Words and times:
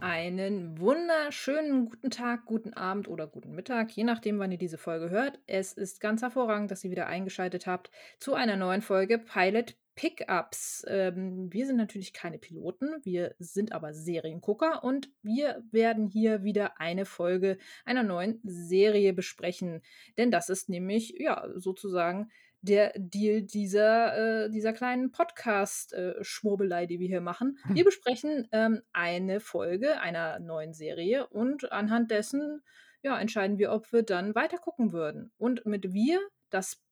Einen 0.00 0.78
wunderschönen 0.78 1.86
guten 1.86 2.10
Tag, 2.10 2.46
guten 2.46 2.72
Abend 2.72 3.08
oder 3.08 3.26
guten 3.26 3.56
Mittag, 3.56 3.90
je 3.90 4.04
nachdem, 4.04 4.38
wann 4.38 4.52
ihr 4.52 4.58
diese 4.58 4.78
Folge 4.78 5.10
hört. 5.10 5.40
Es 5.48 5.72
ist 5.72 6.00
ganz 6.00 6.22
hervorragend, 6.22 6.70
dass 6.70 6.84
ihr 6.84 6.92
wieder 6.92 7.08
eingeschaltet 7.08 7.66
habt 7.66 7.90
zu 8.20 8.34
einer 8.34 8.54
neuen 8.54 8.80
Folge 8.80 9.18
Pilot 9.18 9.76
Pickups. 9.96 10.84
Ähm, 10.86 11.52
wir 11.52 11.66
sind 11.66 11.78
natürlich 11.78 12.12
keine 12.12 12.38
Piloten, 12.38 13.00
wir 13.02 13.34
sind 13.40 13.72
aber 13.72 13.92
Seriengucker 13.92 14.84
und 14.84 15.10
wir 15.22 15.64
werden 15.72 16.06
hier 16.06 16.44
wieder 16.44 16.80
eine 16.80 17.04
Folge 17.04 17.58
einer 17.84 18.04
neuen 18.04 18.40
Serie 18.44 19.12
besprechen. 19.12 19.82
Denn 20.16 20.30
das 20.30 20.48
ist 20.48 20.68
nämlich, 20.68 21.16
ja, 21.18 21.48
sozusagen 21.56 22.30
der 22.60 22.92
Deal 22.96 23.42
dieser, 23.42 24.44
äh, 24.44 24.50
dieser 24.50 24.72
kleinen 24.72 25.12
Podcast-Schwurbelei, 25.12 26.86
die 26.86 26.98
wir 26.98 27.08
hier 27.08 27.20
machen. 27.20 27.58
Hm. 27.64 27.76
Wir 27.76 27.84
besprechen 27.84 28.48
ähm, 28.52 28.82
eine 28.92 29.40
Folge 29.40 30.00
einer 30.00 30.38
neuen 30.40 30.74
Serie 30.74 31.26
und 31.28 31.70
anhand 31.72 32.10
dessen 32.10 32.62
ja, 33.02 33.18
entscheiden 33.18 33.58
wir, 33.58 33.72
ob 33.72 33.92
wir 33.92 34.02
dann 34.02 34.34
weiter 34.34 34.58
gucken 34.58 34.92
würden. 34.92 35.32
Und 35.38 35.64
mit 35.66 35.92
wir, 35.92 36.20
das 36.50 36.82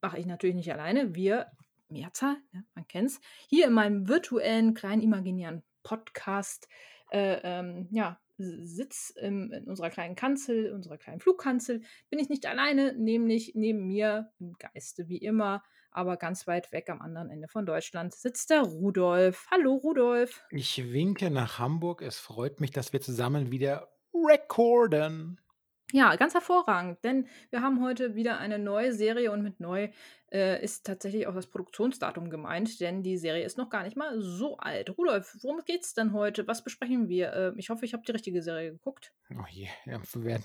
mache 0.00 0.18
ich 0.18 0.26
natürlich 0.26 0.56
nicht 0.56 0.72
alleine, 0.72 1.14
wir, 1.14 1.50
Mehrzahl, 1.88 2.36
ja, 2.52 2.60
man 2.74 2.86
kennt's, 2.86 3.20
hier 3.48 3.66
in 3.66 3.72
meinem 3.72 4.08
virtuellen, 4.08 4.74
kleinen, 4.74 5.02
imaginären 5.02 5.62
Podcast, 5.82 6.68
äh, 7.10 7.40
ähm, 7.42 7.88
ja, 7.90 8.20
Sitz 8.36 9.10
im, 9.10 9.52
in 9.52 9.64
unserer 9.64 9.90
kleinen 9.90 10.16
Kanzel, 10.16 10.72
unserer 10.72 10.98
kleinen 10.98 11.20
Flugkanzel, 11.20 11.82
bin 12.10 12.18
ich 12.18 12.28
nicht 12.28 12.46
alleine, 12.46 12.92
nämlich 12.94 13.52
neben 13.54 13.86
mir 13.86 14.32
im 14.40 14.54
Geiste 14.58 15.08
wie 15.08 15.18
immer, 15.18 15.62
aber 15.90 16.16
ganz 16.16 16.46
weit 16.46 16.72
weg 16.72 16.90
am 16.90 17.00
anderen 17.00 17.30
Ende 17.30 17.48
von 17.48 17.66
Deutschland 17.66 18.14
sitzt 18.14 18.50
der 18.50 18.62
Rudolf. 18.62 19.46
Hallo 19.50 19.74
Rudolf. 19.74 20.44
Ich 20.50 20.92
winke 20.92 21.30
nach 21.30 21.58
Hamburg. 21.58 22.02
Es 22.02 22.18
freut 22.18 22.60
mich, 22.60 22.72
dass 22.72 22.92
wir 22.92 23.00
zusammen 23.00 23.52
wieder 23.52 23.88
recorden. 24.12 25.40
Ja, 25.94 26.16
ganz 26.16 26.34
hervorragend, 26.34 27.04
denn 27.04 27.28
wir 27.50 27.62
haben 27.62 27.80
heute 27.80 28.16
wieder 28.16 28.38
eine 28.38 28.58
neue 28.58 28.92
Serie 28.92 29.30
und 29.30 29.44
mit 29.44 29.60
neu 29.60 29.90
äh, 30.32 30.60
ist 30.60 30.84
tatsächlich 30.84 31.28
auch 31.28 31.34
das 31.36 31.46
Produktionsdatum 31.46 32.30
gemeint, 32.30 32.80
denn 32.80 33.04
die 33.04 33.16
Serie 33.16 33.44
ist 33.44 33.58
noch 33.58 33.70
gar 33.70 33.84
nicht 33.84 33.96
mal 33.96 34.20
so 34.20 34.56
alt. 34.56 34.98
Rudolf, 34.98 35.36
worum 35.42 35.60
geht's 35.64 35.94
denn 35.94 36.12
heute? 36.12 36.48
Was 36.48 36.64
besprechen 36.64 37.08
wir? 37.08 37.32
Äh, 37.32 37.52
ich 37.58 37.70
hoffe, 37.70 37.84
ich 37.84 37.92
habe 37.92 38.02
die 38.04 38.10
richtige 38.10 38.42
Serie 38.42 38.72
geguckt. 38.72 39.12
Oh 39.30 39.46
je, 39.48 39.68
ja, 39.86 40.00
wir 40.14 40.24
werden, 40.24 40.44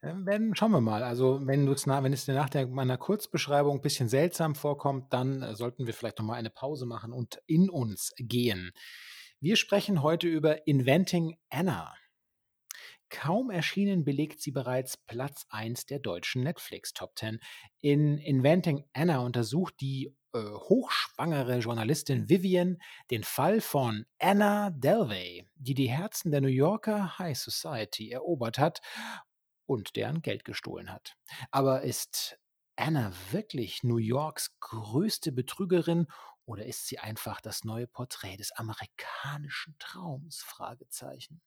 äh, 0.00 0.14
werden, 0.24 0.54
schauen 0.56 0.72
wir 0.72 0.80
mal. 0.80 1.02
Also, 1.02 1.40
wenn, 1.42 1.66
na, 1.84 2.02
wenn 2.02 2.14
es 2.14 2.24
dir 2.24 2.34
nach 2.34 2.48
der, 2.48 2.66
meiner 2.66 2.96
Kurzbeschreibung 2.96 3.76
ein 3.76 3.82
bisschen 3.82 4.08
seltsam 4.08 4.54
vorkommt, 4.54 5.12
dann 5.12 5.42
äh, 5.42 5.54
sollten 5.56 5.86
wir 5.86 5.92
vielleicht 5.92 6.18
nochmal 6.18 6.38
eine 6.38 6.48
Pause 6.48 6.86
machen 6.86 7.12
und 7.12 7.42
in 7.46 7.68
uns 7.68 8.14
gehen. 8.16 8.72
Wir 9.40 9.56
sprechen 9.56 10.02
heute 10.02 10.26
über 10.26 10.66
Inventing 10.66 11.36
Anna. 11.50 11.92
Kaum 13.10 13.50
erschienen 13.50 14.04
belegt 14.04 14.40
sie 14.40 14.52
bereits 14.52 14.96
Platz 14.96 15.44
1 15.50 15.86
der 15.86 15.98
deutschen 15.98 16.42
Netflix 16.42 16.94
Top 16.94 17.18
10. 17.18 17.40
In 17.80 18.18
Inventing 18.18 18.84
Anna 18.92 19.18
untersucht 19.18 19.74
die 19.80 20.16
äh, 20.32 20.38
hochschwangere 20.38 21.58
Journalistin 21.58 22.28
Vivian 22.28 22.78
den 23.10 23.24
Fall 23.24 23.60
von 23.60 24.06
Anna 24.20 24.70
Delvey, 24.70 25.44
die 25.56 25.74
die 25.74 25.90
Herzen 25.90 26.30
der 26.30 26.40
New 26.40 26.46
Yorker 26.46 27.18
High 27.18 27.36
Society 27.36 28.10
erobert 28.10 28.58
hat 28.58 28.80
und 29.66 29.96
deren 29.96 30.22
Geld 30.22 30.44
gestohlen 30.44 30.92
hat. 30.92 31.16
Aber 31.50 31.82
ist 31.82 32.38
Anna 32.76 33.12
wirklich 33.32 33.82
New 33.82 33.98
Yorks 33.98 34.56
größte 34.60 35.32
Betrügerin 35.32 36.06
oder 36.44 36.64
ist 36.64 36.86
sie 36.86 36.98
einfach 36.98 37.40
das 37.40 37.64
neue 37.64 37.86
Porträt 37.86 38.36
des 38.36 38.52
amerikanischen 38.52 39.76
Traums? 39.78 40.42
Fragezeichen. 40.42 41.40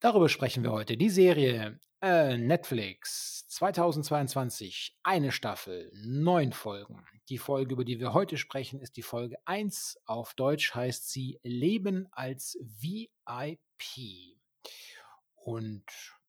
Darüber 0.00 0.28
sprechen 0.28 0.62
wir 0.62 0.72
heute. 0.72 0.96
Die 0.96 1.10
Serie 1.10 1.78
äh, 2.02 2.36
Netflix 2.36 3.46
2022, 3.48 4.98
eine 5.02 5.32
Staffel, 5.32 5.90
neun 5.94 6.52
Folgen. 6.52 7.02
Die 7.30 7.38
Folge, 7.38 7.72
über 7.72 7.84
die 7.84 7.98
wir 7.98 8.12
heute 8.12 8.36
sprechen, 8.36 8.80
ist 8.80 8.98
die 8.98 9.02
Folge 9.02 9.36
1. 9.46 10.02
Auf 10.04 10.34
Deutsch 10.34 10.74
heißt 10.74 11.10
sie 11.10 11.40
Leben 11.42 12.06
als 12.12 12.58
VIP. 12.60 14.36
Und 15.34 15.84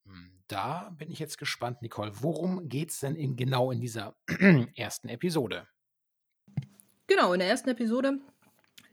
hm, 0.06 0.44
da 0.48 0.92
bin 0.98 1.12
ich 1.12 1.20
jetzt 1.20 1.38
gespannt, 1.38 1.82
Nicole. 1.82 2.12
Worum 2.22 2.70
geht 2.70 2.92
es 2.92 3.02
denn 3.02 3.16
in, 3.16 3.36
genau 3.36 3.72
in 3.72 3.82
dieser 3.82 4.16
ersten 4.76 5.10
Episode? 5.10 5.68
Genau, 7.08 7.34
in 7.34 7.40
der 7.40 7.50
ersten 7.50 7.70
Episode 7.70 8.20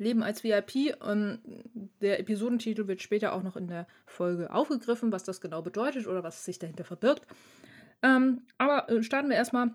Leben 0.03 0.23
als 0.23 0.45
VIP. 0.45 0.97
Ähm, 1.03 1.39
der 2.01 2.21
Episodentitel 2.21 2.87
wird 2.89 3.03
später 3.03 3.33
auch 3.33 3.43
noch 3.43 3.57
in 3.57 3.69
der 3.69 3.87
Folge 4.07 4.53
aufgegriffen, 4.53 5.13
was 5.13 5.25
das 5.25 5.41
genau 5.41 5.63
bedeutet 5.63 6.07
oder 6.07 6.23
was 6.23 6.45
sich 6.45 6.59
dahinter 6.59 6.85
verbirgt. 6.85 7.27
Ähm, 8.03 8.43
aber 8.59 8.89
äh, 8.91 9.03
starten 9.03 9.29
wir 9.29 9.37
erstmal. 9.37 9.73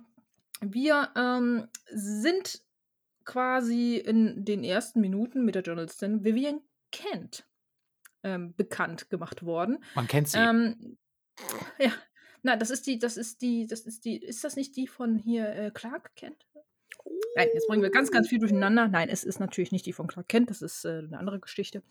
Wir 0.62 1.10
ähm, 1.16 1.68
sind 1.92 2.62
quasi 3.26 3.98
in 3.98 4.46
den 4.46 4.64
ersten 4.64 5.02
Minuten 5.02 5.46
mit 5.46 5.56
der 5.56 5.62
Journalistin 5.62 6.24
Vivian 6.24 6.62
Kent 6.92 7.46
ähm, 8.24 8.54
bekannt 8.56 9.09
gemacht 9.09 9.44
worden. 9.44 9.84
Man 9.96 10.08
kennt 10.08 10.30
sie. 10.30 10.40
Ähm, 10.40 10.98
ja, 11.78 11.92
na, 12.42 12.56
das 12.56 12.70
ist 12.70 12.88
die, 12.88 12.98
das 12.98 13.18
ist 13.18 13.42
die, 13.42 13.68
das 13.68 13.82
ist 13.82 14.06
die, 14.06 14.18
ist 14.18 14.44
das 14.44 14.56
nicht 14.56 14.76
die 14.76 14.88
von 14.88 15.18
hier 15.18 15.50
äh, 15.50 15.72
Clark 15.72 16.16
Kent? 16.16 16.48
Nein, 17.35 17.50
jetzt 17.53 17.68
bringen 17.68 17.84
wir 17.84 17.91
ganz, 17.91 18.12
ganz 18.12 18.28
viel 18.28 18.40
durcheinander. 18.40 18.88
Nein, 18.88 19.09
es 19.09 19.23
ist 19.23 19.40
natürlich 19.40 19.72
nicht 19.72 19.85
die 19.85 19.94
von 19.94 20.07
Clark 20.07 20.28
Kent, 20.28 20.50
das 20.50 20.62
ist 20.62 20.85
äh, 20.85 21.00
eine 21.00 21.19
andere 21.19 21.40
Geschichte. 21.40 21.84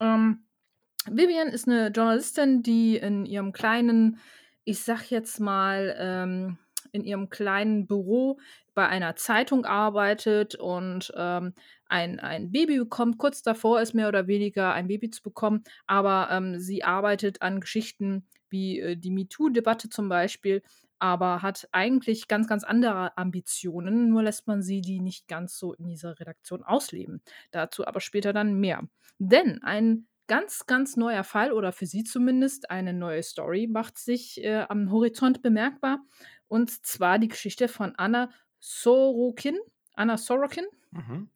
Ähm, 0.00 0.44
Vivian 1.10 1.48
ist 1.48 1.68
eine 1.68 1.88
Journalistin, 1.88 2.62
die 2.62 2.96
in 2.96 3.26
ihrem 3.26 3.52
kleinen, 3.52 4.18
ich 4.64 4.80
sag 4.82 5.10
jetzt 5.10 5.40
mal, 5.40 5.94
ähm, 5.98 6.58
in 6.92 7.04
ihrem 7.04 7.28
kleinen 7.28 7.86
Büro 7.86 8.38
bei 8.74 8.88
einer 8.88 9.16
Zeitung 9.16 9.64
arbeitet 9.64 10.54
und 10.54 11.12
ähm, 11.16 11.54
ein, 11.86 12.20
ein 12.20 12.52
Baby 12.52 12.78
bekommt. 12.78 13.18
Kurz 13.18 13.42
davor 13.42 13.80
ist 13.80 13.94
mehr 13.94 14.08
oder 14.08 14.26
weniger 14.26 14.72
ein 14.72 14.88
Baby 14.88 15.10
zu 15.10 15.22
bekommen, 15.22 15.64
aber 15.86 16.28
ähm, 16.30 16.58
sie 16.58 16.84
arbeitet 16.84 17.42
an 17.42 17.60
Geschichten 17.60 18.26
wie 18.48 18.80
äh, 18.80 18.96
die 18.96 19.10
MeToo-Debatte 19.10 19.88
zum 19.88 20.08
Beispiel 20.08 20.62
aber 20.98 21.42
hat 21.42 21.68
eigentlich 21.72 22.28
ganz, 22.28 22.48
ganz 22.48 22.64
andere 22.64 23.16
Ambitionen, 23.16 24.08
nur 24.08 24.22
lässt 24.22 24.46
man 24.46 24.62
sie 24.62 24.80
die 24.80 25.00
nicht 25.00 25.28
ganz 25.28 25.58
so 25.58 25.74
in 25.74 25.86
dieser 25.86 26.18
Redaktion 26.18 26.62
ausleben. 26.62 27.22
Dazu 27.50 27.86
aber 27.86 28.00
später 28.00 28.32
dann 28.32 28.54
mehr. 28.54 28.82
Denn 29.18 29.62
ein 29.62 30.06
ganz, 30.26 30.66
ganz 30.66 30.96
neuer 30.96 31.24
Fall 31.24 31.52
oder 31.52 31.72
für 31.72 31.86
sie 31.86 32.04
zumindest 32.04 32.70
eine 32.70 32.92
neue 32.92 33.22
Story 33.22 33.66
macht 33.66 33.98
sich 33.98 34.42
äh, 34.42 34.64
am 34.68 34.90
Horizont 34.90 35.42
bemerkbar. 35.42 36.00
Und 36.48 36.70
zwar 36.86 37.18
die 37.18 37.28
Geschichte 37.28 37.68
von 37.68 37.94
Anna 37.96 38.30
Sorokin. 38.60 39.58
Anna 39.94 40.16
Sorokin. 40.16 40.64
Mhm. 40.90 41.28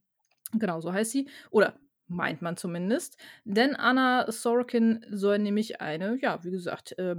Genau, 0.52 0.80
so 0.80 0.92
heißt 0.92 1.10
sie. 1.10 1.28
Oder 1.50 1.78
meint 2.06 2.40
man 2.42 2.56
zumindest. 2.56 3.18
Denn 3.44 3.76
Anna 3.76 4.30
Sorokin 4.30 5.04
soll 5.10 5.38
nämlich 5.38 5.80
eine, 5.80 6.18
ja, 6.20 6.42
wie 6.44 6.50
gesagt, 6.50 6.98
äh, 6.98 7.16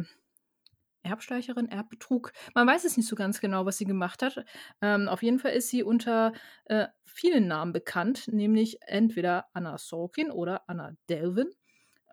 Erbsteicherin, 1.03 1.69
Erbbetrug. 1.69 2.31
Man 2.53 2.67
weiß 2.67 2.85
es 2.85 2.97
nicht 2.97 3.07
so 3.07 3.15
ganz 3.15 3.39
genau, 3.39 3.65
was 3.65 3.77
sie 3.77 3.85
gemacht 3.85 4.21
hat. 4.21 4.45
Ähm, 4.81 5.07
auf 5.07 5.23
jeden 5.23 5.39
Fall 5.39 5.53
ist 5.53 5.69
sie 5.69 5.83
unter 5.83 6.33
äh, 6.65 6.87
vielen 7.05 7.47
Namen 7.47 7.73
bekannt, 7.73 8.27
nämlich 8.31 8.79
entweder 8.81 9.45
Anna 9.53 9.77
Sorkin 9.77 10.31
oder 10.31 10.63
Anna 10.67 10.93
Delvin. 11.09 11.49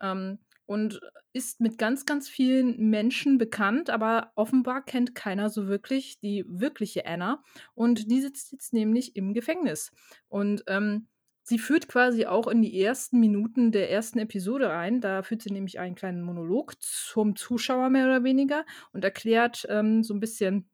Ähm, 0.01 0.39
und 0.67 0.99
ist 1.31 1.61
mit 1.61 1.77
ganz, 1.77 2.05
ganz 2.05 2.27
vielen 2.27 2.89
Menschen 2.89 3.37
bekannt, 3.37 3.89
aber 3.89 4.33
offenbar 4.35 4.83
kennt 4.83 5.15
keiner 5.15 5.49
so 5.49 5.67
wirklich 5.67 6.19
die 6.19 6.43
wirkliche 6.47 7.05
Anna. 7.05 7.41
Und 7.73 8.11
die 8.11 8.21
sitzt 8.21 8.51
jetzt 8.51 8.73
nämlich 8.73 9.15
im 9.15 9.33
Gefängnis. 9.33 9.91
Und 10.27 10.63
ähm, 10.67 11.07
Sie 11.49 11.59
führt 11.59 11.87
quasi 11.87 12.25
auch 12.25 12.47
in 12.47 12.61
die 12.61 12.81
ersten 12.81 13.21
Minuten 13.21 13.71
der 13.71 13.89
ersten 13.89 14.19
Episode 14.19 14.67
rein. 14.67 14.99
Da 14.99 15.23
führt 15.23 15.41
sie 15.41 15.49
nämlich 15.53 15.79
einen 15.79 15.95
kleinen 15.95 16.21
Monolog 16.21 16.75
zum 16.81 17.37
Zuschauer 17.37 17.89
mehr 17.89 18.03
oder 18.03 18.25
weniger 18.25 18.65
und 18.91 19.05
erklärt 19.05 19.65
ähm, 19.69 20.03
so 20.03 20.13
ein 20.13 20.19
bisschen, 20.19 20.69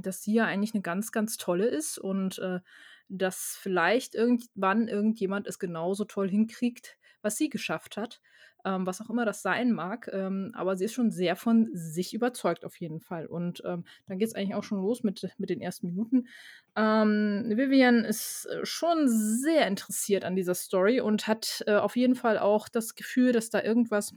dass 0.00 0.22
sie 0.22 0.34
ja 0.34 0.44
eigentlich 0.44 0.74
eine 0.74 0.82
ganz, 0.82 1.10
ganz 1.10 1.38
tolle 1.38 1.66
ist 1.66 1.98
und 1.98 2.38
äh, 2.38 2.60
dass 3.08 3.58
vielleicht 3.60 4.14
irgendwann 4.14 4.86
irgendjemand 4.86 5.48
es 5.48 5.58
genauso 5.58 6.04
toll 6.04 6.30
hinkriegt, 6.30 6.96
was 7.26 7.36
sie 7.36 7.50
geschafft 7.50 7.96
hat 7.96 8.20
ähm, 8.66 8.84
was 8.84 9.00
auch 9.00 9.08
immer 9.08 9.24
das 9.24 9.42
sein 9.42 9.72
mag. 9.72 10.10
Ähm, 10.12 10.50
aber 10.54 10.76
sie 10.76 10.84
ist 10.84 10.92
schon 10.92 11.10
sehr 11.12 11.36
von 11.36 11.70
sich 11.72 12.12
überzeugt 12.12 12.64
auf 12.64 12.76
jeden 12.80 13.00
Fall. 13.00 13.26
Und 13.26 13.62
ähm, 13.64 13.84
dann 14.06 14.18
geht 14.18 14.28
es 14.28 14.34
eigentlich 14.34 14.56
auch 14.56 14.64
schon 14.64 14.82
los 14.82 15.04
mit, 15.04 15.28
mit 15.38 15.50
den 15.50 15.60
ersten 15.60 15.86
Minuten. 15.86 16.26
Ähm, 16.74 17.44
Vivian 17.48 18.04
ist 18.04 18.46
äh, 18.46 18.66
schon 18.66 19.08
sehr 19.08 19.66
interessiert 19.68 20.24
an 20.24 20.34
dieser 20.34 20.56
Story 20.56 21.00
und 21.00 21.28
hat 21.28 21.62
äh, 21.66 21.76
auf 21.76 21.96
jeden 21.96 22.16
Fall 22.16 22.38
auch 22.38 22.68
das 22.68 22.96
Gefühl, 22.96 23.32
dass 23.32 23.50
da 23.50 23.62
irgendwas, 23.62 24.14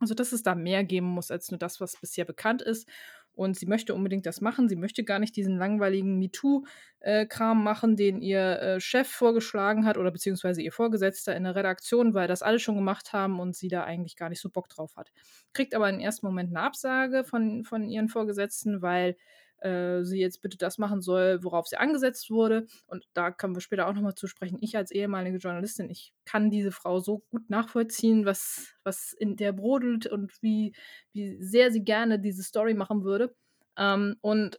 also 0.00 0.14
dass 0.14 0.32
es 0.32 0.42
da 0.42 0.54
mehr 0.54 0.82
geben 0.82 1.06
muss 1.08 1.30
als 1.30 1.50
nur 1.50 1.58
das, 1.58 1.78
was 1.78 2.00
bisher 2.00 2.24
bekannt 2.24 2.62
ist. 2.62 2.88
Und 3.34 3.56
sie 3.56 3.66
möchte 3.66 3.94
unbedingt 3.94 4.26
das 4.26 4.40
machen. 4.40 4.68
Sie 4.68 4.76
möchte 4.76 5.04
gar 5.04 5.18
nicht 5.18 5.34
diesen 5.36 5.56
langweiligen 5.56 6.18
MeToo-Kram 6.18 7.64
machen, 7.64 7.96
den 7.96 8.20
ihr 8.20 8.60
äh, 8.60 8.80
Chef 8.80 9.08
vorgeschlagen 9.08 9.86
hat 9.86 9.96
oder 9.96 10.10
beziehungsweise 10.10 10.60
ihr 10.60 10.72
Vorgesetzter 10.72 11.34
in 11.34 11.44
der 11.44 11.54
Redaktion, 11.54 12.14
weil 12.14 12.28
das 12.28 12.42
alle 12.42 12.58
schon 12.58 12.74
gemacht 12.74 13.12
haben 13.12 13.40
und 13.40 13.56
sie 13.56 13.68
da 13.68 13.84
eigentlich 13.84 14.16
gar 14.16 14.28
nicht 14.28 14.40
so 14.40 14.50
Bock 14.50 14.68
drauf 14.68 14.96
hat. 14.96 15.12
Kriegt 15.52 15.74
aber 15.74 15.88
im 15.88 16.00
ersten 16.00 16.26
Moment 16.26 16.50
eine 16.50 16.64
Absage 16.64 17.24
von, 17.24 17.64
von 17.64 17.88
ihren 17.88 18.08
Vorgesetzten, 18.08 18.82
weil 18.82 19.16
äh, 19.62 20.02
sie 20.04 20.18
jetzt 20.18 20.42
bitte 20.42 20.58
das 20.58 20.78
machen 20.78 21.00
soll, 21.00 21.42
worauf 21.42 21.66
sie 21.66 21.76
angesetzt 21.76 22.30
wurde. 22.30 22.66
Und 22.86 23.06
da 23.14 23.30
können 23.30 23.54
wir 23.54 23.60
später 23.60 23.86
auch 23.86 23.92
nochmal 23.92 24.14
zu 24.14 24.26
sprechen. 24.26 24.58
Ich 24.60 24.76
als 24.76 24.90
ehemalige 24.90 25.38
Journalistin, 25.38 25.88
ich 25.90 26.12
kann 26.24 26.50
diese 26.50 26.72
Frau 26.72 27.00
so 27.00 27.18
gut 27.30 27.48
nachvollziehen, 27.48 28.24
was, 28.24 28.74
was 28.84 29.12
in 29.12 29.36
der 29.36 29.52
brodelt 29.52 30.06
und 30.06 30.32
wie, 30.42 30.74
wie 31.12 31.40
sehr 31.42 31.70
sie 31.70 31.84
gerne 31.84 32.18
diese 32.18 32.42
Story 32.42 32.74
machen 32.74 33.04
würde. 33.04 33.34
Ähm, 33.78 34.16
und 34.20 34.58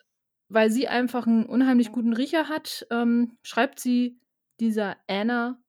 weil 0.49 0.71
sie 0.71 0.87
einfach 0.87 1.27
einen 1.27 1.45
unheimlich 1.45 1.91
guten 1.91 2.13
Riecher 2.13 2.47
hat, 2.47 2.85
ähm, 2.91 3.37
schreibt 3.43 3.79
sie 3.79 4.19
dieser 4.59 4.97
Anna 5.07 5.59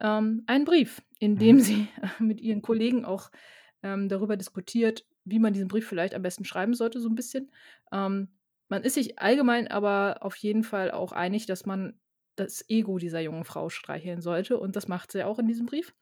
ähm, 0.00 0.42
einen 0.46 0.64
Brief, 0.64 1.02
in 1.18 1.36
dem 1.36 1.56
mhm. 1.56 1.60
sie 1.60 1.88
mit 2.18 2.40
ihren 2.40 2.62
Kollegen 2.62 3.04
auch 3.04 3.30
ähm, 3.82 4.08
darüber 4.08 4.36
diskutiert, 4.36 5.06
wie 5.24 5.38
man 5.38 5.52
diesen 5.52 5.68
Brief 5.68 5.86
vielleicht 5.86 6.14
am 6.14 6.22
besten 6.22 6.44
schreiben 6.44 6.74
sollte, 6.74 7.00
so 7.00 7.08
ein 7.08 7.14
bisschen. 7.14 7.50
Ähm, 7.92 8.28
man 8.70 8.84
ist 8.84 8.94
sich 8.94 9.18
allgemein 9.18 9.68
aber 9.68 10.18
auf 10.20 10.36
jeden 10.36 10.62
Fall 10.62 10.92
auch 10.92 11.12
einig, 11.12 11.46
dass 11.46 11.66
man 11.66 11.98
das 12.36 12.64
Ego 12.70 12.98
dieser 12.98 13.20
jungen 13.20 13.44
Frau 13.44 13.68
streicheln 13.68 14.22
sollte. 14.22 14.58
Und 14.58 14.76
das 14.76 14.86
macht 14.88 15.12
sie 15.12 15.24
auch 15.24 15.40
in 15.40 15.48
diesem 15.48 15.66
Brief. 15.66 15.92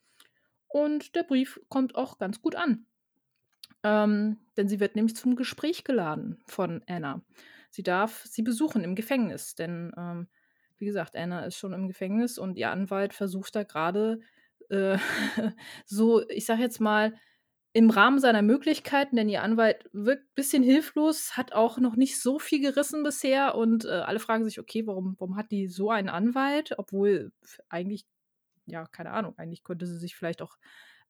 Und 0.69 1.17
der 1.17 1.23
Brief 1.23 1.59
kommt 1.69 1.94
auch 1.94 2.19
ganz 2.19 2.43
gut 2.43 2.55
an. 2.55 2.87
Ähm, 3.82 4.37
denn 4.56 4.69
sie 4.69 4.81
wird 4.81 4.97
nämlich 4.97 5.17
zum 5.17 5.35
Gespräch 5.35 5.82
geladen 5.82 6.38
von 6.47 6.82
Anna. 6.87 7.23
Sie 7.70 7.82
darf 7.82 8.25
sie 8.25 8.43
besuchen 8.43 8.85
im 8.85 8.94
Gefängnis, 8.94 9.55
denn 9.55 9.93
ähm, 9.97 10.29
wie 10.76 10.85
gesagt, 10.85 11.17
Anna 11.17 11.44
ist 11.47 11.56
schon 11.56 11.73
im 11.73 11.88
Gefängnis 11.88 12.38
und 12.38 12.56
ihr 12.59 12.71
Anwalt 12.71 13.14
versucht 13.14 13.56
da 13.56 13.62
gerade 13.62 14.21
äh, 14.69 14.99
so, 15.87 16.29
ich 16.29 16.44
sag 16.44 16.59
jetzt 16.59 16.81
mal, 16.81 17.14
im 17.73 17.91
Rahmen 17.91 18.19
seiner 18.19 18.43
Möglichkeiten, 18.43 19.17
denn 19.17 19.29
ihr 19.29 19.43
Anwalt 19.43 19.88
wirkt 19.93 20.25
ein 20.25 20.35
bisschen 20.35 20.62
hilflos, 20.62 21.37
hat 21.37 21.53
auch 21.53 21.79
noch 21.79 21.97
nicht 21.97 22.20
so 22.20 22.38
viel 22.38 22.61
gerissen 22.61 23.03
bisher 23.03 23.55
und 23.55 23.85
äh, 23.85 23.88
alle 23.91 24.20
fragen 24.20 24.44
sich, 24.44 24.59
okay, 24.59 24.87
warum, 24.87 25.17
warum 25.19 25.37
hat 25.37 25.50
die 25.50 25.69
so 25.69 25.91
einen 25.91 26.09
Anwalt? 26.09 26.75
Obwohl 26.79 27.32
eigentlich, 27.69 28.06
ja, 28.67 28.87
keine 28.87 29.12
Ahnung, 29.12 29.35
eigentlich 29.38 29.65
könnte 29.65 29.87
sie 29.87 29.99
sich 29.99 30.17
vielleicht 30.17 30.43
auch 30.43 30.56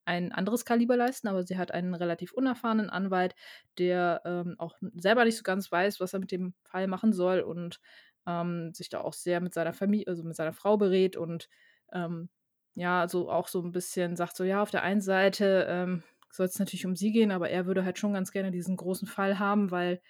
ein 0.05 0.32
anderes 0.32 0.64
Kaliber 0.64 0.96
leisten, 0.96 1.28
aber 1.28 1.43
sie 1.44 1.58
hat 1.58 1.70
einen 1.70 1.94
relativ 1.94 2.32
unerfahrenen 2.32 2.90
Anwalt, 2.90 3.34
der 3.78 4.22
ähm, 4.25 4.56
auch 4.58 4.75
selber 4.94 5.25
nicht 5.25 5.37
so 5.37 5.43
ganz 5.43 5.70
weiß, 5.70 6.00
was 6.00 6.14
er 6.14 6.20
mit 6.20 6.32
dem 6.32 6.54
Fall 6.64 6.88
machen 6.88 7.12
soll 7.12 7.40
und 7.40 7.78
ähm, 8.26 8.72
sich 8.75 8.88
da 8.88 9.00
auch 9.02 9.12
sehr 9.12 9.40
mit 9.40 9.54
seiner 9.54 9.75
Familie, 9.75 10.06
also 10.08 10.25
mit 10.25 10.37
seiner 10.37 10.54
Frau 10.54 10.76
berät 10.78 11.16
und 11.16 11.49
ähm, 11.93 12.31
ja, 12.75 13.08
so 13.08 13.31
auch 13.31 13.49
so 13.49 13.62
ein 13.62 13.72
bisschen 13.72 14.16
sagt 14.16 14.37
so, 14.37 14.44
ja, 14.44 14.62
auf 14.62 14.70
der 14.70 14.82
einen 14.82 15.00
Seite 15.02 15.66
ähm, 15.69 16.02
soll 16.30 16.46
es 16.46 16.58
natürlich 16.58 16.86
um 16.86 16.96
sie 16.96 17.12
gehen, 17.12 17.30
aber 17.30 17.50
er 17.50 17.66
würde 17.66 17.84
halt 17.84 17.98
schon 17.98 18.12
ganz 18.12 18.32
gerne 18.32 18.50
diesen 18.50 18.76
großen 18.76 19.08
Fall 19.08 19.38
haben, 19.38 19.70
weil 19.70 20.00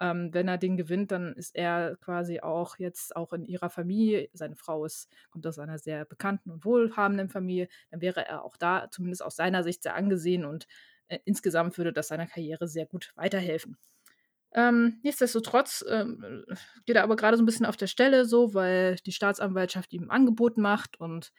ähm, 0.00 0.30
wenn 0.32 0.48
er 0.48 0.58
den 0.58 0.76
gewinnt, 0.76 1.12
dann 1.12 1.34
ist 1.34 1.54
er 1.54 1.96
quasi 2.00 2.40
auch 2.40 2.78
jetzt 2.78 3.14
auch 3.14 3.32
in 3.32 3.44
ihrer 3.44 3.70
Familie, 3.70 4.28
seine 4.32 4.56
Frau 4.56 4.84
ist, 4.84 5.08
kommt 5.30 5.46
aus 5.46 5.58
einer 5.58 5.78
sehr 5.78 6.04
bekannten 6.04 6.50
und 6.50 6.64
wohlhabenden 6.64 7.28
Familie, 7.28 7.68
dann 7.90 8.00
wäre 8.00 8.26
er 8.26 8.44
auch 8.44 8.56
da 8.56 8.88
zumindest 8.90 9.22
aus 9.22 9.36
seiner 9.36 9.62
Sicht 9.62 9.82
sehr 9.82 9.94
angesehen 9.94 10.44
und 10.44 10.66
äh, 11.08 11.18
insgesamt 11.24 11.76
würde 11.78 11.92
das 11.92 12.08
seiner 12.08 12.26
Karriere 12.26 12.68
sehr 12.68 12.86
gut 12.86 13.12
weiterhelfen. 13.16 13.76
Ähm, 14.54 15.00
nichtsdestotrotz 15.02 15.84
ähm, 15.88 16.44
geht 16.84 16.96
er 16.96 17.04
aber 17.04 17.16
gerade 17.16 17.36
so 17.36 17.42
ein 17.42 17.46
bisschen 17.46 17.64
auf 17.64 17.76
der 17.76 17.86
Stelle 17.86 18.26
so, 18.26 18.54
weil 18.54 18.96
die 19.06 19.12
Staatsanwaltschaft 19.12 19.92
ihm 19.92 20.04
ein 20.04 20.10
Angebot 20.10 20.58
macht 20.58 21.00
und 21.00 21.32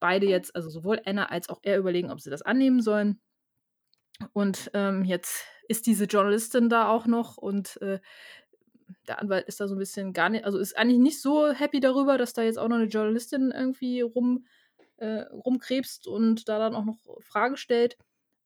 beide 0.00 0.26
jetzt, 0.26 0.54
also 0.54 0.70
sowohl 0.70 1.00
Anna 1.04 1.26
als 1.26 1.48
auch 1.48 1.60
er 1.62 1.78
überlegen, 1.78 2.10
ob 2.10 2.20
sie 2.20 2.30
das 2.30 2.42
annehmen 2.42 2.80
sollen. 2.80 3.20
Und 4.32 4.70
ähm, 4.74 5.04
jetzt 5.04 5.44
ist 5.68 5.86
diese 5.86 6.04
Journalistin 6.04 6.68
da 6.68 6.88
auch 6.88 7.06
noch 7.06 7.36
und 7.36 7.80
äh, 7.82 8.00
der 9.08 9.20
Anwalt 9.20 9.46
ist 9.48 9.60
da 9.60 9.68
so 9.68 9.74
ein 9.74 9.78
bisschen 9.78 10.12
gar 10.12 10.28
nicht, 10.28 10.44
also 10.44 10.58
ist 10.58 10.76
eigentlich 10.76 10.98
nicht 10.98 11.20
so 11.20 11.50
happy 11.52 11.80
darüber, 11.80 12.18
dass 12.18 12.32
da 12.32 12.42
jetzt 12.42 12.58
auch 12.58 12.68
noch 12.68 12.76
eine 12.76 12.86
Journalistin 12.86 13.50
irgendwie 13.50 14.00
rum, 14.00 14.46
äh, 14.98 15.22
rumkrebst 15.32 16.06
und 16.06 16.48
da 16.48 16.58
dann 16.58 16.74
auch 16.74 16.84
noch 16.84 16.98
Fragen 17.20 17.56
stellt. 17.56 17.96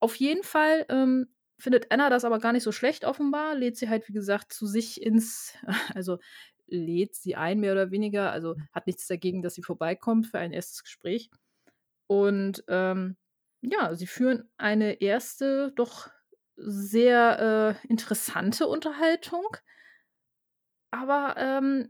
Auf 0.01 0.17
jeden 0.17 0.43
Fall 0.43 0.87
ähm, 0.89 1.29
findet 1.59 1.91
Anna 1.93 2.09
das 2.11 2.25
aber 2.25 2.39
gar 2.39 2.53
nicht 2.53 2.63
so 2.63 2.73
schlecht 2.73 3.05
offenbar, 3.05 3.55
lädt 3.55 3.77
sie 3.77 3.89
halt, 3.89 4.09
wie 4.09 4.13
gesagt, 4.13 4.53
zu 4.53 4.67
sich 4.67 5.03
ins, 5.03 5.55
also 5.95 6.19
lädt 6.67 7.15
sie 7.15 7.37
ein, 7.37 7.61
mehr 7.61 7.73
oder 7.73 7.91
weniger, 7.91 8.33
also 8.33 8.57
hat 8.73 8.87
nichts 8.87 9.07
dagegen, 9.07 9.43
dass 9.43 9.55
sie 9.55 9.63
vorbeikommt 9.63 10.27
für 10.27 10.39
ein 10.39 10.53
erstes 10.53 10.83
Gespräch. 10.83 11.31
Und 12.07 12.65
ähm, 12.69 13.17
ja, 13.63 13.95
sie 13.95 14.07
führen 14.07 14.49
eine 14.57 15.01
erste, 15.01 15.73
doch 15.77 16.11
sehr 16.57 17.77
äh, 17.83 17.87
interessante 17.89 18.67
Unterhaltung. 18.67 19.57
Aber 20.91 21.35
ähm, 21.39 21.89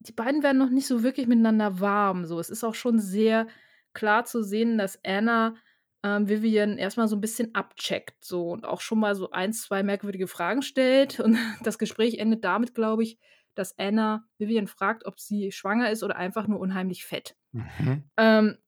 die 0.00 0.12
beiden 0.12 0.42
werden 0.42 0.58
noch 0.58 0.70
nicht 0.70 0.86
so 0.86 1.02
wirklich 1.02 1.26
miteinander 1.26 1.80
warm. 1.80 2.24
So, 2.24 2.38
es 2.38 2.50
ist 2.50 2.64
auch 2.64 2.74
schon 2.74 2.98
sehr 2.98 3.46
klar 3.92 4.24
zu 4.24 4.42
sehen, 4.42 4.78
dass 4.78 5.00
Anna 5.04 5.56
ähm, 6.02 6.28
Vivian 6.28 6.78
erstmal 6.78 7.08
so 7.08 7.16
ein 7.16 7.20
bisschen 7.20 7.54
abcheckt, 7.54 8.24
so 8.24 8.50
und 8.50 8.64
auch 8.64 8.80
schon 8.80 9.00
mal 9.00 9.14
so 9.14 9.30
ein, 9.30 9.52
zwei 9.52 9.82
merkwürdige 9.82 10.28
Fragen 10.28 10.62
stellt. 10.62 11.20
Und 11.20 11.36
das 11.62 11.78
Gespräch 11.78 12.18
endet 12.18 12.44
damit, 12.44 12.74
glaube 12.74 13.02
ich, 13.02 13.18
dass 13.54 13.78
Anna 13.78 14.24
Vivian 14.38 14.66
fragt, 14.66 15.06
ob 15.06 15.18
sie 15.18 15.50
schwanger 15.50 15.90
ist 15.90 16.02
oder 16.02 16.16
einfach 16.16 16.46
nur 16.46 16.60
unheimlich 16.60 17.04
fett. 17.04 17.36
Mhm. 17.52 18.04
Ähm, 18.16 18.58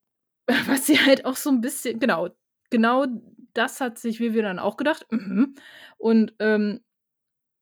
was 0.67 0.87
sie 0.87 0.99
halt 0.99 1.25
auch 1.25 1.37
so 1.37 1.51
ein 1.51 1.61
bisschen, 1.61 2.01
genau, 2.01 2.31
genau 2.71 3.07
das 3.55 3.81
hat 3.81 3.99
sich 3.99 4.21
Vivian 4.21 4.45
dann 4.45 4.59
auch 4.59 4.77
gedacht. 4.77 5.07
Mhm. 5.11 5.55
Und 5.99 6.35
ähm, 6.39 6.81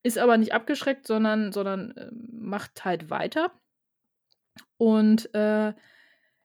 ist 0.02 0.18
aber 0.18 0.38
nicht 0.38 0.52
abgeschreckt, 0.52 1.06
sondern, 1.06 1.52
sondern 1.52 1.90
äh, 1.96 2.10
macht 2.12 2.84
halt 2.84 3.10
weiter. 3.10 3.50
Und 4.76 5.34
äh, 5.34 5.74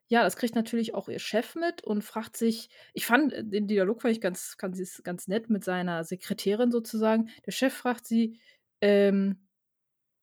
ja, 0.07 0.23
das 0.23 0.35
kriegt 0.35 0.55
natürlich 0.55 0.93
auch 0.93 1.07
ihr 1.09 1.19
Chef 1.19 1.55
mit 1.55 1.83
und 1.83 2.03
fragt 2.03 2.35
sich, 2.35 2.69
ich 2.93 3.05
fand 3.05 3.33
äh, 3.33 3.43
den 3.45 3.67
Dialog 3.67 4.01
fand 4.01 4.13
ich 4.13 4.21
ganz, 4.21 4.57
ganz, 4.57 5.01
ganz 5.03 5.27
nett 5.27 5.49
mit 5.49 5.63
seiner 5.63 6.03
Sekretärin 6.03 6.71
sozusagen. 6.71 7.29
Der 7.45 7.51
Chef 7.51 7.73
fragt 7.73 8.07
sie, 8.07 8.39
ähm, 8.81 9.47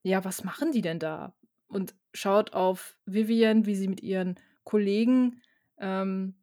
ja, 0.02 0.24
was 0.24 0.42
machen 0.42 0.72
die 0.72 0.82
denn 0.82 0.98
da? 0.98 1.34
Und 1.68 1.94
schaut 2.12 2.54
auf 2.54 2.96
Vivian, 3.06 3.66
wie 3.66 3.76
sie 3.76 3.88
mit 3.88 4.02
ihren 4.02 4.36
Kollegen 4.64 5.42
ähm, 5.80 6.34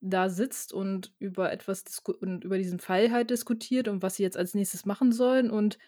da 0.00 0.28
sitzt 0.30 0.72
und 0.72 1.12
über 1.18 1.52
etwas 1.52 1.84
und 2.20 2.44
über 2.44 2.58
diesen 2.58 2.80
Fall 2.80 3.10
halt 3.10 3.30
diskutiert 3.30 3.88
und 3.88 4.02
was 4.02 4.16
sie 4.16 4.22
jetzt 4.22 4.36
als 4.36 4.54
nächstes 4.54 4.86
machen 4.86 5.12
sollen 5.12 5.50
und 5.50 5.78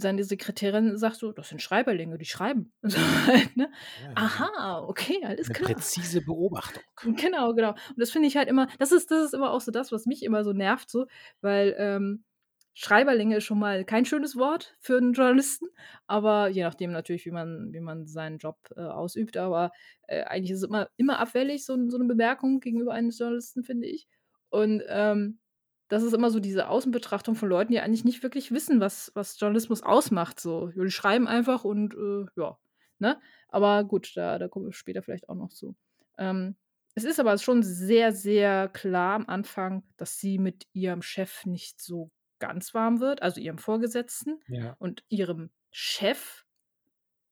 seine 0.00 0.24
Sekretärin 0.24 0.96
sagt 0.96 1.16
so, 1.16 1.30
das 1.30 1.50
sind 1.50 1.62
Schreiberlinge, 1.62 2.18
die 2.18 2.24
schreiben. 2.24 2.72
So 2.82 2.98
halt, 2.98 3.56
ne? 3.56 3.70
ja, 4.02 4.12
Aha, 4.14 4.84
okay, 4.86 5.20
alles 5.24 5.48
Eine 5.48 5.58
klar. 5.58 5.74
Präzise 5.74 6.22
Beobachtung. 6.22 6.82
Genau, 7.16 7.54
genau. 7.54 7.70
Und 7.70 7.98
das 7.98 8.10
finde 8.10 8.28
ich 8.28 8.36
halt 8.36 8.48
immer, 8.48 8.66
das 8.78 8.92
ist, 8.92 9.10
das 9.10 9.26
ist 9.26 9.34
immer 9.34 9.50
auch 9.52 9.60
so 9.60 9.70
das, 9.70 9.92
was 9.92 10.06
mich 10.06 10.22
immer 10.22 10.42
so 10.42 10.52
nervt, 10.52 10.90
so, 10.90 11.06
weil 11.40 11.74
ähm, 11.78 12.24
Schreiberlinge 12.74 13.36
ist 13.36 13.44
schon 13.44 13.58
mal 13.58 13.84
kein 13.84 14.04
schönes 14.04 14.36
Wort 14.36 14.76
für 14.80 14.96
einen 14.96 15.12
Journalisten, 15.12 15.66
aber 16.06 16.48
je 16.48 16.62
nachdem 16.62 16.92
natürlich, 16.92 17.26
wie 17.26 17.30
man, 17.30 17.72
wie 17.72 17.80
man 17.80 18.06
seinen 18.06 18.38
Job 18.38 18.56
äh, 18.76 18.80
ausübt. 18.80 19.36
Aber 19.36 19.70
äh, 20.06 20.22
eigentlich 20.24 20.52
ist 20.52 20.58
es 20.58 20.68
immer, 20.68 20.88
immer 20.96 21.18
abfällig, 21.18 21.64
so, 21.64 21.76
so 21.88 21.96
eine 21.96 22.06
Bemerkung 22.06 22.60
gegenüber 22.60 22.92
eines 22.94 23.18
Journalisten, 23.18 23.64
finde 23.64 23.88
ich. 23.88 24.06
Und 24.50 24.82
ähm, 24.88 25.40
das 25.88 26.04
ist 26.04 26.14
immer 26.14 26.30
so 26.30 26.38
diese 26.38 26.68
Außenbetrachtung 26.68 27.34
von 27.34 27.48
Leuten, 27.48 27.72
die 27.72 27.80
eigentlich 27.80 28.04
nicht 28.04 28.22
wirklich 28.22 28.52
wissen, 28.52 28.80
was, 28.80 29.10
was 29.14 29.38
Journalismus 29.38 29.82
ausmacht. 29.82 30.38
So, 30.38 30.68
die 30.68 30.90
schreiben 30.90 31.26
einfach 31.26 31.64
und 31.64 31.94
äh, 31.94 32.26
ja, 32.40 32.58
ne? 32.98 33.20
Aber 33.48 33.84
gut, 33.84 34.12
da, 34.14 34.38
da 34.38 34.48
kommen 34.48 34.66
wir 34.66 34.72
später 34.72 35.02
vielleicht 35.02 35.28
auch 35.28 35.34
noch 35.34 35.50
zu. 35.50 35.74
Ähm, 36.16 36.56
es 36.94 37.04
ist 37.04 37.18
aber 37.18 37.36
schon 37.38 37.62
sehr, 37.62 38.12
sehr 38.12 38.68
klar 38.68 39.14
am 39.16 39.26
Anfang, 39.26 39.82
dass 39.96 40.18
sie 40.18 40.38
mit 40.38 40.66
ihrem 40.72 41.02
Chef 41.02 41.44
nicht 41.44 41.80
so 41.80 42.10
ganz 42.40 42.74
warm 42.74 43.00
wird, 43.00 43.22
also 43.22 43.40
ihrem 43.40 43.58
Vorgesetzten 43.58 44.40
Ja. 44.48 44.74
und 44.78 45.04
ihrem 45.08 45.50
Chef. 45.70 46.44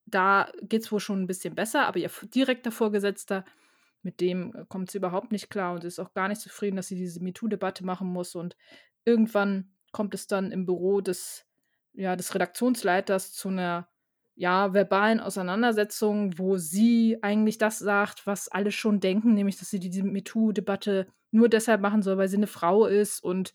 Da 0.07 0.50
geht 0.62 0.83
es 0.85 0.93
wohl 0.93 1.00
schon 1.00 1.23
ein 1.23 1.27
bisschen 1.27 1.55
besser, 1.55 1.87
aber 1.87 1.99
ihr 1.99 2.11
direkter 2.35 2.71
Vorgesetzter, 2.73 3.45
mit 4.03 4.21
dem 4.21 4.55
äh, 4.55 4.65
kommt 4.69 4.91
sie 4.91 4.99
überhaupt 4.99 5.33
nicht 5.33 5.50
klar 5.50 5.75
und 5.75 5.85
ist 5.85 5.99
auch 5.99 6.15
gar 6.15 6.29
nicht 6.29 6.41
zufrieden, 6.41 6.77
dass 6.77 6.88
sie 6.88 6.97
diese 6.97 7.23
MeToo-Debatte 7.23 7.85
machen 7.85 8.09
muss. 8.09 8.35
Und 8.35 8.57
irgendwann 9.05 9.73
kommt 9.93 10.15
es 10.15 10.27
dann 10.27 10.50
im 10.53 10.65
Büro 10.67 11.00
des, 11.00 11.47
ja, 11.93 12.17
des 12.17 12.35
Redaktionsleiters 12.35 13.33
zu 13.33 13.49
einer 13.49 13.88
ja, 14.35 14.73
verbalen 14.73 15.19
Auseinandersetzung, 15.19 16.38
wo 16.38 16.57
sie 16.59 17.19
eigentlich 17.23 17.59
das 17.59 17.81
sagt, 17.81 18.25
was 18.25 18.49
alle 18.49 18.71
schon 18.71 19.00
denken, 19.00 19.35
nämlich, 19.35 19.59
dass 19.59 19.69
sie 19.69 19.81
diese 19.81 20.05
MeToo-Debatte 20.05 21.09
nur 21.33 21.49
deshalb 21.49 21.81
machen 21.81 22.03
soll, 22.03 22.19
weil 22.19 22.29
sie 22.29 22.37
eine 22.37 22.47
Frau 22.47 22.87
ist 22.87 23.21
und 23.23 23.53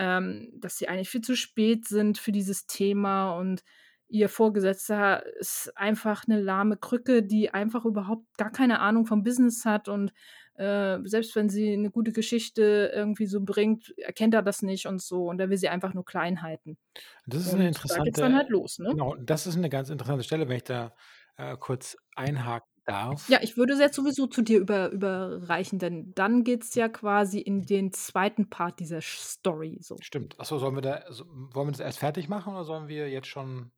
ähm, 0.00 0.50
dass 0.60 0.78
sie 0.78 0.88
eigentlich 0.88 1.10
viel 1.10 1.22
zu 1.22 1.36
spät 1.36 1.86
sind 1.88 2.18
für 2.18 2.32
dieses 2.32 2.66
Thema 2.66 3.34
und 3.38 3.62
ihr 4.08 4.30
Vorgesetzter 4.30 5.26
ist 5.38 5.72
einfach 5.76 6.26
'ne 6.28 6.40
lahme 6.40 6.78
Krücke, 6.78 7.22
die 7.24 7.52
einfach 7.54 7.84
überhaupt 7.86 8.26
gar 8.38 8.52
keine 8.52 8.80
Ahnung 8.80 9.06
vom 9.06 9.24
Business 9.24 9.66
hat 9.66 9.88
und, 9.88 10.12
äh, 10.56 10.98
selbst 11.04 11.36
wenn 11.36 11.50
sie 11.50 11.76
'ne 11.76 11.90
gute 11.92 12.12
Geschichte 12.12 12.92
irgendwie 12.94 13.26
so 13.26 13.42
bringt, 13.42 13.94
erkennt 13.98 14.34
er 14.34 14.42
das 14.42 14.62
nicht 14.62 14.86
und 14.86 15.02
so 15.02 15.26
und 15.28 15.40
er 15.40 15.50
will 15.50 15.58
sie 15.58 15.70
einfach 15.70 15.94
nur 15.94 16.06
klein 16.06 16.42
halten. 16.42 16.78
Das 17.26 17.44
ist 17.46 17.52
Und 17.52 17.78
da 17.88 17.98
geht's 18.00 18.18
dann 18.20 18.34
interessante 18.34 18.36
halt 18.36 18.48
los, 18.50 18.78
ne? 18.78 18.94
genau, 18.94 19.14
das 19.16 19.46
ist 19.46 19.56
'ne 19.56 19.68
ganz 19.68 19.90
interessante 19.90 20.24
Stelle, 20.24 20.48
wenn 20.48 20.56
ich 20.56 20.64
da, 20.64 20.94
äh, 21.36 21.56
kurz 21.58 21.96
einhaken 22.16 22.69
darf. 22.86 23.28
Ja, 23.28 23.38
ich 23.42 23.56
würde 23.56 23.74
es 23.74 23.78
jetzt 23.80 23.94
sowieso 23.96 24.26
zu 24.26 24.42
dir 24.42 24.58
über 24.58 24.90
überreichen, 24.90 25.78
denn 25.78 26.12
dann 26.14 26.42
geht's 26.44 26.74
ja 26.74 26.88
quasi 26.88 27.38
in 27.38 27.64
den 27.66 27.92
2. 27.92 28.50
Part 28.50 28.80
dieser 28.80 29.00
Story 29.02 29.78
so. 29.80 30.02
Stimmt. 30.02 30.34
Ach 30.38 30.44
so, 30.46 30.58
sollen 30.58 30.74
wir 30.76 30.80
da 30.82 31.04
so 31.12 31.26
wollen 31.28 31.68
wir 31.68 31.72
das 31.72 31.80
erst 31.80 31.98
fertig 31.98 32.28
machen 32.28 32.54
oder 32.54 32.64
sollen 32.64 32.88
wir 32.88 33.10
jetzt 33.10 33.26
schon 33.28 33.70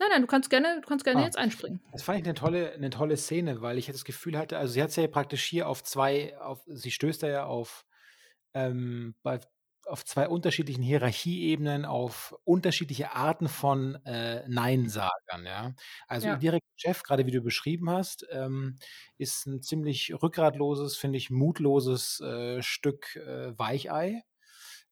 Nein, 0.00 0.10
nein, 0.12 0.20
du 0.22 0.28
kannst 0.28 0.48
gerne 0.50 0.80
du 0.80 0.88
kannst 0.88 1.04
gerne 1.04 1.22
Ah, 1.22 1.24
jetzt 1.24 1.36
einspringen. 1.36 1.80
das 1.92 2.02
fand 2.02 2.20
ich 2.20 2.26
'ne 2.26 2.34
tolle 2.34 2.78
'ne 2.78 2.90
tolle 2.90 3.16
Szene, 3.16 3.62
weil 3.62 3.78
ich 3.78 3.86
das 3.86 4.04
Gefühl 4.04 4.36
hatte 4.38 4.58
also, 4.58 4.72
sie 4.74 4.82
hat's 4.82 4.96
ja 4.96 5.06
praktisch 5.08 5.44
hier 5.44 5.68
auf 5.68 5.82
2 5.84 6.38
auf 6.40 6.62
sie 6.66 6.90
stößt 6.90 7.22
da 7.22 7.28
ja 7.28 7.46
auf, 7.46 7.86
ähm, 8.54 9.16
bei 9.22 9.40
auf 9.88 10.04
2 10.04 10.28
unterschiedlichen 10.28 10.82
Hierarchieebenen, 10.82 11.84
auf 11.86 12.34
unterschiedliche 12.44 13.12
Arten 13.14 13.48
von, 13.48 13.96
äh, 14.06 14.48
Neinsagern, 14.48 15.46
ja? 15.46 15.74
Also, 16.08 16.34
Ja. 16.34 16.38
direkter 16.38 16.68
Chef, 16.76 17.02
grade 17.02 17.26
wie 17.26 17.30
du 17.32 17.42
beschrieben 17.42 17.90
hast, 17.90 18.26
ähm, 18.30 18.76
ist 19.18 19.46
'n 19.46 19.62
ziemlich 19.62 20.12
rückgratloses, 20.22 20.96
finde 20.96 21.18
ich, 21.18 21.30
mutloses, 21.30 22.20
äh, 22.20 22.62
Stück, 22.62 23.16
äh, 23.16 23.58
Weichei, 23.58 24.22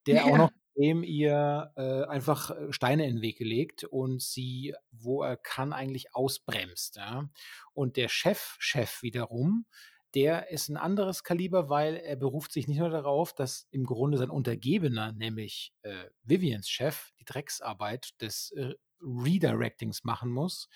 der 0.07 0.27
auch 0.27 0.37
noch 0.39 0.49
Ja. 0.49 0.51
dem 0.79 1.03
ihr, 1.05 1.73
äh, 1.77 2.05
einfach, 2.05 2.51
äh, 2.51 2.73
Steine 2.73 3.07
in 3.07 3.19
'n 3.19 3.23
Weg 3.23 3.39
gelegt 3.39 3.85
und 3.85 4.23
sie, 4.23 4.75
wo 4.93 5.23
er 5.23 5.37
kann, 5.39 5.73
eigentlich 5.73 6.15
ausbremst, 6.15 6.97
ja? 6.97 7.31
Und 7.75 7.97
der 7.97 8.09
Chef-Chef 8.09 9.03
wiederum, 9.03 9.67
der 10.17 10.51
ist 10.51 10.71
'n 10.71 10.79
anderes 10.79 11.25
Kaliber, 11.25 11.71
weil 11.71 11.97
er 11.97 12.17
beruft 12.17 12.53
sich 12.53 12.69
nicht 12.69 12.79
nur 12.81 12.91
darauf, 12.91 13.35
dass 13.35 13.69
im 13.73 13.85
Grunde 13.87 14.19
sein 14.19 14.31
Untergebener, 14.31 15.13
nämlich, 15.13 15.75
äh, 15.83 16.07
Vivians 16.25 16.69
Chef, 16.71 17.13
die 17.21 17.27
Drecksarbeit 17.27 18.21
des, 18.23 18.53
äh, 18.53 18.75
Redirectings 19.03 20.05
machen 20.05 20.33
muss, 20.33 20.69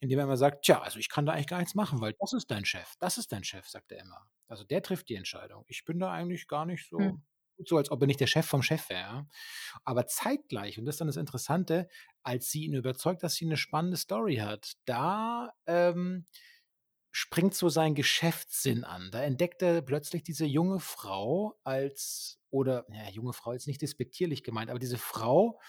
indem 0.00 0.18
er 0.20 0.24
immer 0.26 0.36
sagt: 0.38 0.64
„Tja, 0.66 0.82
also, 0.82 0.98
ich 1.00 1.08
kann 1.10 1.26
da 1.26 1.32
eigentlich 1.34 1.46
gar 1.48 1.60
nichts 1.60 1.76
machen, 1.76 2.00
weil 2.02 2.14
das 2.20 2.32
ist 2.34 2.50
dein 2.52 2.64
Chef. 2.66 2.94
Das 3.00 3.18
ist 3.18 3.32
dein 3.32 3.44
Chef“, 3.44 3.68
sagt 3.68 3.92
er 3.92 4.00
immer. 4.02 4.26
Also, 4.48 4.64
der 4.64 4.82
trifft 4.82 5.08
die 5.10 5.16
Entscheidung. 5.16 5.64
Ich 5.68 5.84
bin 5.86 6.00
da 6.00 6.12
eigentlich 6.12 6.48
gar 6.48 6.66
nicht 6.66 6.88
Hm. 6.98 7.12
so 7.12 7.20
so, 7.66 7.76
als 7.78 7.90
ob 7.92 8.00
er 8.02 8.08
nicht 8.08 8.20
der 8.20 8.26
Chef 8.28 8.46
vom 8.46 8.62
Chef 8.62 8.88
wäre? 8.90 9.28
Aber 9.84 10.06
zeitgleich, 10.08 10.78
und 10.80 10.86
das 10.86 10.96
ist 10.96 11.00
dann 11.02 11.08
das 11.08 11.16
Interessante, 11.18 11.88
als 12.24 12.50
sie 12.50 12.64
ihn 12.66 12.74
überzeugt, 12.74 13.22
dass 13.22 13.34
sie 13.36 13.46
'ne 13.46 13.56
spannende 13.58 13.96
Story 13.98 14.36
hat, 14.38 14.74
da, 14.86 15.52
ähm, 15.66 16.26
springt 17.12 17.54
so 17.54 17.68
sein 17.68 17.94
Geschäftssinn 17.94 18.84
an. 18.84 19.10
Da 19.12 19.22
entdeckt 19.22 19.62
er 19.62 19.82
plötzlich 19.82 20.22
diese 20.24 20.46
junge 20.46 20.80
Frau 20.80 21.58
als 21.64 22.40
oder 22.50 22.86
ja, 22.90 23.10
junge 23.10 23.32
Frau 23.34 23.52
ist 23.52 23.66
nicht 23.68 23.82
despektierlich 23.82 24.42
gemeint, 24.44 24.70
aber 24.70 24.78
diese 24.80 24.98
Frau 24.98 25.60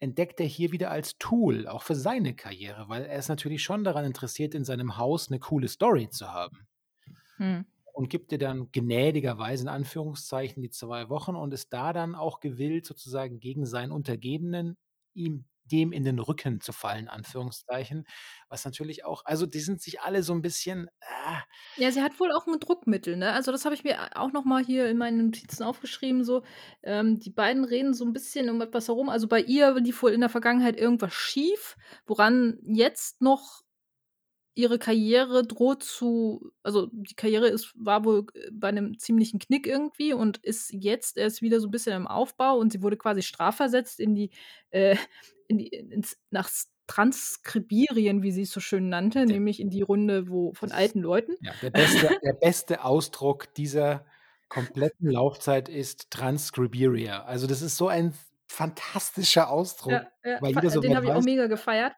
entdeckt 0.00 0.40
er 0.40 0.46
hier 0.46 0.72
wieder 0.72 0.90
als 0.90 1.18
Tool, 1.18 1.68
auch 1.68 1.82
für 1.84 1.96
seine 1.96 2.34
Karriere, 2.36 2.88
weil 2.88 3.04
er 3.06 3.18
ist 3.18 3.28
natürlich 3.28 3.62
schon 3.64 3.84
daran 3.84 4.04
interessiert, 4.06 4.54
in 4.54 4.64
seinem 4.64 4.96
Haus 4.98 5.30
'ne 5.30 5.40
coole 5.40 5.68
Story 5.68 6.10
zu 6.10 6.28
haben. 6.32 6.68
Mhm. 7.38 7.68
Und 7.92 8.10
gibt 8.10 8.32
ihr 8.32 8.38
dann 8.38 8.70
gnädigerweise 8.72 9.64
in 9.64 9.68
Anführungszeichen 9.68 10.62
die 10.62 10.70
2 10.70 11.08
Wochen 11.08 11.34
und 11.34 11.52
ist 11.52 11.72
da 11.72 11.92
dann 11.92 12.14
auch 12.14 12.40
gewillt, 12.40 12.86
sozusagen 12.86 13.40
gegen 13.40 13.66
seinen 13.66 13.92
Untergebenen 13.92 14.76
ihm 15.14 15.46
dem 15.68 15.92
in 15.92 16.04
den 16.04 16.18
Rücken 16.20 16.60
zu 16.60 16.72
fallen, 16.72 17.08
Anführungszeichen, 17.08 18.06
was 18.48 18.64
natürlich 18.64 19.04
auch 19.04 19.22
also, 19.26 19.46
die 19.46 19.60
sind 19.60 19.82
sich 19.82 20.00
alle 20.02 20.22
so 20.24 20.32
'n 20.34 20.42
bisschen, 20.42 20.88
ah 21.02 21.42
Ja, 21.80 21.92
sie 21.92 22.02
hat 22.02 22.18
wohl 22.18 22.32
auch 22.32 22.46
'n 22.48 22.58
Druckmittel, 22.58 23.16
ne? 23.16 23.32
Also, 23.32 23.52
das 23.52 23.64
habe 23.64 23.72
ich 23.74 23.84
mir 23.84 24.16
auch 24.16 24.32
noch 24.32 24.44
mal 24.44 24.64
hier 24.64 24.88
in 24.90 24.98
meinen 24.98 25.26
Notizen 25.26 25.62
aufgeschrieben 25.62 26.24
so. 26.24 26.42
Ähm, 26.82 27.20
die 27.20 27.30
beiden 27.30 27.64
reden 27.64 27.94
so 27.94 28.04
'n 28.04 28.12
bisschen 28.12 28.50
um 28.50 28.60
etwas 28.60 28.88
herum. 28.88 29.08
Also, 29.08 29.28
bei 29.28 29.40
ihr 29.40 29.74
lief 29.74 30.02
wohl 30.02 30.10
in 30.12 30.20
der 30.20 30.28
Vergangenheit 30.28 30.76
irgendwas 30.76 31.14
schief, 31.14 31.76
woran 32.06 32.58
jetzt 32.66 33.20
noch 33.22 33.62
ihre 34.58 34.78
Karriere 34.78 35.44
droht 35.46 35.82
zu 35.84 36.52
also, 36.62 36.88
die 36.92 37.14
Karriere 37.14 37.48
ist 37.48 37.72
war 37.76 38.04
wohl, 38.04 38.26
äh, 38.34 38.50
bei 38.52 38.72
'nem 38.72 38.98
ziemlichen 38.98 39.38
Knick 39.40 39.66
irgendwie 39.66 40.12
und 40.14 40.38
ist 40.38 40.72
jetzt 40.72 41.16
erst 41.18 41.42
wieder 41.42 41.60
so 41.60 41.68
'n 41.68 41.70
bisschen 41.72 41.94
im 41.96 42.06
Aufbau 42.08 42.58
und 42.58 42.72
sie 42.72 42.82
wurde 42.82 42.96
quasi 42.98 43.22
strafversetzt 43.22 44.00
in 44.00 44.14
die 44.16 44.30
äh, 44.70 44.96
in 45.48 45.58
die 45.58 45.68
ins 45.68 46.18
nach 46.30 46.50
Transkribirien, 46.88 48.22
wie 48.22 48.32
sie's 48.32 48.52
so 48.52 48.60
schön 48.60 48.88
nannte, 48.88 49.26
Der 49.26 49.38
nämlich 49.38 49.60
in 49.60 49.70
die 49.70 49.82
Runde, 49.82 50.28
wo 50.30 50.54
von 50.54 50.72
alten 50.72 51.00
Leuten. 51.02 51.36
ja, 51.40 51.54
der 51.62 51.70
beste 51.70 52.10
der 52.22 52.32
beste 52.34 52.84
Ausdruck 52.84 53.54
dieser 53.54 54.06
kompletten 54.48 55.10
Laufzeit 55.10 55.68
ist 55.68 56.10
Transcriberia. 56.10 57.24
Also, 57.24 57.46
das 57.46 57.62
ist 57.62 57.76
so 57.76 57.88
ein 57.88 58.14
fantastischer 58.48 59.50
Ausdruck, 59.50 60.02
Ja, 60.02 60.10
ja, 60.24 60.40
weil 60.40 60.54
jeder 60.54 60.70
den 60.78 60.94
sofort 60.94 60.96
habe 60.96 61.06
ich 61.06 61.14
auch 61.14 61.22
mega 61.22 61.46
gefeiert. 61.46 61.94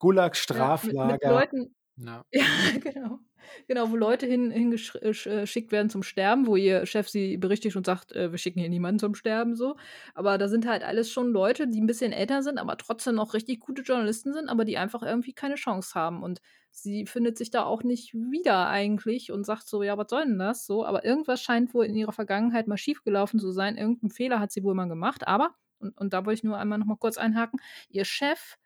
Gulag, 0.00 0.36
Ja, 0.52 0.70
mit 0.82 0.98
mit. 1.02 1.22
Leuten 1.24 1.74
Ja. 1.98 2.24
ja, 2.32 2.78
genau. 2.80 3.20
Genau, 3.68 3.90
wo 3.90 3.96
Leute 3.96 4.26
hin 4.26 4.50
hingesch 4.50 4.94
äh, 4.96 5.10
äh, 5.10 5.70
werden 5.70 5.90
zum 5.90 6.02
Sterben, 6.02 6.46
wo 6.46 6.56
ihr 6.56 6.86
Chef 6.86 7.08
sie 7.08 7.36
berichtigt 7.36 7.76
und 7.76 7.84
sagt: 7.86 8.10
„Äh, 8.12 8.30
wir 8.32 8.38
schicken 8.38 8.58
hier 8.60 8.68
niemanden 8.70 8.98
zum 8.98 9.14
Sterben“, 9.14 9.54
so. 9.54 9.76
Aber 10.14 10.38
da 10.38 10.48
sind 10.48 10.66
halt 10.66 10.82
alles 10.82 11.10
schon 11.10 11.30
Leute, 11.30 11.68
die 11.68 11.78
'n 11.78 11.86
bisschen 11.86 12.12
älter 12.12 12.42
sind, 12.42 12.58
aber 12.58 12.76
trotzdem 12.78 13.14
noch 13.16 13.34
richtig 13.34 13.60
gute 13.60 13.82
Journalisten 13.82 14.32
sind, 14.32 14.48
aber 14.48 14.64
die 14.64 14.78
einfach 14.78 15.02
irgendwie 15.02 15.34
keine 15.34 15.54
Chance 15.56 15.94
haben. 15.94 16.22
Und 16.22 16.40
sie 16.70 17.06
findet 17.06 17.36
sich 17.38 17.50
da 17.50 17.64
auch 17.64 17.82
nicht 17.84 18.14
wieder 18.14 18.66
eigentlich 18.68 19.30
und 19.30 19.44
sagt 19.44 19.68
so: 19.68 19.82
„Ja, 19.82 19.96
was 19.98 20.08
soll 20.08 20.22
'n 20.22 20.38
das?“, 20.38 20.66
so. 20.66 20.84
Aber 20.86 21.04
irgendwas 21.04 21.42
scheint 21.42 21.74
wohl 21.74 21.84
in 21.86 21.94
ihrer 21.96 22.12
Vergangenheit 22.12 22.66
mal 22.66 22.78
schiefgelaufen 22.78 23.38
zu 23.38 23.52
sein. 23.52 23.76
Irgend 23.76 24.02
'n 24.02 24.10
Fehler 24.10 24.40
hat 24.40 24.50
sie 24.52 24.64
wohl 24.64 24.74
mal 24.74 24.88
gemacht, 24.88 25.28
aber 25.28 25.54
und 25.78 25.96
und 25.98 26.12
da 26.14 26.24
wollte 26.24 26.38
ich 26.38 26.44
nur 26.44 26.56
einmal 26.58 26.78
noch 26.78 26.86
mal 26.86 26.96
kurz 26.96 27.18
einhaken, 27.18 27.60
ihr 27.90 28.04
Chef, 28.06 28.56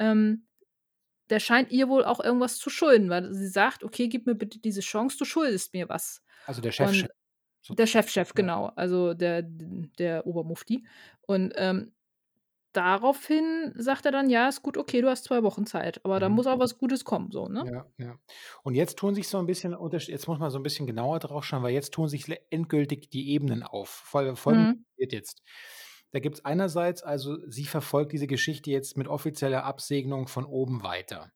ähm, 0.00 0.46
der 1.30 1.40
scheint 1.40 1.70
ihr 1.72 1.88
wohl 1.88 2.04
auch 2.04 2.20
irgendwas 2.20 2.58
zu 2.58 2.70
schulden, 2.70 3.10
weil 3.10 3.32
sie 3.34 3.48
sagt: 3.48 3.84
„Okay, 3.84 4.08
gib 4.08 4.26
mir 4.26 4.34
bitte 4.36 4.58
diese 4.60 4.80
Chance, 4.82 5.16
du 5.18 5.24
schuldest 5.24 5.74
mir 5.74 5.88
was.“ 5.88 6.22
Also, 6.46 6.60
der 6.60 6.72
Und 6.76 7.08
Chef-Chef 7.10 7.10
der 7.70 7.86
Chef-Chef, 7.88 8.34
ja. 8.34 8.48
genau, 8.50 8.66
also, 8.76 9.14
der 9.14 9.42
der 9.44 10.26
Obermufti. 10.26 10.86
Und, 11.22 11.54
ähm, 11.56 11.94
daraufhin 12.74 13.74
sagt 13.78 14.06
er 14.06 14.12
dann: 14.12 14.30
„Ja, 14.30 14.48
ist 14.48 14.62
gut, 14.62 14.78
okay, 14.78 15.02
du 15.02 15.10
hast 15.10 15.24
2 15.24 15.42
Wochen 15.44 15.66
Zeit, 15.66 16.04
aber 16.04 16.20
da 16.20 16.28
Mhm. 16.28 16.30
muss 16.30 16.46
auch 16.48 16.58
was 16.60 16.78
Gutes 16.78 17.04
kommen“, 17.06 17.30
so, 17.32 17.48
ne? 17.48 17.66
Ja, 17.66 17.86
ja. 17.98 18.18
Und 18.64 18.74
jetzt 18.74 18.98
tun 18.98 19.14
sich 19.14 19.28
so 19.28 19.38
'n 19.38 19.46
bisschen 19.46 19.72
jetzt 20.08 20.26
muss 20.26 20.38
man 20.40 20.50
so 20.50 20.58
'n 20.58 20.62
bisschen 20.64 20.86
genauer 20.86 21.20
drauf 21.20 21.44
schauen, 21.44 21.62
weil 21.62 21.72
jetzt 21.72 21.92
tun 21.94 22.08
sich 22.08 22.26
endgültig 22.50 23.10
die 23.10 23.30
Ebenen 23.30 23.62
auf. 23.62 23.88
Fol 23.90 24.34
Folgendes 24.36 24.68
Mhm. 24.68 24.84
jetzt. 24.96 25.40
Da 26.14 26.20
gibt's 26.20 26.44
einerseits 26.44 27.02
also, 27.02 27.38
sie 27.48 27.64
verfolgt 27.64 28.12
diese 28.12 28.28
Geschichte 28.28 28.70
jetzt 28.70 28.96
mit 28.96 29.08
offizieller 29.08 29.64
Absegnung 29.64 30.28
von 30.28 30.44
oben 30.44 30.84
weiter. 30.84 31.32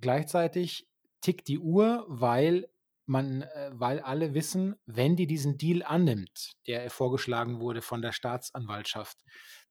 Gleichzeitig 0.00 0.88
tickt 1.20 1.46
die 1.46 1.58
Uhr, 1.58 2.06
weil 2.08 2.66
man 3.04 3.42
äh, 3.42 3.70
weil 3.74 4.00
alle 4.00 4.32
wissen, 4.32 4.76
wenn 4.86 5.14
die 5.14 5.26
diesen 5.26 5.58
Deal 5.58 5.82
annimmt, 5.82 6.52
der 6.66 6.88
vorgeschlagen 6.88 7.60
wurde 7.60 7.82
von 7.82 8.00
der 8.00 8.12
Staatsanwaltschaft, 8.12 9.18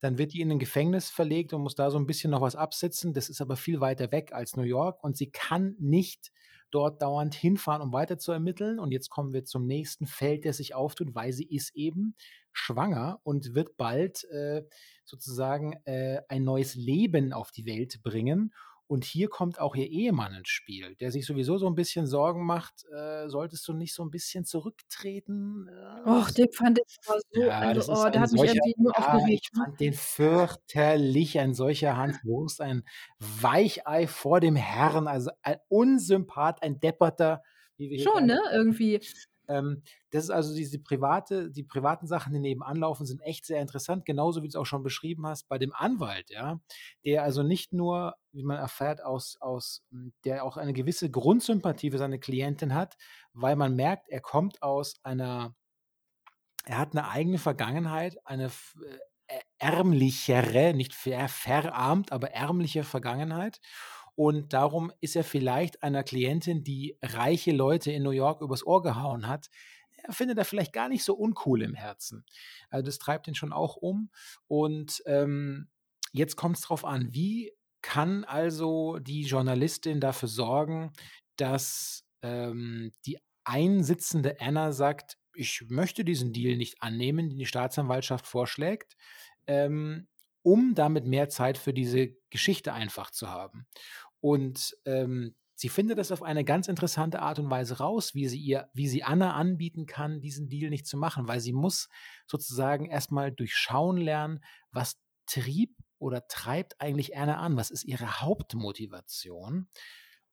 dann 0.01 0.19
wird 0.19 0.33
die 0.33 0.41
in 0.41 0.49
'nen 0.49 0.59
Gefängnis 0.59 1.09
verlegt 1.09 1.51
und 1.53 1.63
muss 1.63 1.73
da 1.73 1.89
so 1.89 1.97
'n 1.97 2.05
bisschen 2.05 2.29
noch 2.29 2.41
was 2.41 2.55
absitzen. 2.55 3.13
Das 3.15 3.29
ist 3.29 3.41
aber 3.41 3.55
viel 3.55 3.81
weiter 3.81 4.11
weg 4.11 4.33
als 4.33 4.55
New 4.55 4.63
York 4.63 5.03
und 5.03 5.17
sie 5.17 5.31
kann 5.31 5.75
nicht 5.79 6.31
dort 6.73 7.01
dauernd 7.01 7.35
hinfahren, 7.35 7.81
um 7.81 7.93
weiter 7.93 8.17
zu 8.17 8.31
ermitteln. 8.31 8.79
Und 8.79 8.91
jetzt 8.91 9.09
kommen 9.09 9.33
wir 9.33 9.45
zum 9.45 9.65
nächsten 9.67 10.07
Feld, 10.07 10.45
das 10.45 10.57
sich 10.57 10.75
auftut, 10.75 11.15
weil 11.15 11.33
sie 11.33 11.45
ist 11.45 11.75
eben 11.75 12.15
schwanger 12.51 13.19
und 13.23 13.55
wird 13.55 13.77
bald, 13.77 14.23
äh, 14.25 14.63
sozusagen, 15.05 15.73
äh, 15.85 16.21
ein 16.29 16.43
neues 16.43 16.75
Leben 16.75 17.33
auf 17.33 17.51
die 17.51 17.65
Welt 17.65 18.01
bringen. 18.03 18.53
Und 18.87 19.05
hier 19.05 19.29
kommt 19.29 19.59
auch 19.59 19.75
ihr 19.75 19.87
Ehemann 19.89 20.33
ins 20.35 20.49
Spiel, 20.49 20.95
der 20.97 21.11
sich 21.11 21.25
sowieso 21.25 21.57
so 21.57 21.67
'n 21.67 21.75
bisschen 21.75 22.05
Sorgen 22.07 22.45
macht: 22.45 22.85
„Äh, 22.93 23.29
solltest 23.29 23.67
du 23.67 23.73
nicht 23.73 23.93
so 23.93 24.03
'n 24.03 24.11
bisschen 24.11 24.45
zurücktreten?“ 24.45 25.69
Och, 26.05 26.31
den 26.31 26.51
fand 26.51 26.79
ich 26.79 26.97
aber 27.05 27.19
so 27.31 27.53
Ja, 27.59 27.65
also, 27.65 27.73
das 27.73 27.87
ist 27.89 28.05
oh, 28.05 28.09
der 28.09 28.21
ein 28.21 28.23
hat 28.23 28.31
mich 28.31 28.43
solcher 28.43 28.61
irgendwie 28.61 28.73
nur 28.77 28.97
ja, 28.97 28.97
aufgeregt, 28.97 29.43
ich 29.43 29.49
ne? 29.53 29.63
fand 29.63 29.79
den 29.79 29.93
fürchterlich, 29.93 31.39
ein 31.39 31.53
solcher 31.55 31.97
Hans 31.97 32.23
Wurst, 32.23 32.61
ein 32.61 32.83
Weichei 33.19 34.05
vor 34.07 34.39
dem 34.39 34.55
Herrn, 34.55 35.07
also, 35.07 35.31
ein 35.41 35.57
Unsympath, 35.69 36.61
ein 36.61 36.79
Depperter, 36.79 37.41
wie 37.77 37.89
wir 37.89 37.97
hier 37.97 38.07
Schon, 38.07 38.25
ne, 38.25 38.39
irgendwie. 38.51 38.99
Ähm, 39.49 39.83
das 40.11 40.25
ist 40.25 40.29
also 40.29 40.55
diese 40.55 40.79
private 40.79 41.51
die 41.51 41.63
privaten 41.63 42.07
Sachen, 42.07 42.33
die 42.33 42.39
nebenan 42.39 42.77
laufen, 42.77 43.05
sind 43.05 43.19
echt 43.21 43.45
sehr 43.45 43.61
interessant, 43.61 44.05
genauso 44.05 44.41
wie 44.41 44.47
du's 44.47 44.55
auch 44.55 44.65
schon 44.65 44.83
beschrieben 44.83 45.27
hast 45.27 45.47
bei 45.49 45.57
dem 45.57 45.73
Anwalt, 45.73 46.29
ja, 46.29 46.59
der 47.05 47.23
also 47.23 47.43
nicht 47.43 47.73
nur, 47.73 48.15
wie 48.33 48.43
man 48.43 48.57
erfährt, 48.57 49.03
aus 49.03 49.37
aus 49.41 49.83
hm, 49.91 50.13
der 50.25 50.43
auch 50.43 50.57
eine 50.57 50.73
gewisse 50.73 51.09
Grundsympathie 51.11 51.91
für 51.91 51.97
seine 51.99 52.19
Klientin 52.19 52.73
hat, 52.75 52.97
weil 53.33 53.55
man 53.55 53.75
merkt, 53.75 54.09
er 54.09 54.21
kommt 54.21 54.61
aus 54.63 54.95
einer 55.03 55.55
er 56.65 56.77
hat 56.77 56.93
'ne 56.93 57.07
eigene 57.09 57.37
Vergangenheit, 57.37 58.17
eine 58.25 58.45
äh, 58.45 58.49
er 59.27 59.41
ärmlichere, 59.77 60.73
nicht 60.73 60.93
ver 60.93 61.27
verarmt, 61.29 62.11
aber 62.11 62.31
ärmliche 62.31 62.83
Vergangenheit. 62.83 63.59
Und 64.15 64.53
darum 64.53 64.91
ist 65.01 65.15
er 65.15 65.23
vielleicht 65.23 65.81
einer 65.83 66.03
Klientin, 66.03 66.63
die 66.63 66.97
reiche 67.01 67.51
Leute 67.51 67.91
in 67.91 68.03
New 68.03 68.11
York 68.11 68.41
übers 68.41 68.65
Ohr 68.65 68.83
gehauen 68.83 69.27
hat, 69.27 69.49
er 70.03 70.13
findet 70.13 70.37
er 70.37 70.45
vielleicht 70.45 70.73
gar 70.73 70.89
nicht 70.89 71.03
so 71.03 71.15
uncool 71.15 71.61
im 71.61 71.73
Herzen. 71.75 72.25
Also 72.69 72.85
das 72.85 72.99
treibt 72.99 73.27
ihn 73.27 73.35
schon 73.35 73.53
auch 73.53 73.77
um. 73.77 74.09
Und 74.47 75.01
ähm, 75.05 75.69
jetzt 76.11 76.35
kommt 76.35 76.57
es 76.57 76.63
darauf 76.63 76.83
an, 76.85 77.13
wie 77.13 77.53
kann 77.83 78.23
also 78.23 78.97
die 78.97 79.21
Journalistin 79.21 79.99
dafür 79.99 80.29
sorgen, 80.29 80.91
dass 81.35 82.05
ähm, 82.23 82.91
die 83.05 83.19
einsitzende 83.43 84.39
Anna 84.39 84.71
sagt, 84.71 85.17
ich 85.35 85.65
möchte 85.69 86.03
diesen 86.05 86.33
Deal 86.33 86.57
nicht 86.57 86.81
annehmen, 86.81 87.29
den 87.29 87.37
die 87.37 87.45
Staatsanwaltschaft 87.45 88.25
vorschlägt, 88.25 88.95
ähm, 89.45 90.07
um 90.41 90.73
damit 90.75 91.05
mehr 91.05 91.29
Zeit 91.29 91.57
für 91.57 91.73
diese 91.73 92.15
Geschichte 92.29 92.73
einfach 92.73 93.11
zu 93.11 93.29
haben. 93.29 93.67
Und 94.21 94.77
ähm, 94.85 95.35
sie 95.55 95.69
findet 95.69 95.97
das 95.97 96.11
auf 96.11 96.23
eine 96.23 96.45
ganz 96.45 96.67
interessante 96.67 97.21
Art 97.21 97.39
und 97.39 97.49
Weise 97.49 97.79
raus, 97.79 98.15
wie 98.15 98.27
sie 98.27 98.39
ihr, 98.39 98.69
wie 98.73 98.87
sie 98.87 99.03
Anna 99.03 99.33
anbieten 99.33 99.85
kann, 99.85 100.21
diesen 100.21 100.47
Deal 100.47 100.69
nicht 100.69 100.87
zu 100.87 100.97
machen, 100.97 101.27
weil 101.27 101.39
sie 101.41 101.53
muss 101.53 101.89
sozusagen 102.27 102.85
erstmal 102.85 103.31
durchschauen 103.31 103.97
lernen, 103.97 104.43
was 104.71 104.95
trieb 105.25 105.75
oder 106.03 106.27
treibt 106.27 106.79
eigentlich 106.79 107.17
Anna 107.17 107.37
an, 107.37 107.57
was 107.57 107.71
ist 107.71 107.85
ihre 107.85 108.21
Hauptmotivation. 108.21 109.67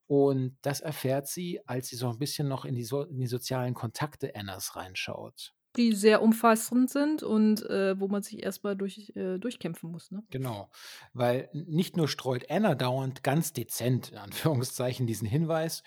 Und 0.07 0.59
das 0.63 0.81
erfährt 0.81 1.29
sie, 1.29 1.61
als 1.67 1.89
sie 1.89 1.97
so 1.97 2.09
ein 2.09 2.19
bisschen 2.19 2.49
noch 2.49 2.65
in 2.65 2.75
die, 2.75 2.83
so 2.83 3.05
in 3.05 3.21
die 3.21 3.29
sozialen 3.29 3.75
Kontakte 3.75 4.35
Annas 4.35 4.75
reinschaut. 4.75 5.55
Die 5.77 5.93
sehr 5.93 6.21
umfassend 6.21 6.91
sind 6.91 7.23
und 7.23 7.63
äh, 7.71 7.99
wo 8.01 8.09
man 8.09 8.25
sich 8.25 8.43
erstmal 8.43 8.77
durch, 8.77 9.13
äh, 9.15 9.39
durchkämpfen 9.39 9.89
muss. 9.89 10.11
Ne? 10.11 10.25
Genau, 10.31 10.69
weil 11.13 11.49
nicht 11.53 11.97
nur 11.97 12.09
streut 12.09 12.51
Anna 12.51 12.75
dauernd 12.75 13.23
ganz 13.23 13.53
dezent, 13.53 14.11
in 14.11 14.19
Anführungszeichen, 14.19 15.07
diesen 15.07 15.29
Hinweis. 15.29 15.85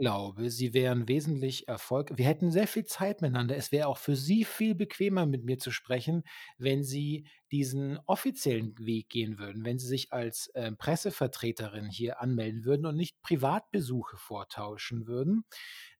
Glaube, 0.00 0.48
sie 0.50 0.74
wären 0.74 1.08
wesentlich 1.08 1.66
erfolgreich. 1.66 2.18
Wir 2.18 2.26
hätten 2.26 2.52
sehr 2.52 2.68
viel 2.68 2.84
Zeit 2.84 3.20
miteinander. 3.20 3.56
Es 3.56 3.72
wäre 3.72 3.88
auch 3.88 3.98
für 3.98 4.14
sie 4.14 4.44
viel 4.44 4.76
bequemer, 4.76 5.26
mit 5.26 5.44
mir 5.44 5.58
zu 5.58 5.72
sprechen, 5.72 6.22
wenn 6.56 6.84
sie 6.84 7.26
diesen 7.50 7.98
offiziellen 8.06 8.78
Weg 8.78 9.08
gehen 9.08 9.38
würden, 9.40 9.64
wenn 9.64 9.80
sie 9.80 9.88
sich 9.88 10.12
als 10.12 10.48
äh, 10.54 10.70
Pressevertreterin 10.70 11.90
hier 11.90 12.20
anmelden 12.20 12.64
würden 12.64 12.86
und 12.86 12.94
nicht 12.96 13.20
Privatbesuche 13.22 14.16
vortauschen 14.16 15.08
würden. 15.08 15.42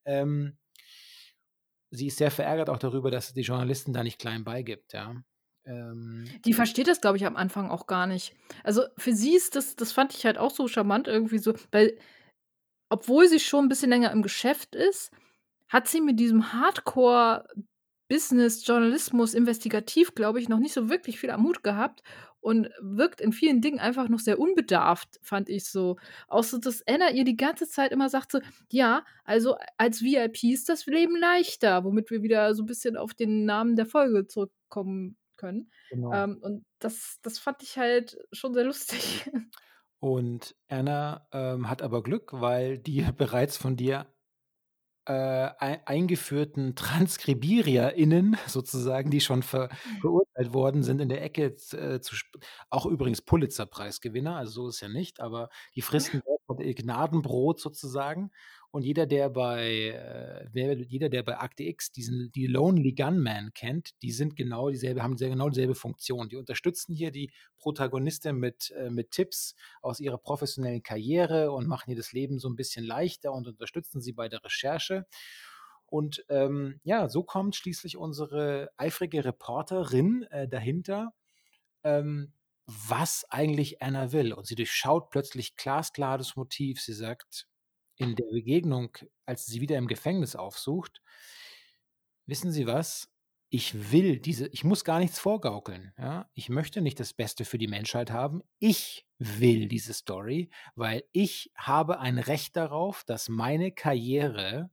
Ähm, 0.05 0.57
sie 1.91 2.07
ist 2.07 2.17
sehr 2.17 2.31
verärgert 2.31 2.69
auch 2.69 2.79
darüber, 2.79 3.11
dass 3.11 3.33
die 3.33 3.41
Journalisten 3.41 3.93
da 3.93 4.03
nicht 4.03 4.19
klein 4.19 4.43
beigibt, 4.43 4.93
ja. 4.93 5.15
Ähm, 5.65 6.39
Die 6.45 6.53
versteht 6.53 6.87
das, 6.87 7.01
glaube 7.01 7.17
ich, 7.17 7.25
am 7.25 7.35
Anfang 7.35 7.69
auch 7.69 7.87
gar 7.87 8.07
nicht. 8.07 8.33
Also 8.63 8.83
für 8.97 9.13
sie 9.13 9.35
ist 9.35 9.55
das, 9.55 9.75
das 9.75 9.91
fand 9.91 10.13
ich 10.13 10.25
halt 10.25 10.37
auch 10.37 10.51
so 10.51 10.67
charmant 10.67 11.07
irgendwie 11.07 11.37
so, 11.37 11.53
weil 11.71 11.97
obwohl 12.89 13.27
sie 13.27 13.39
schon 13.39 13.65
ein 13.65 13.69
bisschen 13.69 13.89
länger 13.89 14.11
im 14.11 14.21
Geschäft 14.21 14.75
ist, 14.75 15.11
hat 15.67 15.87
sie 15.87 16.01
mit 16.01 16.19
diesem 16.19 16.53
Hardcore 16.53 17.47
Business, 18.09 18.65
Journalismus, 18.65 19.35
investigativ, 19.35 20.15
glaube 20.15 20.39
ich, 20.39 20.49
noch 20.49 20.57
nicht 20.57 20.73
so 20.73 20.89
wirklich 20.89 21.19
viel 21.19 21.29
am 21.29 21.43
Hut 21.43 21.63
gehabt 21.63 22.01
und 22.41 22.69
wirkt 22.81 23.21
in 23.21 23.33
vielen 23.33 23.61
Dingen 23.61 23.79
einfach 23.79 24.09
noch 24.09 24.19
sehr 24.19 24.39
unbedarft, 24.39 25.19
fand 25.21 25.49
ich 25.49 25.65
so. 25.65 25.97
Auch 26.27 26.43
so, 26.43 26.57
dass 26.57 26.81
Anna 26.87 27.11
ihr 27.11 27.23
die 27.23 27.37
ganze 27.37 27.67
Zeit 27.67 27.91
immer 27.91 28.09
sagt 28.09 28.31
so, 28.31 28.39
ja, 28.71 29.05
also 29.25 29.55
als 29.77 30.01
VIP 30.01 30.45
ist 30.45 30.69
das 30.69 30.85
Leben 30.87 31.17
leichter, 31.17 31.83
womit 31.83 32.09
wir 32.09 32.23
wieder 32.23 32.55
so 32.55 32.63
ein 32.63 32.67
bisschen 32.67 32.97
auf 32.97 33.13
den 33.13 33.45
Namen 33.45 33.75
der 33.75 33.85
Folge 33.85 34.25
zurückkommen 34.25 35.17
können. 35.35 35.69
genau. 35.89 36.13
Ähm, 36.13 36.39
und 36.41 36.65
das, 36.79 37.19
das 37.21 37.37
fand 37.39 37.61
ich 37.61 37.77
halt 37.77 38.17
schon 38.31 38.53
sehr 38.53 38.65
lustig. 38.65 39.29
Und 39.99 40.55
Anna 40.69 41.27
ähm, 41.33 41.69
hat 41.69 41.81
aber 41.81 42.03
Glück, 42.03 42.31
weil 42.33 42.77
die 42.79 43.01
bereits 43.17 43.57
von 43.57 43.75
dir 43.75 44.07
äh, 45.05 45.13
ei 45.59 45.81
eingeführten 45.85 46.75
TranskribiererInnen 46.75 48.37
sozusagen, 48.47 49.09
die 49.09 49.21
schon 49.21 49.43
ver 49.43 49.69
verurteilt 50.01 50.53
worden 50.53 50.83
sind, 50.83 51.01
in 51.01 51.09
der 51.09 51.23
Ecke 51.23 51.55
äh, 51.73 51.99
zu 52.01 52.15
auch 52.69 52.85
übrigens 52.85 53.21
Pulitzer-Preisgewinner, 53.21 54.35
also 54.37 54.63
so 54.63 54.69
ist 54.69 54.81
ja 54.81 54.89
nicht, 54.89 55.19
aber 55.19 55.49
die 55.75 55.81
fristen 55.81 56.21
dort 56.47 56.59
Gnadenbrot 56.59 57.59
sozusagen. 57.59 58.31
Und 58.71 58.83
jeder, 58.83 59.07
der 59.07 59.29
bei 59.29 60.45
äh, 60.53 60.83
jeder, 60.87 61.09
der 61.09 61.23
bei 61.23 61.39
Akte 61.39 61.63
X 61.63 61.91
diesen 61.91 62.31
die 62.31 62.45
Lonely 62.45 62.93
Gunman 62.93 63.51
kennt, 63.53 63.99
die 64.03 64.11
sind 64.11 64.35
genau 64.35 64.69
dieselbe, 64.69 65.01
haben 65.01 65.17
sehr 65.17 65.29
genau 65.29 65.49
dieselbe 65.49 65.73
Funktion. 65.73 66.29
Die 66.29 66.35
unterstützen 66.35 66.93
hier 66.93 67.09
die 67.09 67.31
Protagonistin 67.57 68.35
mit, 68.35 68.71
äh, 68.71 68.91
mit 68.91 69.09
Tipps 69.09 69.55
aus 69.81 69.99
ihrer 69.99 70.19
professionellen 70.19 70.83
Karriere 70.83 71.51
und 71.51 71.67
machen 71.67 71.89
ihr 71.89 71.97
das 71.97 72.11
Leben 72.11 72.37
so 72.37 72.47
ein 72.47 72.55
bisschen 72.55 72.85
leichter 72.85 73.33
und 73.33 73.47
unterstützen 73.47 74.01
sie 74.01 74.13
bei 74.13 74.29
der 74.29 74.43
Recherche. 74.43 75.07
Und 75.87 76.23
ähm, 76.29 76.79
ja, 76.83 77.09
so 77.09 77.23
kommt 77.23 77.55
schließlich 77.55 77.97
unsere 77.97 78.69
eifrige 78.77 79.25
Reporterin 79.25 80.23
äh, 80.29 80.47
dahinter, 80.47 81.13
ähm, 81.83 82.33
was 82.67 83.25
eigentlich 83.31 83.81
Anna 83.81 84.11
will. 84.11 84.31
Und 84.33 84.45
sie 84.45 84.53
durchschaut 84.53 85.09
plötzlich 85.09 85.55
glasklar 85.55 86.19
das 86.19 86.35
Motiv. 86.35 86.79
Sie 86.79 86.93
sagt 86.93 87.48
in 87.99 88.15
der 88.15 88.25
Begegnung, 88.31 88.97
als 89.25 89.45
sie 89.45 89.61
wieder 89.61 89.77
im 89.77 89.87
Gefängnis 89.87 90.35
aufsucht, 90.35 91.01
wissen 92.25 92.51
Sie 92.51 92.65
was? 92.65 93.11
Ich 93.51 93.91
will 93.91 94.19
diese, 94.19 94.47
ich 94.47 94.63
muss 94.63 94.83
gar 94.83 94.99
nichts 94.99 95.19
vorgaukeln. 95.19 95.91
Ja? 95.97 96.29
Ich 96.33 96.49
möchte 96.49 96.81
nicht 96.81 96.99
das 96.99 97.13
Beste 97.13 97.45
für 97.45 97.57
die 97.57 97.67
Menschheit 97.67 98.11
haben. 98.11 98.41
Ich 98.59 99.07
will 99.17 99.67
diese 99.67 99.93
Story, 99.93 100.49
weil 100.75 101.03
ich 101.11 101.51
habe 101.55 101.99
ein 101.99 102.19
Recht 102.19 102.55
darauf, 102.55 103.03
dass 103.03 103.27
meine 103.27 103.71
Karriere 103.71 104.69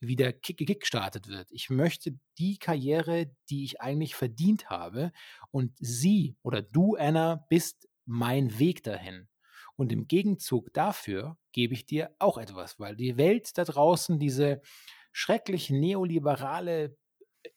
wieder 0.00 0.32
kick- 0.32 0.58
gekickstartet 0.58 1.28
wird. 1.28 1.50
Ich 1.50 1.70
möchte 1.70 2.18
die 2.38 2.58
Karriere, 2.58 3.34
die 3.48 3.64
ich 3.64 3.80
eigentlich 3.80 4.14
verdient 4.14 4.68
habe. 4.68 5.10
Und 5.50 5.72
sie 5.78 6.36
oder 6.42 6.60
du, 6.60 6.96
Anna, 6.96 7.46
bist 7.48 7.88
mein 8.04 8.58
Weg 8.58 8.82
dahin. 8.82 9.28
Und 9.76 9.92
im 9.92 10.06
Gegenzug 10.06 10.72
dafür 10.72 11.38
gebe 11.52 11.74
ich 11.74 11.86
dir 11.86 12.14
auch 12.18 12.38
etwas, 12.38 12.78
weil 12.78 12.96
die 12.96 13.16
Welt 13.16 13.56
da 13.56 13.64
draußen, 13.64 14.18
diese 14.18 14.60
schrecklich 15.12 15.70
neoliberale, 15.70 16.96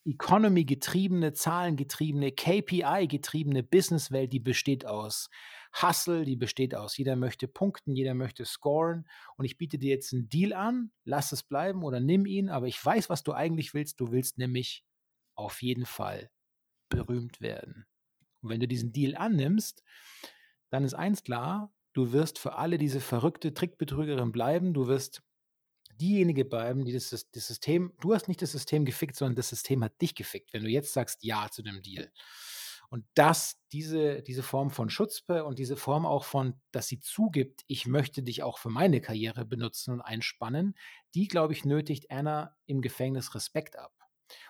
Economy-getriebene, 0.06 1.34
Zahlengetriebene, 1.34 2.32
KPI-getriebene 2.32 3.64
Businesswelt, 3.64 4.34
die 4.34 4.40
besteht 4.40 4.86
aus 4.86 5.30
Hustle, 5.82 6.26
die 6.26 6.36
besteht 6.36 6.74
aus, 6.74 6.98
jeder 6.98 7.16
möchte 7.16 7.48
punkten, 7.48 7.96
jeder 7.96 8.14
möchte 8.14 8.46
scoren 8.46 9.08
und 9.38 9.46
ich 9.46 9.58
biete 9.58 9.78
dir 9.78 9.92
jetzt 9.92 10.14
einen 10.14 10.30
Deal 10.30 10.54
an, 10.54 10.92
lass 11.04 11.32
es 11.32 11.44
bleiben 11.44 11.84
oder 11.84 12.00
nimm 12.00 12.26
ihn, 12.26 12.50
aber 12.50 12.68
ich 12.68 12.84
weiß, 12.84 13.10
was 13.10 13.24
du 13.24 13.34
eigentlich 13.34 13.74
willst. 13.74 14.00
Du 14.00 14.12
willst 14.12 14.38
nämlich 14.38 14.84
auf 15.36 15.62
jeden 15.62 15.86
Fall 15.86 16.32
berühmt 16.90 17.42
werden. 17.42 17.86
Und 18.42 18.50
wenn 18.50 18.60
du 18.60 18.68
diesen 18.68 18.92
Deal 18.92 19.16
annimmst, 19.16 19.84
dann 20.70 20.84
ist 20.84 20.94
eins 20.94 21.24
klar, 21.24 21.74
du 21.96 22.12
wirst 22.12 22.38
für 22.38 22.56
alle 22.56 22.78
diese 22.78 23.00
verrückte 23.00 23.54
Trickbetrügerin 23.54 24.32
bleiben, 24.32 24.74
du 24.74 24.88
wirst 24.88 25.24
diejenige 26.00 26.44
bleiben, 26.44 26.84
die 26.84 26.92
das, 26.92 27.10
das 27.10 27.48
System, 27.48 27.94
du 28.02 28.14
hast 28.14 28.28
nicht 28.28 28.42
das 28.42 28.52
System 28.52 28.86
gefickt, 28.86 29.16
sondern 29.16 29.36
das 29.36 29.50
System 29.50 29.84
hat 29.84 30.00
dich 30.02 30.14
gefickt, 30.14 30.54
wenn 30.54 30.64
du 30.64 30.70
jetzt 30.70 30.94
sagst 30.94 31.24
Ja 31.24 31.50
zu 31.50 31.64
dem 31.64 31.82
Deal. 31.82 32.12
Und 32.90 33.06
das, 33.16 33.58
diese, 33.72 34.22
diese 34.22 34.44
Form 34.44 34.70
von 34.70 34.90
Schutzpe 34.90 35.46
und 35.46 35.58
diese 35.58 35.78
Form 35.78 36.06
auch 36.06 36.26
von, 36.26 36.62
dass 36.72 36.88
sie 36.88 37.00
zugibt, 37.00 37.64
ich 37.68 37.88
möchte 37.88 38.22
dich 38.22 38.44
auch 38.44 38.60
für 38.60 38.70
meine 38.70 39.02
Karriere 39.02 39.46
benutzen 39.46 39.92
und 39.92 40.02
einspannen, 40.02 40.78
die, 41.16 41.28
glaube 41.28 41.54
ich, 41.54 41.66
nötigt 41.66 42.12
Anna 42.12 42.56
im 42.66 42.82
Gefängnis 42.82 43.34
Respekt 43.34 43.78
ab. 43.78 43.94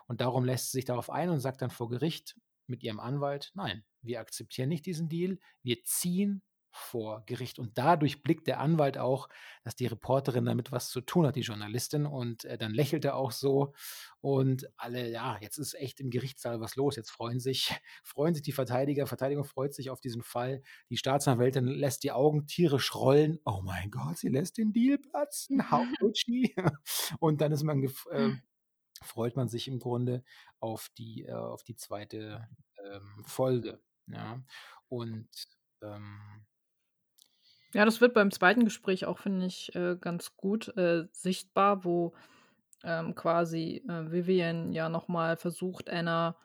Und 0.08 0.20
darum 0.20 0.46
lässt 0.46 0.72
sie 0.72 0.80
sich 0.80 0.86
darauf 0.86 1.10
ein 1.10 1.30
und 1.30 1.40
sagt 1.40 1.62
dann 1.62 1.70
vor 1.70 1.90
Gericht 1.90 2.36
mit 2.68 2.84
ihrem 2.84 3.00
Anwalt, 3.00 3.52
nein, 3.54 3.86
wir 4.02 4.20
akzeptieren 4.20 4.70
nicht 4.70 4.86
diesen 4.86 5.10
Deal, 5.10 5.38
wir 5.64 5.84
ziehen 5.84 6.42
vor 6.76 7.24
Gericht. 7.26 7.58
Und 7.58 7.78
dadurch 7.78 8.22
blickt 8.22 8.48
der 8.48 8.60
Anwalt 8.60 8.98
auch, 8.98 9.30
dass 9.64 9.76
die 9.76 9.88
Reporterin 9.88 10.46
damit 10.46 10.72
was 10.72 10.90
zu 10.90 11.00
tun 11.00 11.26
hat, 11.26 11.36
die 11.36 11.42
Journalistin. 11.42 12.06
Und 12.06 12.44
äh, 12.46 12.58
dann 12.58 12.74
lächelt 12.74 13.06
er 13.06 13.16
auch 13.16 13.32
so. 13.32 13.74
Und 14.20 14.70
alle, 14.76 15.10
ja, 15.10 15.38
jetzt 15.40 15.58
ist 15.58 15.74
echt 15.76 16.00
im 16.02 16.10
Gerichtssaal 16.10 16.60
was 16.60 16.76
los. 16.76 16.98
Jetzt 16.98 17.12
freuen 17.12 17.40
sich, 17.40 17.74
freuen 18.04 18.34
sich 18.34 18.44
die 18.44 18.52
Verteidiger. 18.52 19.08
Verteidigung 19.08 19.46
freut 19.46 19.74
sich 19.74 19.90
auf 19.90 20.02
diesen 20.02 20.22
Fall. 20.22 20.62
Die 20.90 20.98
Staatsanwältin 20.98 21.66
lässt 21.66 22.04
die 22.04 22.12
Augen 22.12 22.46
tierisch 22.46 22.94
rollen. 22.94 23.40
Oh 23.46 23.62
mein 23.64 23.90
Gott, 23.90 24.18
sie 24.18 24.30
lässt 24.30 24.58
den 24.58 24.74
Deal 24.74 24.98
platzen. 24.98 25.72
How 25.72 25.86
could 26.00 26.18
she? 26.18 26.54
Und 27.20 27.40
dann 27.40 27.54
ist 27.54 27.64
man 27.64 27.84
äh, 27.84 28.32
freut 29.02 29.36
man 29.38 29.48
sich 29.48 29.68
im 29.68 29.80
Grunde 29.80 30.24
auf 30.60 30.90
die, 30.98 31.24
äh, 31.24 31.32
auf 31.32 31.64
die 31.64 31.76
zweite 31.76 32.48
ähm, 32.84 33.24
Folge. 33.26 33.82
Ja. 34.08 34.44
Und 34.90 35.30
ähm, 35.82 36.46
Ja, 37.76 37.84
das 37.84 38.00
wird 38.00 38.14
beim 38.14 38.32
zweiten 38.32 38.64
Gespräch 38.64 39.06
auch, 39.06 39.18
finde 39.20 39.48
ich, 39.48 39.76
äh, 39.76 39.98
ganz 40.00 40.38
gut 40.38 40.70
äh, 40.78 41.08
sichtbar, 41.12 41.84
wo 41.84 42.14
ähm, 42.84 43.16
quasi 43.16 43.84
äh, 43.90 44.12
Vivian 44.12 44.74
ja 44.74 44.90
nochmal 44.90 45.38
versucht, 45.38 45.90
Anna 45.90 46.38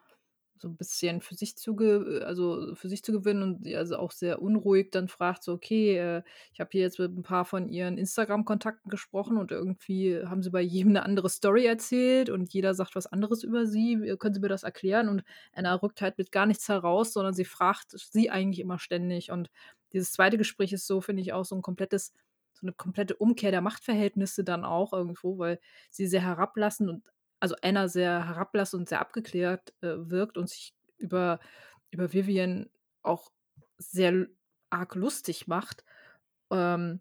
so 0.58 0.68
'n 0.68 0.76
bisschen 0.76 1.20
für 1.22 1.34
sich 1.36 1.56
zu 1.58 1.76
ge 1.76 2.22
also, 2.24 2.74
für 2.76 2.88
sich 2.88 3.04
zu 3.04 3.12
gewinnen 3.12 3.42
und 3.44 3.64
sie 3.64 3.76
also 3.76 3.96
auch 3.98 4.12
sehr 4.12 4.42
unruhig 4.42 4.90
dann 4.92 5.08
fragt 5.08 5.44
so: 5.44 5.52
„Okay, 5.54 5.98
äh, 5.98 6.22
ich 6.54 6.60
habe 6.60 6.70
hier 6.72 6.82
jetzt 6.82 6.98
mit 7.00 7.12
'n 7.16 7.22
paar 7.22 7.44
von 7.46 7.68
Ihren 7.68 7.98
Instagram-Kontakten 7.98 8.90
gesprochen 8.90 9.38
und 9.38 9.52
irgendwie 9.52 10.18
haben 10.24 10.42
sie 10.42 10.50
bei 10.50 10.62
jedem 10.62 10.92
'ne 10.92 11.04
andere 11.04 11.30
Story 11.30 11.66
erzählt 11.66 12.30
und 12.30 12.52
jeder 12.54 12.74
sagt 12.74 12.96
was 12.96 13.06
anderes 13.08 13.44
über 13.44 13.66
sie. 13.66 13.94
Äh, 13.94 14.16
können 14.18 14.34
Sie 14.34 14.40
mir 14.40 14.48
das 14.48 14.64
erklären?“ 14.64 15.08
Und 15.08 15.24
Anna 15.54 15.74
rückt 15.76 16.02
halt 16.02 16.18
mit 16.18 16.32
gar 16.32 16.46
nichts 16.46 16.68
heraus, 16.68 17.12
sondern 17.14 17.34
sie 17.34 17.44
fragt 17.46 17.92
sie 17.98 18.30
eigentlich 18.30 18.60
immer 18.60 18.78
ständig. 18.80 19.30
Und 19.32 19.50
dieses 19.92 20.12
2. 20.12 20.38
Gespräch 20.38 20.72
ist 20.72 20.86
so, 20.86 21.00
finde 21.00 21.22
ich, 21.22 21.32
auch 21.32 21.44
so 21.44 21.54
'n 21.56 21.62
komplettes 21.62 22.12
so 22.54 22.66
'ne 22.66 22.72
komplette 22.74 23.16
Umkehr 23.16 23.50
der 23.52 23.60
Machtverhältnisse 23.62 24.44
dann 24.44 24.64
auch 24.64 24.92
irgendwo, 24.92 25.38
weil 25.38 25.60
sie 25.90 26.06
sehr 26.08 26.22
herablassend 26.22 26.90
und 26.90 27.08
also 27.40 27.54
Anna 27.62 27.88
sehr 27.88 28.26
herablassend 28.28 28.80
und 28.82 28.88
sehr 28.90 29.00
abgeklärt, 29.00 29.72
äh, 29.82 29.94
wirkt 29.98 30.38
und 30.38 30.48
sich 30.50 30.74
über 30.98 31.40
über 31.92 32.12
Vivian 32.12 32.70
auch 33.02 33.30
sehr 33.78 34.26
arg 34.70 34.94
lustig 34.96 35.46
macht. 35.48 35.84
Ähm, 36.52 37.00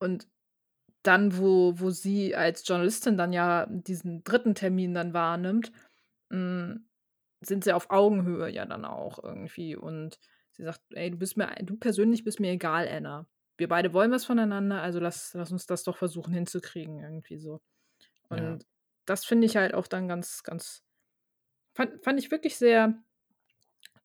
und 0.00 0.28
dann, 1.04 1.38
wo 1.38 1.74
wo 1.80 1.90
sie 1.90 2.36
als 2.36 2.66
Journalistin 2.68 3.16
dann 3.18 3.32
ja 3.34 3.66
diesen 3.68 4.24
3. 4.24 4.54
Termin 4.56 4.94
dann 4.94 5.14
wahrnimmt, 5.14 5.72
hm, 6.32 6.88
sind 7.42 7.64
sie 7.64 7.72
auf 7.74 7.90
Augenhöhe 7.90 8.50
ja 8.50 8.66
dann 8.66 8.84
auch 8.86 9.22
irgendwie. 9.24 9.76
Und 9.76 10.18
sie 10.58 10.64
sagt: 10.64 10.82
„Ey, 10.94 11.10
du 11.12 11.18
bist 11.18 11.38
mir 11.38 11.48
du 11.62 11.76
persönlich 11.78 12.24
bist 12.24 12.40
mir 12.40 12.52
egal, 12.52 12.88
Anna. 12.88 13.28
Wir 13.58 13.68
beide 13.68 13.94
wollen 13.94 14.12
was 14.12 14.26
voneinander, 14.26 14.82
also 14.82 15.00
lass 15.00 15.34
lass 15.34 15.52
uns 15.52 15.66
das 15.66 15.84
doch 15.84 15.98
versuchen 15.98 16.34
hinzukriegen“, 16.34 17.00
irgendwie 17.02 17.38
so. 17.38 17.60
Ja. 18.30 18.58
Und 18.58 18.66
das 19.06 19.24
finde 19.26 19.46
ich 19.46 19.56
halt 19.58 19.74
auch 19.74 19.88
dann 19.88 20.08
ganz, 20.08 20.42
ganz 20.44 20.84
fand 21.74 22.04
fand 22.04 22.18
ich 22.20 22.30
wirklich 22.32 22.56
sehr 22.58 23.02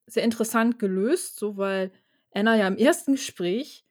sehr 0.08 0.24
interessant 0.24 0.80
gelöst, 0.80 1.38
so, 1.40 1.58
weil 1.58 1.92
Anna 2.34 2.56
ja 2.58 2.68
im 2.68 2.78
1. 2.78 3.14
Gespräch 3.14 3.86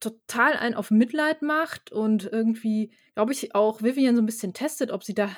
total 0.00 0.54
einen 0.54 0.74
auf 0.76 0.90
Mitleid 0.90 1.42
macht 1.42 1.92
und 1.92 2.24
irgendwie, 2.32 2.92
glaube 3.14 3.32
ich, 3.32 3.54
auch 3.54 3.82
Vivian 3.82 4.16
so 4.16 4.22
'n 4.22 4.26
bisschen 4.26 4.54
testet, 4.54 4.90
ob 4.92 5.04
sie 5.04 5.14
da 5.14 5.30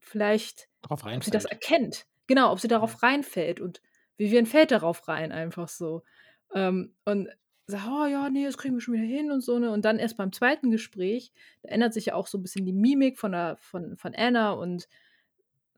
vielleicht 0.00 0.68
ob 1.16 1.24
sie 1.24 1.30
das 1.32 1.46
erkennt. 1.46 2.06
Genau, 2.28 2.52
ob 2.52 2.60
sie 2.60 2.68
darauf 2.68 3.02
reinfällt 3.02 3.60
und 3.60 3.82
Vivian 4.18 4.46
fällt 4.46 4.70
darauf 4.70 5.06
rein 5.08 5.32
einfach 5.32 5.68
so. 5.68 6.02
Ähm, 6.54 6.94
und 7.04 7.28
sagt: 7.66 7.86
„Oh 7.88 8.06
ja, 8.06 8.30
ne, 8.30 8.44
das 8.46 8.58
kriegen 8.58 8.74
wir 8.76 8.80
schon 8.80 8.94
wieder 8.94 9.04
hin“ 9.04 9.30
und 9.32 9.42
so, 9.42 9.58
ne? 9.58 9.70
Und 9.72 9.84
dann 9.84 9.98
erst 9.98 10.16
beim 10.16 10.32
2. 10.32 10.70
Gespräch, 10.70 11.32
da 11.62 11.70
ändert 11.70 11.92
sich 11.94 12.06
ja 12.06 12.14
auch 12.14 12.26
so 12.28 12.38
'n 12.38 12.42
bisschen 12.42 12.64
die 12.66 12.72
Mimik 12.72 13.18
von 13.18 13.32
der 13.32 13.56
von 13.58 13.96
von 13.96 14.14
Anna 14.14 14.52
und 14.52 14.88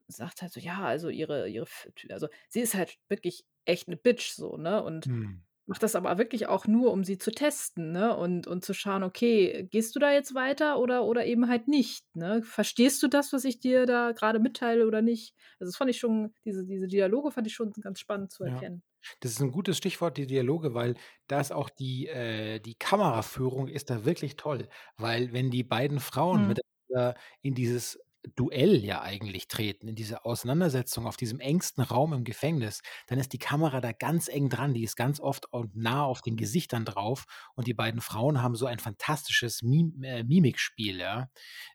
sagt 0.09 0.41
halt 0.43 0.53
so: 0.53 0.61
„Ja, 0.61 0.81
also 0.87 1.11
ihre 1.11 1.49
ihre 1.49 1.65
f 1.67 1.89
t“ 1.97 2.11
also, 2.13 2.29
sie 2.49 2.61
ist 2.61 2.75
halt 2.75 2.99
wirklich 3.09 3.45
echt 3.67 3.89
'ne 3.89 3.97
Bitch 3.97 4.33
so, 4.33 4.57
ne? 4.57 4.83
Und 4.83 5.07
Mhm. 5.07 5.43
Macht 5.69 5.83
das 5.85 5.95
aber 5.97 6.19
wirklich 6.19 6.49
auch 6.49 6.67
nur, 6.67 6.93
um 6.93 7.05
sie 7.05 7.19
zu 7.19 7.31
testen, 7.33 7.93
ne? 7.93 8.17
Und 8.17 8.47
und 8.49 8.65
zu 8.65 8.75
schauen: 8.75 9.05
„Okay, 9.05 9.69
gehst 9.71 9.95
du 9.97 10.01
da 10.01 10.13
jetzt 10.13 10.35
weiter 10.35 10.79
oder 10.81 11.05
oder 11.05 11.27
eben 11.27 11.49
halt 11.49 11.69
nicht, 11.69 12.05
ne? 12.17 12.43
Verstehst 12.43 13.03
du 13.03 13.09
das, 13.09 13.33
was 13.33 13.45
ich 13.45 13.61
dir 13.61 13.87
da 13.87 14.13
grade 14.13 14.41
mitteile 14.41 14.87
oder 14.87 15.03
nicht?“ 15.03 15.35
Also, 15.61 15.71
das 15.71 15.77
fand 15.77 15.91
ich 15.91 15.99
schon 16.01 16.35
diese 16.45 16.65
diese 16.67 16.89
Dialoge 16.89 17.31
fand 17.33 17.47
ich 17.47 17.55
schon 17.55 17.73
ganz 17.73 18.01
spannend 18.01 18.33
zu 18.33 18.45
Ja. 18.45 18.45
erkennen. 18.45 18.83
Das 19.21 19.33
ist 19.33 19.41
'n 19.43 19.53
gutes 19.53 19.79
Stichwort, 19.79 20.19
die 20.19 20.27
Dialoge, 20.27 20.75
weil 20.75 20.97
da 21.29 21.41
ist 21.41 21.53
auch 21.53 21.71
die 21.71 22.09
äh, 22.09 22.61
die 22.61 22.75
Kameraführung 22.77 23.69
ist 23.69 23.91
da 23.91 24.05
wirklich 24.05 24.37
toll, 24.37 24.69
weil 24.99 25.33
wenn 25.33 25.51
die 25.51 25.65
beiden 25.65 26.01
Frauen 26.01 26.47
Mhm. 26.47 26.59
miteinander 26.89 27.17
in 27.43 27.55
dieses 27.55 28.01
Duell 28.37 28.85
ja 28.85 29.03
eigentlich 29.03 29.49
treten, 29.49 29.89
in 29.89 29.95
diese 29.95 30.25
Auseinandersetzung 30.25 31.07
auf 31.07 31.17
diesem 31.17 31.41
engsten 31.41 31.83
Raum 31.83 32.13
im 32.13 32.25
Gefängnis, 32.25 32.83
dann 33.07 33.19
ist 33.19 33.33
die 33.33 33.39
Kamera 33.39 33.81
da 33.81 33.93
ganz 33.93 34.29
eng 34.29 34.49
dran. 34.49 34.75
Die 34.75 34.85
ist 34.85 34.97
ganz 34.97 35.21
oft 35.21 35.53
und 35.53 35.77
nah 35.77 36.05
auf 36.05 36.23
den 36.23 36.37
Gesichtern 36.37 36.85
drauf 36.85 37.27
und 37.55 37.67
die 37.67 37.75
beiden 37.75 38.01
Frauen 38.01 38.43
haben 38.43 38.57
so 38.57 38.67
ein 38.67 38.79
fantastisches 38.79 39.63
Mim 39.63 40.03
äh, 40.03 40.25
Mimikspiel, 40.25 40.99
ja? 40.99 41.31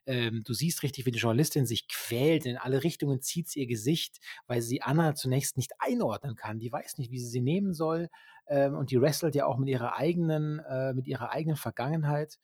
Ähm, 0.06 0.42
du 0.44 0.52
siehst 0.52 0.82
richtig, 0.82 1.06
wie 1.06 1.10
die 1.10 1.18
Journalistin 1.18 1.66
sich 1.66 1.88
quält. 1.88 2.46
In 2.46 2.56
alle 2.56 2.84
Richtungen 2.84 3.20
zieht 3.20 3.48
sie 3.48 3.60
ihr 3.60 3.66
Gesicht, 3.66 4.18
weil 4.46 4.62
sie 4.62 4.82
Anna 4.82 5.14
zunächst 5.14 5.56
nicht 5.56 5.72
einordnen 5.78 6.36
kann. 6.36 6.58
Die 6.58 6.72
weiß 6.72 6.98
nicht, 6.98 7.10
wie 7.10 7.18
sie 7.18 7.28
sie 7.28 7.40
nehmen 7.40 7.74
soll, 7.74 8.08
ähm, 8.48 8.74
und 8.76 8.90
die 8.90 9.00
wrestelt 9.00 9.34
ja 9.34 9.46
auch 9.46 9.58
mit 9.58 9.68
ihrer 9.68 9.96
eigenen 9.96 10.60
äh, 10.60 10.92
mit 10.94 11.06
ihrer 11.06 11.30
eigenen 11.30 11.56
Vergangenheit, 11.56 12.38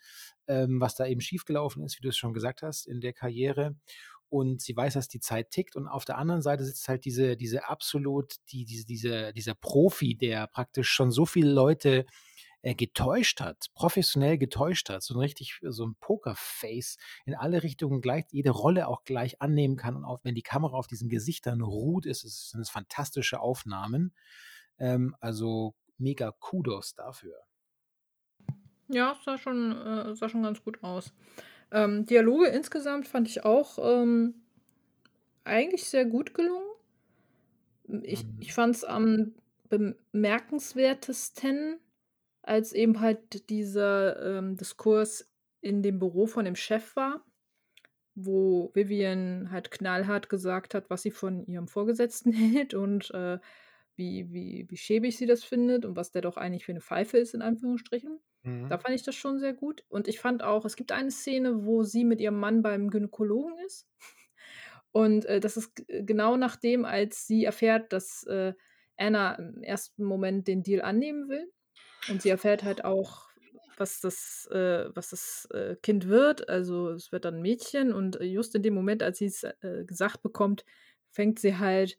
ähm, 0.48 0.80
was 0.80 0.94
da 0.96 1.06
eben 1.06 1.20
schiefgelaufen 1.20 1.82
ist, 1.84 1.98
wie 1.98 2.02
du 2.02 2.08
es 2.10 2.16
schon 2.16 2.32
gesagt 2.34 2.62
hast, 2.62 2.86
in 2.86 3.00
der 3.00 3.12
Karriere. 3.12 3.76
Und 4.28 4.60
sie 4.62 4.76
weiß, 4.76 4.94
dass 4.94 5.08
die 5.08 5.18
Zeit 5.20 5.50
tickt 5.50 5.74
und 5.76 5.88
auf 5.88 6.04
der 6.04 6.16
anderen 6.18 6.40
Seite 6.42 6.64
sitzt 6.64 6.88
halt 6.88 7.04
diese 7.04 7.36
diese 7.36 7.68
absolut 7.68 8.36
die 8.52 8.64
diese 8.64 8.86
diese 8.86 9.32
dieser 9.32 9.54
Profi, 9.54 10.16
der 10.16 10.46
praktisch 10.46 10.88
schon 10.90 11.10
so 11.10 11.26
viele 11.26 11.50
Leute, 11.52 12.06
äh, 12.62 12.74
getäuscht 12.74 13.40
hat, 13.40 13.66
professionell 13.74 14.38
getäuscht 14.38 14.88
hat, 14.90 15.02
so 15.02 15.14
'n 15.14 15.20
richtig 15.20 15.58
so 15.62 15.84
'n 15.84 15.96
Pokerface 16.00 16.96
in 17.26 17.34
alle 17.34 17.62
Richtungen 17.62 18.00
gleich 18.02 18.24
jede 18.30 18.50
Rolle 18.50 18.88
auch 18.88 19.04
gleich 19.04 19.40
annehmen 19.42 19.76
kann 19.76 19.96
und 19.96 20.04
auch 20.04 20.20
wenn 20.24 20.34
die 20.36 20.42
Kamera 20.42 20.76
auf 20.76 20.86
diesen 20.86 21.08
Gesichtern 21.08 21.60
ruht, 21.62 22.06
ist 22.06 22.24
es 22.24 22.50
sind 22.50 22.60
es 22.60 22.70
fantastische 22.70 23.40
Aufnahmen. 23.40 24.14
Ähm, 24.78 25.16
also 25.20 25.74
mega 26.00 26.32
Kudos 26.32 26.94
dafür. 26.94 27.44
Ja, 28.88 29.16
sah 29.24 29.38
schon 29.38 29.72
äh, 29.72 30.14
sah 30.14 30.28
schon 30.28 30.42
ganz 30.42 30.62
gut 30.62 30.82
aus. 30.82 31.12
Ähm, 31.70 32.06
Dialoge 32.06 32.48
insgesamt 32.48 33.06
fand 33.08 33.28
ich 33.28 33.44
auch, 33.44 33.78
ähm, 33.78 34.42
eigentlich 35.44 35.84
sehr 35.84 36.04
gut 36.06 36.34
gelungen. 36.34 36.66
Ich 38.02 38.22
Mhm. 38.22 38.36
ich 38.38 38.52
fand's 38.52 38.84
am 38.84 39.34
bemerkenswertesten, 39.68 41.80
als 42.42 42.72
eben 42.72 43.00
halt 43.00 43.50
dieser, 43.50 44.38
ähm, 44.38 44.56
Diskurs 44.56 45.28
in 45.60 45.82
dem 45.82 45.98
Büro 45.98 46.26
von 46.26 46.44
dem 46.44 46.56
Chef 46.56 46.94
war, 46.96 47.24
wo 48.14 48.70
Vivian 48.74 49.50
halt 49.52 49.70
knallhart 49.70 50.28
gesagt 50.30 50.74
hat, 50.74 50.90
was 50.90 51.02
sie 51.02 51.10
von 51.12 51.46
ihrem 51.46 51.68
Vorgesetzten 51.68 52.32
hält 52.32 52.74
und, 52.74 53.10
äh, 53.12 53.38
wie 54.00 54.32
wie 54.32 54.66
wie 54.70 54.78
schäbig 54.78 55.16
sie 55.18 55.26
das 55.28 55.44
findet 55.44 55.86
und 55.86 55.96
was 55.96 56.12
der 56.12 56.22
doch 56.22 56.38
eigentlich 56.38 56.66
für 56.66 56.74
'ne 56.74 56.82
Pfeife 56.82 57.18
ist 57.18 57.34
in 57.36 57.42
Anführungsstrichen. 57.42 58.20
Da 58.68 58.78
Mhm. 58.78 58.80
fand 58.80 58.96
ich 58.96 59.04
das 59.04 59.16
schon 59.16 59.38
sehr 59.40 59.54
gut. 59.54 59.84
Und 59.90 60.08
ich 60.08 60.20
fand 60.20 60.42
auch, 60.44 60.64
es 60.66 60.76
gibt 60.76 60.92
eine 60.92 61.12
Szene, 61.12 61.66
wo 61.66 61.84
sie 61.84 62.04
mit 62.06 62.20
ihrem 62.22 62.40
Mann 62.40 62.62
beim 62.62 62.90
Gynäkologen 62.90 63.58
ist. 63.66 63.84
Und, 64.92 65.24
äh, 65.26 65.40
das 65.40 65.56
ist 65.56 65.76
g 65.76 66.02
genau 66.04 66.36
nachdem, 66.36 66.84
als 66.84 67.26
sie 67.26 67.44
erfährt, 67.44 67.92
dass, 67.92 68.24
äh, 68.26 68.54
Anna 68.98 69.34
im 69.36 69.62
1. 69.62 70.04
Moment 70.04 70.48
den 70.48 70.62
Deal 70.64 70.82
annehmen 70.82 71.28
will. 71.28 71.52
Und 72.06 72.22
sie 72.22 72.30
erfährt 72.30 72.64
halt 72.64 72.84
auch, 72.84 73.28
was 73.76 74.00
das 74.00 74.48
äh, 74.52 74.90
was 74.94 75.10
das, 75.10 75.48
äh, 75.52 75.76
Kind 75.82 76.08
wird. 76.08 76.48
Also, 76.50 76.90
es 76.90 77.12
wird 77.12 77.24
dann 77.26 77.36
'n 77.36 77.42
Mädchen 77.42 77.92
und 77.94 78.18
just 78.22 78.54
in 78.56 78.62
dem 78.64 78.74
Moment, 78.74 79.02
als 79.02 79.18
sie's, 79.18 79.44
äh, 79.44 79.84
gesagt 79.86 80.22
bekommt, 80.22 80.64
fängt 81.12 81.38
sie 81.40 81.58
halt 81.58 81.98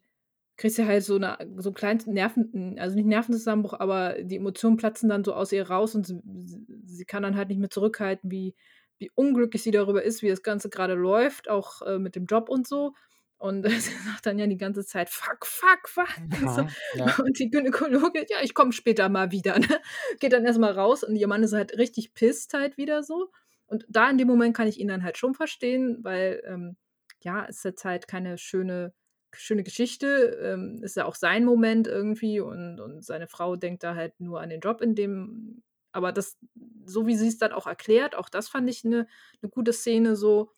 kriegt 0.56 0.74
sie 0.74 0.86
halt 0.86 1.02
so 1.04 1.18
'ne 1.18 1.38
so 1.58 1.70
'n 1.70 1.74
kleinen 1.74 2.00
Nerven 2.06 2.76
also 2.78 2.96
nicht 2.96 3.06
Nervenzusammenbruch, 3.06 3.74
aber 3.80 4.22
die 4.22 4.36
Emotionen 4.36 4.76
platzen 4.76 5.08
dann 5.08 5.24
so 5.24 5.34
aus 5.34 5.52
ihr 5.52 5.68
raus 5.70 5.94
und 5.94 6.02
s 6.08 6.10
s 6.12 6.58
sie 6.86 7.04
kann 7.06 7.22
dann 7.22 7.36
halt 7.36 7.48
nicht 7.48 7.58
mehr 7.60 7.70
zurückhalten, 7.70 8.30
wie 8.30 8.54
wie 8.98 9.10
unglücklich 9.14 9.62
sie 9.64 9.72
darüber 9.72 10.02
ist, 10.04 10.22
wie 10.22 10.28
das 10.28 10.42
Ganze 10.44 10.70
grade 10.70 10.94
läuft, 10.94 11.48
auch, 11.50 11.82
äh, 11.82 11.98
mit 11.98 12.14
dem 12.14 12.26
Job 12.26 12.48
und 12.48 12.68
so. 12.68 12.92
Und 13.38 13.64
sie 13.68 13.92
sagt 14.06 14.26
dann 14.26 14.38
ja 14.38 14.46
die 14.46 14.56
ganze 14.58 14.84
Zeit: 14.86 15.10
„Fuck, 15.10 15.44
fuck, 15.46 15.88
fuck“, 15.88 16.08
und 16.40 16.50
so. 16.52 16.62
Ja, 16.62 17.06
ja. 17.06 17.18
Und 17.18 17.38
die 17.40 17.50
Gynäkologin: 17.50 18.26
„Ja, 18.28 18.38
ich 18.42 18.54
komme 18.54 18.72
später 18.72 19.08
mal 19.08 19.32
wieder“, 19.32 19.58
ne? 19.58 19.80
Geht 20.20 20.32
dann 20.34 20.44
erst 20.44 20.60
mal 20.60 20.72
raus 20.72 21.02
und 21.04 21.16
ihr 21.16 21.26
Mann 21.28 21.42
ist 21.42 21.52
halt 21.54 21.76
richtig 21.78 22.14
pisst 22.14 22.54
halt 22.54 22.76
wieder 22.76 23.02
so. 23.02 23.30
Und 23.66 23.84
da 23.88 24.08
in 24.10 24.18
dem 24.18 24.28
Moment 24.28 24.56
kann 24.56 24.68
ich 24.68 24.78
ihn 24.78 24.88
dann 24.88 25.02
halt 25.02 25.18
schon 25.18 25.34
verstehen, 25.34 25.98
weil, 26.02 26.42
ähm, 26.46 26.76
ja, 27.22 27.42
ist 27.44 27.64
jetzt 27.64 27.84
halt 27.84 28.06
keine 28.08 28.38
schöne 28.38 28.92
schöne 29.36 29.62
Geschichte. 29.64 30.38
Ähm, 30.42 30.82
ist 30.82 30.96
ja 30.96 31.04
auch 31.06 31.14
sein 31.16 31.44
Moment 31.44 31.86
irgendwie 31.88 32.40
und 32.40 32.80
und 32.80 33.04
seine 33.04 33.28
Frau 33.28 33.56
denkt 33.56 33.82
da 33.84 33.94
halt 33.94 34.20
nur 34.20 34.40
an 34.40 34.50
den 34.50 34.60
Job 34.60 34.80
in 34.82 34.94
dem 34.94 35.62
aber 35.94 36.12
das 36.12 36.38
so 36.86 37.06
wie 37.06 37.16
sie's 37.16 37.38
dann 37.38 37.52
auch 37.52 37.66
erklärt, 37.66 38.14
auch 38.16 38.28
das 38.30 38.48
fand 38.48 38.68
ich 38.70 38.84
'ne 38.84 39.06
'ne 39.42 39.48
gute 39.50 39.72
Szene 39.74 40.16
so, 40.16 40.52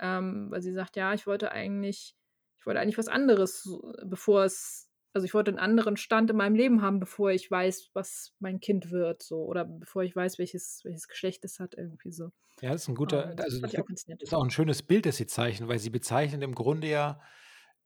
ähm, 0.00 0.48
weil 0.50 0.62
sie 0.62 0.72
sagt: 0.72 0.96
„Ja, 0.96 1.14
ich 1.14 1.26
wollte 1.26 1.52
eigentlich 1.52 2.16
ich 2.60 2.66
wollte 2.66 2.80
eigentlich 2.80 2.98
was 2.98 3.08
anderes, 3.08 3.68
bevor 4.04 4.44
es 4.44 4.88
also, 5.14 5.24
ich 5.24 5.34
wollte 5.34 5.50
'n 5.52 5.58
anderen 5.58 5.96
Stand 5.96 6.30
in 6.30 6.36
meinem 6.36 6.54
Leben 6.56 6.82
haben, 6.82 7.00
bevor 7.00 7.30
ich 7.32 7.50
weiß, 7.50 7.90
was 7.94 8.34
mein 8.40 8.60
Kind 8.60 8.90
wird 8.92 9.22
so 9.22 9.44
oder 9.44 9.64
bevor 9.64 10.02
ich 10.04 10.14
weiß, 10.16 10.38
welches 10.38 10.82
welches 10.84 11.08
Geschlecht 11.08 11.44
es 11.44 11.58
hat“, 11.60 11.74
irgendwie 11.76 12.12
so. 12.12 12.30
Ja, 12.62 12.72
das 12.72 12.82
ist 12.82 12.88
'n 12.88 12.94
guter 12.94 13.32
Und 13.32 13.40
das 13.40 13.46
also, 13.46 13.60
das 13.62 13.74
nett. 14.08 14.22
ist 14.22 14.34
auch 14.34 14.42
'n 14.44 14.50
schönes 14.50 14.82
Bild, 14.82 15.06
das 15.06 15.16
sie 15.16 15.26
zeichnet, 15.26 15.68
weil 15.68 15.78
sie 15.78 15.90
bezeichnet 15.90 16.42
im 16.42 16.54
Grunde 16.54 16.88
ja 16.88 17.20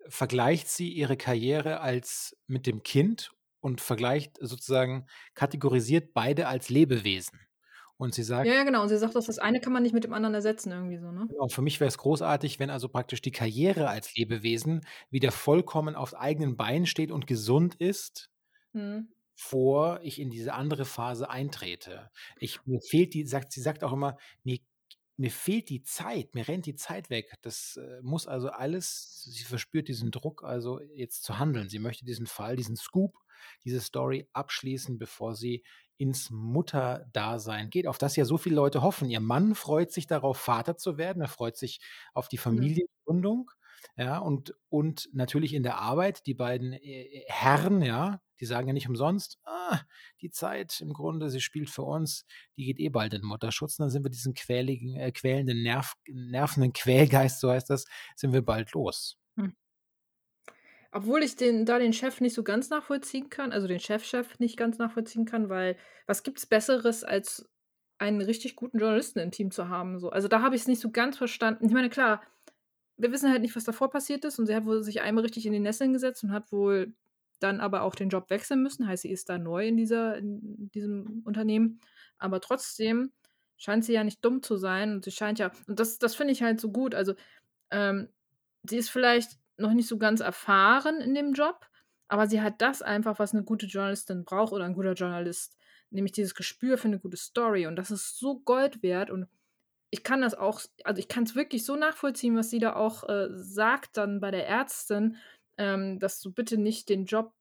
vergleicht 0.08 0.68
sie 0.68 0.90
ihre 0.92 1.16
Karriere 1.16 1.80
als 1.80 2.36
mit 2.46 2.66
dem 2.66 2.82
Kind 2.82 3.32
und 3.60 3.80
vergleicht 3.80 4.38
sozusagen 4.40 5.06
kategorisiert 5.34 6.14
beide 6.14 6.48
als 6.48 6.68
Lebewesen. 6.70 7.40
Und 7.96 8.14
sie 8.14 8.22
sagt 8.24 8.46
Ja, 8.46 8.54
ja, 8.54 8.62
genau. 8.64 8.82
Und 8.82 8.88
sie 8.90 8.96
sagt 8.98 9.16
auch, 9.16 9.24
das 9.24 9.38
eine 9.40 9.60
kann 9.60 9.72
man 9.72 9.82
nicht 9.82 9.92
mit 9.94 10.04
dem 10.04 10.12
anderen 10.12 10.34
ersetzen 10.36 10.70
irgendwie 10.72 10.98
so, 10.98 11.10
ne? 11.12 11.30
Genau, 11.30 11.48
für 11.48 11.62
mich 11.62 11.80
wäre 11.80 11.88
es 11.88 11.96
großartig, 11.98 12.58
wenn 12.60 12.70
also 12.70 12.88
praktisch 12.88 13.20
die 13.22 13.30
Karriere 13.32 13.88
als 13.88 14.14
Lebewesen 14.14 14.82
wieder 15.10 15.32
vollkommen 15.32 15.94
auf 15.96 16.14
eigenen 16.14 16.56
Beinen 16.56 16.86
steht 16.86 17.10
und 17.10 17.26
gesund 17.26 17.74
ist 17.76 18.30
Mhm. 18.74 19.14
bevor 19.36 20.00
ich 20.02 20.20
in 20.20 20.30
diese 20.30 20.54
andere 20.54 20.84
Phase 20.84 21.28
eintrete. 21.30 22.10
Ich 22.38 22.64
mir 22.66 22.80
fehlt 22.80 23.14
die 23.14 23.26
sagt 23.26 23.52
sie 23.52 23.60
sagt 23.60 23.82
auch 23.84 23.92
immer: 23.92 24.16
„Mir 24.44 24.58
mir 25.16 25.30
fehlt 25.30 25.68
die 25.68 25.82
Zeit, 25.82 26.34
mir 26.34 26.48
rennt 26.48 26.66
die 26.66 26.74
Zeit 26.74 27.10
weg.“ 27.10 27.32
Das, 27.42 27.76
äh, 27.76 28.00
muss 28.02 28.26
also 28.26 28.48
alles 28.50 29.22
sie 29.24 29.44
verspürt 29.44 29.88
diesen 29.88 30.10
Druck, 30.10 30.42
also 30.44 30.80
jetzt 30.94 31.24
zu 31.24 31.38
handeln. 31.38 31.68
Sie 31.68 31.78
möchte 31.78 32.04
diesen 32.04 32.26
Fall, 32.26 32.56
diesen 32.56 32.76
Scoop, 32.76 33.14
diese 33.64 33.80
Story 33.80 34.28
abschließen, 34.32 34.98
bevor 34.98 35.34
sie 35.34 35.64
ins 35.96 36.30
Mutterdasein 36.30 37.70
geht, 37.70 37.86
auf 37.86 37.98
das 37.98 38.16
ja 38.16 38.24
so 38.24 38.36
viele 38.38 38.56
Leute 38.56 38.82
hoffen. 38.82 39.08
Ihr 39.10 39.20
Mann 39.20 39.54
freut 39.54 39.92
sich 39.92 40.06
darauf, 40.06 40.38
Vater 40.38 40.76
zu 40.76 40.98
werden. 40.98 41.22
Er 41.22 41.28
freut 41.28 41.56
sich 41.56 41.80
auf 42.14 42.28
die. 42.28 42.38
Familiengründung, 42.38 43.50
ja, 43.96 44.18
und 44.18 44.54
und 44.68 45.08
natürlich 45.12 45.54
in 45.54 45.62
der 45.62 45.78
Arbeit, 45.78 46.26
die 46.26 46.34
beiden, 46.34 46.72
äh, 46.72 47.24
Herren, 47.28 47.82
ja, 47.82 48.20
die 48.40 48.46
sagen 48.46 48.66
ja 48.68 48.72
nicht 48.74 48.88
umsonst: 48.88 49.38
„Ah, 49.44 49.80
die 50.20 50.30
Zeit 50.30 50.80
im 50.80 50.92
Grunde, 50.92 51.30
sie 51.30 51.40
spielt 51.40 51.70
für 51.70 51.82
uns, 51.82 52.24
die 52.56 52.64
geht 52.66 52.80
eh 52.80 52.88
bald 52.90 53.14
in 53.14 53.22
Mutterschutz.“ 53.24 53.78
Und 53.78 53.84
dann 53.84 53.90
sind 53.90 54.04
wir 54.04 54.10
diesen 54.10 54.34
quäligen 54.34 54.96
äh, 54.96 55.12
quälenden 55.12 55.62
Nerv 55.62 55.94
nervenden 56.08 56.72
Quälgeist, 56.72 57.40
so 57.40 57.50
heißt 57.50 57.70
das, 57.70 57.84
sind 58.16 58.32
wir 58.32 58.42
bald 58.42 58.72
los. 58.72 59.18
Hm. 59.38 59.54
Obwohl 60.92 61.22
ich 61.22 61.36
den 61.36 61.66
da 61.66 61.78
den 61.78 61.92
Chef 61.92 62.20
nicht 62.20 62.34
so 62.34 62.44
ganz 62.44 62.70
nachvollziehen 62.70 63.28
kann, 63.30 63.52
also 63.52 63.66
den 63.66 63.80
Chefchef 63.80 64.38
nicht 64.38 64.56
ganz 64.56 64.78
nachvollziehen 64.78 65.24
kann, 65.24 65.48
weil 65.48 65.76
was 66.06 66.22
gibt's 66.22 66.46
Besseres, 66.46 67.02
als 67.04 67.48
einen 67.98 68.20
richtig 68.20 68.56
guten 68.56 68.78
Journalisten 68.78 69.18
im 69.20 69.30
Team 69.30 69.50
zu 69.50 69.68
haben 69.68 69.98
so? 69.98 70.10
Also, 70.10 70.28
da 70.28 70.40
habe 70.42 70.54
ich's 70.56 70.68
nicht 70.68 70.80
so 70.80 70.90
ganz 70.90 71.16
verstanden. 71.18 71.66
Ich 71.66 71.72
meine, 71.72 71.90
klar, 71.90 72.22
wir 72.98 73.12
wissen 73.12 73.30
halt 73.30 73.42
nicht, 73.42 73.56
was 73.56 73.64
davor 73.64 73.90
passiert 73.90 74.24
ist 74.24 74.38
und 74.38 74.46
sie 74.46 74.54
hat 74.54 74.66
wohl 74.66 74.82
sich 74.82 75.02
einmal 75.02 75.24
richtig 75.24 75.46
in 75.46 75.52
die 75.52 75.60
Nesseln 75.60 75.92
gesetzt 75.92 76.24
und 76.24 76.32
hat 76.32 76.52
wohl 76.52 76.94
dann 77.40 77.60
aber 77.60 77.82
auch 77.82 77.94
den 77.96 78.08
Job 78.10 78.30
wechseln 78.30 78.62
müssen. 78.62 78.86
Heißt, 78.86 79.02
sie 79.02 79.10
ist 79.12 79.28
da 79.28 79.38
neu 79.38 79.66
in 79.68 79.76
dieser 79.76 80.16
in 80.18 80.70
diesem 80.74 81.22
Unternehmen. 81.24 81.80
Aber 82.18 82.40
trotzdem 82.40 83.12
scheint 83.58 83.84
sie 83.84 83.92
ja 83.94 84.04
nicht 84.04 84.24
dumm 84.24 84.42
zu 84.42 84.56
sein 84.56 84.92
und 84.94 85.04
sie 85.04 85.10
scheint 85.12 85.38
ja 85.40 85.50
und 85.68 85.80
das 85.80 85.98
das 85.98 86.14
finde 86.14 86.32
ich 86.32 86.42
halt 86.42 86.60
so 86.60 86.70
gut. 86.72 86.94
Also, 86.94 87.14
ähm, 87.72 88.10
sie 88.64 88.78
ist 88.78 88.90
vielleicht 88.90 89.38
noch 89.58 89.74
nicht 89.74 89.88
so 89.88 89.98
ganz 89.98 90.20
erfahren 90.20 91.00
in 91.02 91.14
dem 91.14 91.32
Job, 91.34 91.66
aber 92.08 92.28
sie 92.28 92.42
hat 92.42 92.62
das 92.62 92.82
einfach, 92.82 93.18
was 93.20 93.32
'ne 93.34 93.44
gute 93.44 93.66
Journalistin 93.66 94.24
braucht 94.26 94.52
oder 94.54 94.66
'n 94.66 94.74
guter 94.74 94.94
Journalist, 94.94 95.56
nämlich 95.90 96.12
dieses 96.12 96.34
Gespür 96.36 96.78
für 96.78 96.88
'ne 96.90 96.98
gute 97.00 97.16
Story 97.18 97.66
und 97.68 97.76
das 97.76 97.90
ist 97.92 98.18
so 98.18 98.40
Gold 98.40 98.82
wert 98.84 99.10
und 99.10 99.28
ich 99.90 100.02
kann 100.04 100.22
das 100.22 100.34
auch 100.34 100.60
also, 100.84 100.98
ich 101.00 101.08
kann's 101.08 101.34
wirklich 101.36 101.64
so 101.64 101.76
nachvollziehen, 101.76 102.36
was 102.36 102.50
sie 102.50 102.58
da 102.58 102.74
auch, 102.76 103.08
äh, 103.08 103.28
sagt 103.32 103.96
dann 103.96 104.20
bei 104.20 104.30
der 104.30 104.46
Ärztin, 104.48 105.16
ähm, 105.58 105.98
dass 106.00 106.20
du 106.20 106.32
bitte 106.32 106.58
nicht 106.58 106.88
den 106.88 107.04
Job 107.06 107.34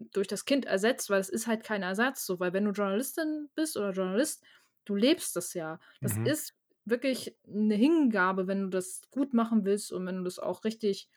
durch 0.00 0.28
das 0.28 0.44
Kind 0.46 0.66
ersetzt, 0.66 1.10
weil 1.10 1.20
es 1.20 1.30
ist 1.30 1.46
halt 1.48 1.64
kein 1.64 1.82
Ersatz 1.84 2.26
so, 2.26 2.40
weil 2.40 2.52
wenn 2.54 2.64
du 2.66 2.72
Journalistin 2.72 3.50
bist 3.56 3.76
oder 3.78 3.92
Journalist, 3.92 4.44
du 4.86 4.96
lebst 4.96 5.36
das 5.36 5.54
ja. 5.54 5.80
Das 6.02 6.16
Mhm. 6.16 6.32
ist 6.32 6.54
wirklich 6.86 7.38
'ne 7.46 7.74
Hingabe, 7.76 8.46
wenn 8.48 8.62
du 8.64 8.68
das 8.70 9.02
gut 9.10 9.34
machen 9.34 9.64
willst 9.66 9.92
und 9.92 10.06
wenn 10.06 10.18
du 10.18 10.24
das 10.24 10.38
auch 10.40 10.64
richtig 10.64 11.08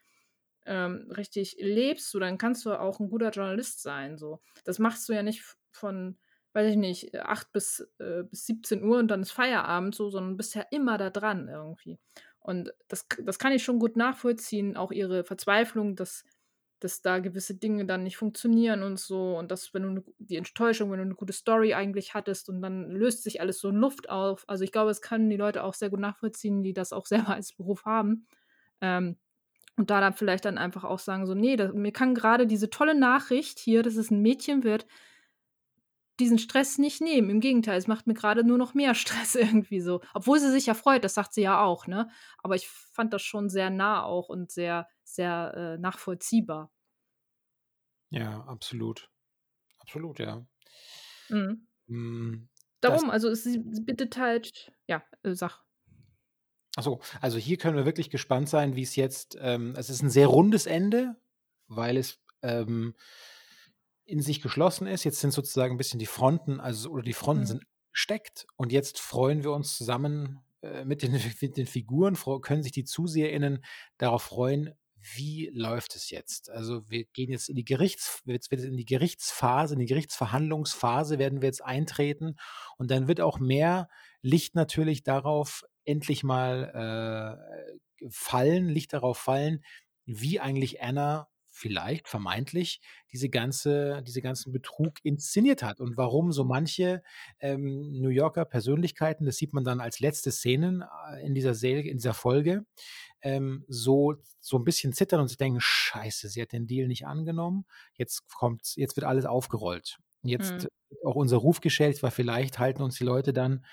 ähm, 0.68 1.12
richtig 1.16 1.58
lebst, 1.60 2.12
so, 2.12 2.20
dann 2.20 2.38
kannst 2.40 2.66
du 2.66 2.74
auch 2.80 3.00
'n 3.02 3.10
guter 3.10 3.32
Journalist 3.32 3.82
sein 3.84 4.18
so. 4.18 4.42
Das 4.66 4.80
machst 4.80 5.10
du 5.10 5.14
ja 5.14 5.24
nicht 5.24 5.44
von, 5.74 6.20
weiß 6.54 6.72
ich 6.72 6.78
nicht, 6.78 7.16
8 7.20 7.52
bis 7.52 7.82
äh, 8.00 8.24
bis 8.24 8.46
17:00 8.46 9.00
und 9.00 9.08
dann 9.10 9.22
ist 9.22 9.32
Feierabend 9.32 9.96
so, 9.96 10.10
sondern 10.10 10.38
bist 10.38 10.56
ja 10.56 10.64
immer 10.72 10.98
da 10.98 11.10
dran 11.10 11.48
irgendwie. 11.50 12.00
Und 12.40 12.74
das 12.88 13.08
das 13.24 13.40
kann 13.40 13.52
ich 13.54 13.64
schon 13.64 13.80
gut 13.80 13.96
nachvollziehen, 13.98 14.78
auch 14.78 14.92
ihre 14.92 15.24
Verzweiflung, 15.24 15.96
dass 15.96 16.26
dass 16.82 17.02
da 17.02 17.20
gewisse 17.20 17.56
Dinge 17.56 17.86
dann 17.86 18.04
nicht 18.04 18.16
funktionieren 18.18 18.84
und 18.84 19.00
so 19.00 19.38
und 19.38 19.52
dass, 19.52 19.74
wenn 19.74 19.84
du 19.84 19.90
'ne 19.92 20.04
die 20.20 20.38
Enttäuschung, 20.38 20.92
wenn 20.92 21.00
du 21.00 21.06
'ne 21.06 21.16
gute 21.16 21.34
Story 21.34 21.74
eigentlich 21.74 22.14
hattest 22.14 22.48
und 22.50 22.62
dann 22.62 22.90
löst 22.92 23.24
sich 23.24 23.42
alles 23.42 23.60
so 23.60 23.70
in 23.70 23.76
Luft 23.76 24.10
auf. 24.10 24.46
Also, 24.48 24.64
ich 24.64 24.72
glaube, 24.72 24.90
das 24.92 25.02
können 25.02 25.30
die 25.30 25.36
Leute 25.38 25.64
auch 25.64 25.74
sehr 25.74 25.90
gut 25.90 26.00
nachvollziehen, 26.00 26.64
die 26.64 26.74
das 26.74 26.94
auch 26.94 27.06
selber 27.34 27.34
als 27.36 27.54
Beruf 27.54 27.86
haben. 27.86 28.28
Ähm, 28.82 29.18
und 29.78 29.90
da 29.92 30.02
dann 30.02 30.14
vielleicht 30.14 30.46
dann 30.46 30.58
einfach 30.58 30.84
auch 30.86 31.00
sagen 31.00 31.26
so: 31.28 31.34
„Ne, 31.36 31.56
da 31.58 31.72
mir 31.74 31.92
kann 31.94 32.16
grade 32.16 32.48
diese 32.48 32.70
tolle 32.70 32.96
Nachricht 33.00 33.60
hier, 33.60 33.84
dass 33.84 33.96
es 33.98 34.12
'n 34.12 34.22
Mädchen 34.22 34.64
wird“ 34.64 34.88
diesen 36.20 36.40
Stress 36.40 36.78
nicht 36.78 37.02
nehmen. 37.02 37.30
Im 37.30 37.40
Gegenteil, 37.40 37.78
es 37.78 37.88
macht 37.88 38.08
mir 38.08 38.14
grade 38.14 38.44
nur 38.44 38.58
noch 38.58 38.74
mehr 38.74 38.96
Stress 38.96 39.36
irgendwie 39.36 39.82
so. 39.82 40.02
Obwohl 40.14 40.40
sie 40.40 40.52
sich 40.52 40.66
ja 40.68 40.74
freut, 40.74 41.04
das 41.04 41.14
sagt 41.16 41.34
sie 41.34 41.42
ja 41.42 41.62
auch, 41.64 41.88
ne? 41.88 42.10
Aber 42.40 42.56
ich 42.56 42.68
fand 42.70 43.14
das 43.14 43.22
schon 43.24 43.50
sehr 43.50 43.70
nah 43.70 44.04
auch 44.04 44.30
und 44.30 44.52
sehr, 44.52 44.88
sehr, 45.04 45.54
äh, 45.78 45.78
nachvollziehbar. 45.80 46.72
Ja, 48.12 48.44
absolut. 48.46 49.10
Absolut, 49.80 50.20
ja. 50.20 50.46
Mhm. 51.30 51.68
Hm, 51.88 52.48
das 52.86 53.02
Darum, 53.02 53.10
also, 53.10 53.34
sie 53.34 53.60
bittet 53.60 54.18
halt 54.18 54.72
ja, 54.88 55.04
äh, 55.24 55.34
sag. 55.36 55.64
Ach 56.78 56.84
so, 56.84 57.00
also, 57.22 57.38
hier 57.38 57.58
können 57.58 57.78
wir 57.78 57.86
wirklich 57.86 58.10
gespannt 58.10 58.48
sein, 58.50 58.76
wie's 58.76 58.96
jetzt 58.96 59.38
ähm, 59.42 59.74
es 59.78 59.90
ist 59.90 60.02
'n 60.04 60.10
sehr 60.10 60.28
rundes 60.28 60.66
Ende, 60.66 61.16
weil 61.68 61.98
es, 61.98 62.20
ähm 62.44 62.96
in 64.10 64.22
sich 64.22 64.42
geschlossen 64.42 64.88
ist. 64.88 65.04
Jetzt 65.04 65.20
sind 65.22 65.32
sozusagen 65.32 65.76
'n 65.76 65.78
bisschen 65.78 66.00
die 66.00 66.06
Fronten 66.06 66.60
also, 66.60 66.90
oder 66.90 67.04
die 67.04 67.14
Fronten 67.14 67.44
Mhm. 67.44 67.46
sind 67.46 67.64
gesteckt 67.94 68.48
und 68.58 68.72
jetzt 68.72 69.00
freuen 69.00 69.44
wir 69.44 69.52
uns 69.52 69.76
zusammen, 69.78 70.40
äh, 70.62 70.86
mit 70.86 71.02
den 71.04 71.12
mit 71.42 71.58
den 71.58 71.68
Figuren 71.68 72.16
können 72.42 72.64
sich 72.64 72.72
die 72.74 72.86
ZuseherInnen 72.86 73.64
darauf 73.98 74.24
freuen, 74.24 74.74
wie 75.02 75.50
läuft 75.54 75.96
es 75.96 76.10
jetzt? 76.10 76.50
Also, 76.50 76.90
wir 76.90 77.06
gehen 77.06 77.32
jetzt 77.32 77.50
in 77.50 77.56
die 77.56 77.64
Gerichts 77.66 78.22
jetzt 78.26 78.52
wird 78.52 78.62
es 78.62 78.68
in 78.68 78.76
die 78.78 78.86
Gerichtsphase 78.86 79.74
in 79.76 79.80
die 79.80 79.86
Gerichtsverhandlungsphase 79.88 81.20
werden 81.20 81.42
wir 81.42 81.48
jetzt 81.48 81.64
eintreten 81.64 82.36
und 82.78 82.92
dann 82.92 83.08
wird 83.08 83.22
auch 83.22 83.40
mehr 83.40 83.90
Licht 84.22 84.56
natürlich 84.56 85.04
darauf 85.04 85.64
endlich 85.86 86.24
mal, 86.24 87.38
äh, 88.04 88.10
fallen 88.10 88.68
Licht 88.70 88.94
darauf 88.94 89.18
fallen, 89.18 89.64
wie 90.06 90.40
eigentlich 90.40 90.82
Anna 90.82 91.30
vielleicht 91.60 92.08
vermeintlich 92.08 92.82
diese 93.12 93.30
ganze 93.30 94.04
diese 94.08 94.22
ganzen 94.22 94.54
Betrug 94.54 94.94
inszeniert 95.04 95.64
hat 95.64 95.80
und 95.82 95.98
warum 95.98 96.32
so 96.32 96.44
manche, 96.46 97.04
ähm, 97.40 97.92
New 98.02 98.10
Yorker 98.10 98.46
Persönlichkeiten, 98.46 99.26
das 99.26 99.38
sieht 99.38 99.54
man 99.54 99.64
dann 99.66 99.82
als 99.82 100.00
letzte 100.00 100.32
Szenen, 100.32 100.84
äh, 101.12 101.26
in 101.26 101.36
dieser 101.36 101.54
Ser 101.56 101.84
in 101.86 101.98
dieser 101.98 102.14
Folge, 102.16 102.66
ähm, 103.22 103.66
so 103.70 104.16
so 104.40 104.58
'n 104.58 104.64
bisschen 104.66 104.94
zittern 104.94 105.22
und 105.22 105.28
sich 105.30 105.38
denken: 105.38 105.60
„Scheiße, 105.62 106.30
sie 106.30 106.42
hat 106.42 106.52
den 106.54 106.68
Deal 106.68 106.88
nicht 106.88 107.08
angenommen. 107.08 107.66
Jetzt 107.96 108.28
kommt's 108.30 108.76
jetzt 108.78 108.96
wird 108.98 109.06
alles 109.08 109.26
aufgerollt. 109.26 109.98
Jetzt 110.24 110.54
Mhm. 110.58 110.70
auch 111.06 111.16
unser 111.16 111.38
Ruf 111.38 111.62
geschädigt, 111.62 112.04
weil 112.04 112.12
vielleicht 112.12 112.60
halten 112.60 112.84
uns 112.84 112.98
die 112.98 113.04
Leute 113.06 113.34
dann 113.34 113.66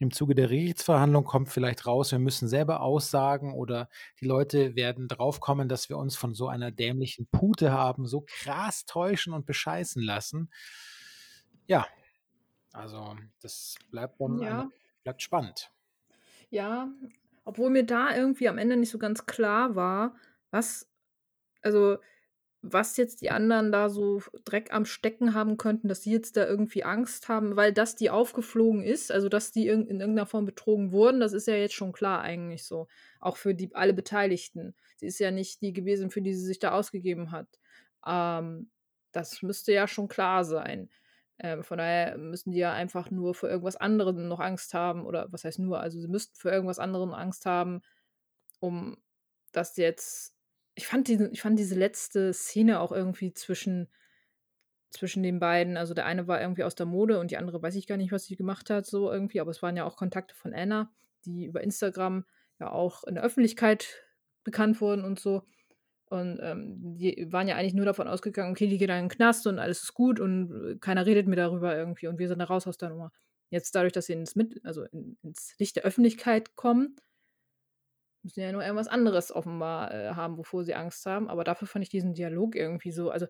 im 0.00 0.10
Zuge 0.12 0.34
der 0.34 0.48
Gerichtsverhandlung 0.48 1.24
kommt 1.24 1.50
vielleicht 1.50 1.86
raus, 1.86 2.12
wir 2.12 2.18
müssen 2.18 2.48
selber 2.48 2.80
aussagen 2.82 3.54
oder 3.54 3.88
die 4.20 4.26
Leute 4.26 4.74
werden 4.76 5.08
draufkommen, 5.08 5.68
dass 5.68 5.88
wir 5.88 5.98
uns 5.98 6.16
von 6.16 6.34
so 6.34 6.48
einer 6.48 6.70
dämlichen 6.72 7.26
Pute 7.30 7.72
haben 7.72 8.06
so 8.06 8.24
krass 8.26 8.86
täuschen 8.86 9.34
und 9.34 9.46
bescheißen 9.46 10.02
lassen.“ 10.02 10.50
Ja, 11.68 11.86
also, 12.72 13.16
das 13.40 13.76
bleibt 13.90 14.20
dann 14.20 14.42
eine 14.42 14.64
Ja. 14.64 14.70
bleibt 15.04 15.22
spannend. 15.22 15.72
Ja, 16.52 16.92
obwohl 17.44 17.70
mir 17.70 17.84
da 17.86 18.14
irgendwie 18.14 18.48
am 18.48 18.58
Ende 18.58 18.76
nicht 18.76 18.90
so 18.90 18.98
ganz 18.98 19.26
klar 19.26 19.76
war, 19.76 20.16
was 20.50 20.88
also, 21.62 21.98
was 22.62 22.96
jetzt 22.98 23.22
die 23.22 23.30
anderen 23.30 23.72
da 23.72 23.88
so 23.88 24.20
Dreck 24.44 24.72
am 24.74 24.84
Stecken 24.84 25.34
haben 25.34 25.56
könnten, 25.56 25.88
dass 25.88 26.02
sie 26.02 26.12
jetzt 26.12 26.36
da 26.36 26.46
irgendwie 26.46 26.84
Angst 26.84 27.28
haben, 27.28 27.56
weil 27.56 27.72
dass 27.72 27.96
die 27.96 28.10
aufgeflogen 28.10 28.82
ist, 28.82 29.10
also, 29.12 29.28
dass 29.30 29.50
die 29.52 29.68
in 29.68 29.88
irgend 30.00 30.14
'ner 30.16 30.26
Form 30.26 30.44
betrogen 30.46 30.92
wurden, 30.92 31.20
das 31.20 31.32
ist 31.32 31.46
ja 31.48 31.54
jetzt 31.56 31.74
schon 31.74 31.92
klar 31.92 32.20
eigentlich 32.22 32.64
so, 32.66 32.88
auch 33.20 33.36
für 33.38 33.54
die 33.54 33.74
alle 33.74 33.94
Beteiligten. 33.94 34.74
Sie 34.96 35.06
ist 35.06 35.18
ja 35.20 35.30
nicht 35.30 35.62
die 35.62 35.72
gewesen, 35.72 36.10
für 36.10 36.22
die 36.22 36.34
sie 36.34 36.44
sich 36.44 36.58
da 36.58 36.72
ausgegeben 36.72 37.30
hat. 37.32 37.48
Ähm, 38.06 38.70
das 39.12 39.42
müsste 39.42 39.72
ja 39.72 39.88
schon 39.88 40.08
klar 40.08 40.44
sein. 40.44 40.90
Ähm, 41.38 41.64
von 41.64 41.78
daher 41.78 42.18
müssen 42.18 42.50
die 42.52 42.58
ja 42.58 42.72
einfach 42.74 43.10
nur 43.10 43.34
vor 43.34 43.48
irgendwas 43.48 43.76
anderem 43.76 44.28
noch 44.28 44.40
Angst 44.40 44.74
haben 44.74 45.06
oder 45.06 45.28
was 45.32 45.44
heißt 45.44 45.58
nur, 45.60 45.80
also, 45.80 45.98
sie 46.00 46.08
müssten 46.08 46.36
vor 46.38 46.52
irgendwas 46.52 46.78
anderem 46.78 47.12
Angst 47.14 47.46
haben, 47.46 47.80
um 48.60 48.96
das 49.52 49.76
jetzt 49.76 50.34
ich 50.80 50.86
fand 50.86 51.08
diesen 51.08 51.32
ich 51.32 51.42
fand 51.42 51.58
diese 51.58 51.74
letzte 51.74 52.32
Szene 52.32 52.80
auch 52.80 52.92
irgendwie 52.92 53.32
zwischen 53.34 53.88
zwischen 54.92 55.22
den 55.22 55.38
beiden 55.38 55.76
also, 55.76 55.94
der 55.94 56.04
eine 56.06 56.26
war 56.26 56.40
irgendwie 56.40 56.64
aus 56.64 56.74
der 56.74 56.86
Mode 56.86 57.20
und 57.20 57.30
die 57.30 57.36
andere 57.36 57.62
weiß 57.62 57.76
ich 57.76 57.86
gar 57.86 57.96
nicht, 57.96 58.10
was 58.12 58.24
sie 58.24 58.34
gemacht 58.36 58.70
hat 58.70 58.86
so 58.86 59.10
irgendwie, 59.12 59.40
aber 59.40 59.50
es 59.52 59.62
waren 59.62 59.76
ja 59.76 59.84
auch 59.84 59.96
Kontakte 59.96 60.34
von 60.34 60.52
Anna, 60.52 60.90
die 61.24 61.44
über 61.46 61.62
Instagram 61.62 62.24
ja 62.58 62.70
auch 62.72 63.04
in 63.04 63.14
der 63.14 63.22
Öffentlichkeit 63.24 64.04
bekannt 64.42 64.80
wurden 64.80 65.04
und 65.04 65.20
so. 65.20 65.44
Und, 66.06 66.40
ähm, 66.42 66.96
die 66.98 67.28
waren 67.32 67.48
ja 67.48 67.56
eigentlich 67.56 67.74
nur 67.74 67.86
davon 67.86 68.08
ausgegangen: 68.08 68.52
„Okay, 68.52 68.68
die 68.68 68.78
geht 68.78 68.90
da 68.90 68.98
in 68.98 69.06
'n 69.06 69.08
Knast 69.10 69.46
und 69.46 69.58
alles 69.60 69.82
ist 69.84 69.94
gut 69.94 70.20
und, 70.20 70.78
keiner 70.80 71.06
redet 71.06 71.28
mehr 71.28 71.36
darüber 71.36 71.76
irgendwie 71.76 72.08
und 72.08 72.18
wir 72.18 72.28
sind 72.28 72.40
da 72.40 72.46
raus 72.46 72.66
aus 72.66 72.78
der 72.78 72.90
Nummer.“ 72.90 73.12
Jetzt 73.50 73.74
dadurch, 73.76 73.92
dass 73.94 74.06
sie 74.06 74.14
ins, 74.14 74.36
Mit 74.36 74.60
also 74.64 74.84
in, 74.84 75.18
ins 75.22 75.54
Licht 75.58 75.76
der 75.76 75.84
Öffentlichkeit 75.84 76.56
kommen, 76.56 76.96
müssen 78.22 78.40
ja 78.40 78.52
nur 78.52 78.62
irgendwas 78.62 78.88
anderes 78.88 79.32
offenbar 79.32 79.92
äh, 79.92 80.10
haben, 80.14 80.38
wovor 80.38 80.64
sie 80.64 80.74
Angst 80.74 81.06
haben. 81.06 81.28
Aber 81.28 81.44
dafür 81.44 81.68
fand 81.68 81.82
ich 81.84 81.88
diesen 81.88 82.14
Dialog 82.14 82.54
irgendwie 82.54 82.92
so, 82.92 83.10
also 83.10 83.26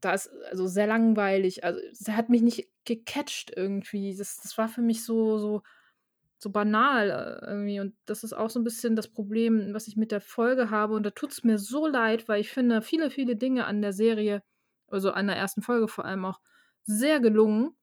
da 0.00 0.12
ist 0.12 0.30
also 0.50 0.66
sehr 0.66 0.86
langweilig. 0.86 1.64
Also 1.64 1.80
es 1.90 2.08
hat 2.08 2.28
mich 2.28 2.42
nicht 2.42 2.68
gecatcht 2.84 3.52
irgendwie. 3.54 4.16
Das, 4.16 4.40
das 4.40 4.56
war 4.56 4.68
für 4.68 4.82
mich 4.82 5.04
so, 5.04 5.38
so, 5.38 5.62
so 6.38 6.50
banal 6.50 7.10
äh, 7.10 7.46
irgendwie. 7.46 7.80
Und 7.80 7.94
das 8.06 8.24
ist 8.24 8.32
auch 8.32 8.50
so 8.50 8.60
ein 8.60 8.64
bisschen 8.64 8.96
das 8.96 9.08
Problem, 9.08 9.74
was 9.74 9.88
ich 9.88 9.96
mit 9.96 10.12
der 10.12 10.20
Folge 10.20 10.70
habe. 10.70 10.94
Und 10.94 11.04
da 11.04 11.10
tut 11.10 11.32
es 11.32 11.44
mir 11.44 11.58
so 11.58 11.86
leid, 11.86 12.28
weil 12.28 12.40
ich 12.40 12.50
finde 12.50 12.82
viele, 12.82 13.10
viele 13.10 13.36
Dinge 13.36 13.66
an 13.66 13.82
der 13.82 13.92
Serie, 13.92 14.42
also 14.88 15.12
an 15.12 15.26
der 15.26 15.36
ersten 15.36 15.62
Folge 15.62 15.88
vor 15.88 16.04
allem 16.04 16.24
auch, 16.24 16.40
sehr 16.84 17.20
gelungen 17.20 17.76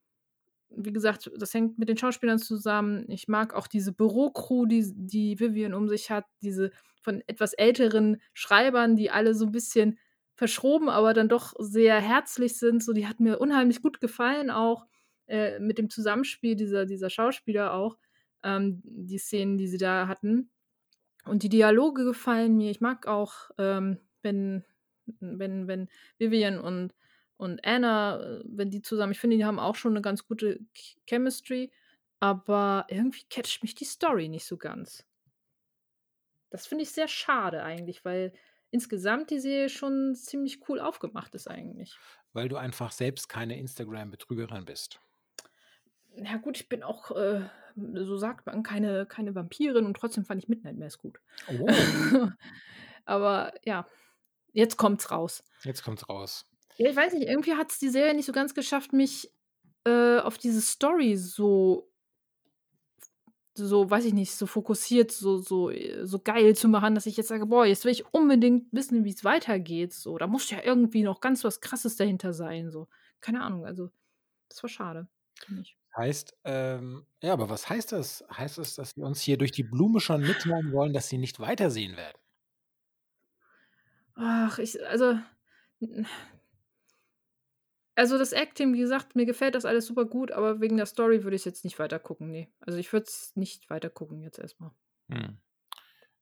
wie 0.69 0.93
gesagt, 0.93 1.31
das 1.37 1.53
hängt 1.53 1.77
mit 1.79 1.89
den 1.89 1.97
Schauspielern 1.97 2.39
zusammen. 2.39 3.05
Ich 3.09 3.27
mag 3.27 3.53
auch 3.53 3.67
diese 3.67 3.91
Bürocrew, 3.91 4.65
die, 4.65 4.93
die 4.95 5.39
Vivian 5.39 5.73
um 5.73 5.87
sich 5.87 6.11
hat, 6.11 6.25
diese 6.41 6.71
von 7.01 7.23
etwas 7.27 7.53
älteren 7.53 8.21
Schreibern, 8.33 8.95
die 8.95 9.09
alle 9.09 9.33
so 9.33 9.45
ein 9.45 9.51
bisschen 9.51 9.97
verschroben, 10.35 10.89
aber 10.89 11.13
dann 11.13 11.29
doch 11.29 11.53
sehr 11.59 11.99
herzlich 11.99 12.57
sind. 12.57 12.83
So, 12.83 12.93
die 12.93 13.07
hat 13.07 13.19
mir 13.19 13.39
unheimlich 13.39 13.81
gut 13.81 13.99
gefallen, 13.99 14.49
auch 14.49 14.85
äh, 15.27 15.59
mit 15.59 15.77
dem 15.77 15.89
Zusammenspiel 15.89 16.55
dieser, 16.55 16.85
dieser 16.85 17.09
Schauspieler 17.09 17.73
auch, 17.73 17.97
ähm, 18.43 18.81
die 18.83 19.17
Szenen, 19.17 19.57
die 19.57 19.67
sie 19.67 19.77
da 19.77 20.07
hatten. 20.07 20.49
Und 21.25 21.43
die 21.43 21.49
Dialoge 21.49 22.05
gefallen 22.05 22.55
mir. 22.57 22.71
Ich 22.71 22.81
mag 22.81 23.07
auch, 23.07 23.51
ähm, 23.57 23.97
wenn, 24.21 24.63
wenn, 25.19 25.67
wenn 25.67 25.89
Vivian 26.17 26.59
und 26.59 26.93
und 27.39 27.65
Anna, 27.65 28.19
äh, 28.19 28.41
wenn 28.43 28.69
die 28.69 28.81
zusammen, 28.81 29.13
ich 29.13 29.19
finde, 29.19 29.37
die 29.37 29.45
haben 29.45 29.59
auch 29.59 29.75
schon 29.75 29.93
eine 29.93 30.01
ganz 30.01 30.27
gute 30.27 30.59
Chemistry, 31.07 31.71
aber 32.19 32.85
irgendwie 32.89 33.23
catcht 33.29 33.63
mich 33.63 33.75
die 33.75 33.85
Story 33.85 34.27
nicht 34.27 34.45
so 34.45 34.57
ganz. 34.57 35.05
Das 36.49 36.67
finde 36.67 36.83
ich 36.83 36.91
sehr 36.91 37.07
schade 37.07 37.63
eigentlich, 37.63 38.03
weil 38.03 38.33
insgesamt 38.71 39.29
die 39.29 39.39
Serie 39.39 39.69
schon 39.69 40.15
ziemlich 40.15 40.67
cool 40.67 40.81
aufgemacht 40.81 41.33
ist 41.33 41.47
eigentlich. 41.47 41.97
Weil 42.33 42.49
du 42.49 42.57
einfach 42.57 42.91
selbst 42.91 43.29
keine 43.29 43.57
Instagram-Betrügerin 43.57 44.65
bist. 44.65 44.99
Ja 46.17 46.35
gut, 46.35 46.57
ich 46.57 46.67
bin 46.67 46.83
auch, 46.83 47.11
äh, 47.11 47.47
so 47.77 48.17
sagt 48.17 48.47
man, 48.47 48.63
keine, 48.63 49.05
keine 49.05 49.33
Vampirin 49.33 49.85
und 49.85 49.95
trotzdem 49.95 50.25
fand 50.25 50.43
ich 50.43 50.49
Midnight 50.49 50.77
Mass 50.77 50.97
gut. 50.97 51.21
Oh. 51.47 51.69
aber 53.05 53.53
ja, 53.63 53.87
jetzt 54.51 54.75
kommt's 54.75 55.09
raus. 55.09 55.41
Jetzt 55.63 55.83
kommt's 55.83 56.09
raus. 56.09 56.48
Ja, 56.79 56.89
ich 56.89 56.95
weiß 56.95 57.13
nicht, 57.13 57.27
irgendwie 57.27 57.55
hat 57.55 57.71
es 57.71 57.79
die 57.79 57.89
Serie 57.89 58.13
nicht 58.13 58.25
so 58.25 58.31
ganz 58.31 58.53
geschafft, 58.53 58.93
mich 58.93 59.29
äh, 59.85 60.19
auf 60.19 60.37
diese 60.37 60.61
Story 60.61 61.17
so 61.17 61.89
so, 63.53 63.89
weiß 63.89 64.05
ich 64.05 64.13
nicht, 64.13 64.31
so 64.31 64.45
fokussiert, 64.45 65.11
so, 65.11 65.37
so, 65.37 65.69
äh, 65.69 66.05
so 66.05 66.19
geil 66.19 66.55
zu 66.55 66.69
machen, 66.69 66.95
dass 66.95 67.05
ich 67.05 67.17
jetzt 67.17 67.27
sage, 67.27 67.45
boah, 67.45 67.65
jetzt 67.65 67.83
will 67.83 67.91
ich 67.91 68.13
unbedingt 68.13 68.71
wissen, 68.71 69.03
wie 69.03 69.09
es 69.09 69.25
weitergeht. 69.25 69.91
So, 69.91 70.17
da 70.17 70.27
muss 70.27 70.49
ja 70.49 70.63
irgendwie 70.63 71.03
noch 71.03 71.19
ganz 71.19 71.43
was 71.43 71.59
Krasses 71.59 71.97
dahinter 71.97 72.31
sein. 72.31 72.69
So, 72.69 72.87
keine 73.19 73.41
Ahnung. 73.41 73.65
Also, 73.65 73.89
das 74.47 74.63
war 74.63 74.69
schade. 74.69 75.09
Heißt, 75.97 76.37
ähm, 76.45 77.05
ja, 77.21 77.33
aber 77.33 77.49
was 77.49 77.69
heißt 77.69 77.91
das? 77.91 78.23
Heißt 78.31 78.57
das, 78.57 78.75
dass 78.75 78.95
wir 78.95 79.05
uns 79.05 79.19
hier 79.19 79.37
durch 79.37 79.51
die 79.51 79.63
Blume 79.63 79.99
schon 79.99 80.21
mitteilen 80.21 80.71
wollen, 80.71 80.93
dass 80.93 81.09
sie 81.09 81.17
nicht 81.17 81.41
weitersehen 81.41 81.97
werden? 81.97 82.17
Ach, 84.15 84.57
ich, 84.59 84.85
also, 84.87 85.19
also 87.99 88.17
das 88.17 88.31
Acting, 88.31 88.73
wie 88.73 88.79
gesagt, 88.79 89.17
mir 89.17 89.25
gefällt 89.25 89.55
das 89.55 89.65
alles 89.65 89.85
super 89.85 90.05
gut, 90.05 90.31
aber 90.31 90.61
wegen 90.61 90.77
der 90.77 90.85
Story 90.85 91.25
würde 91.25 91.35
ich 91.35 91.43
jetzt 91.43 91.65
nicht 91.65 91.79
weiter 91.79 91.99
gucken, 91.99 92.31
nee. 92.31 92.49
Also 92.61 92.79
ich 92.79 92.93
würde 92.93 93.07
es 93.07 93.35
nicht 93.35 93.69
weiter 93.69 93.89
gucken 93.89 94.21
jetzt 94.21 94.39
erstmal. 94.39 94.71
Hm. 95.11 95.37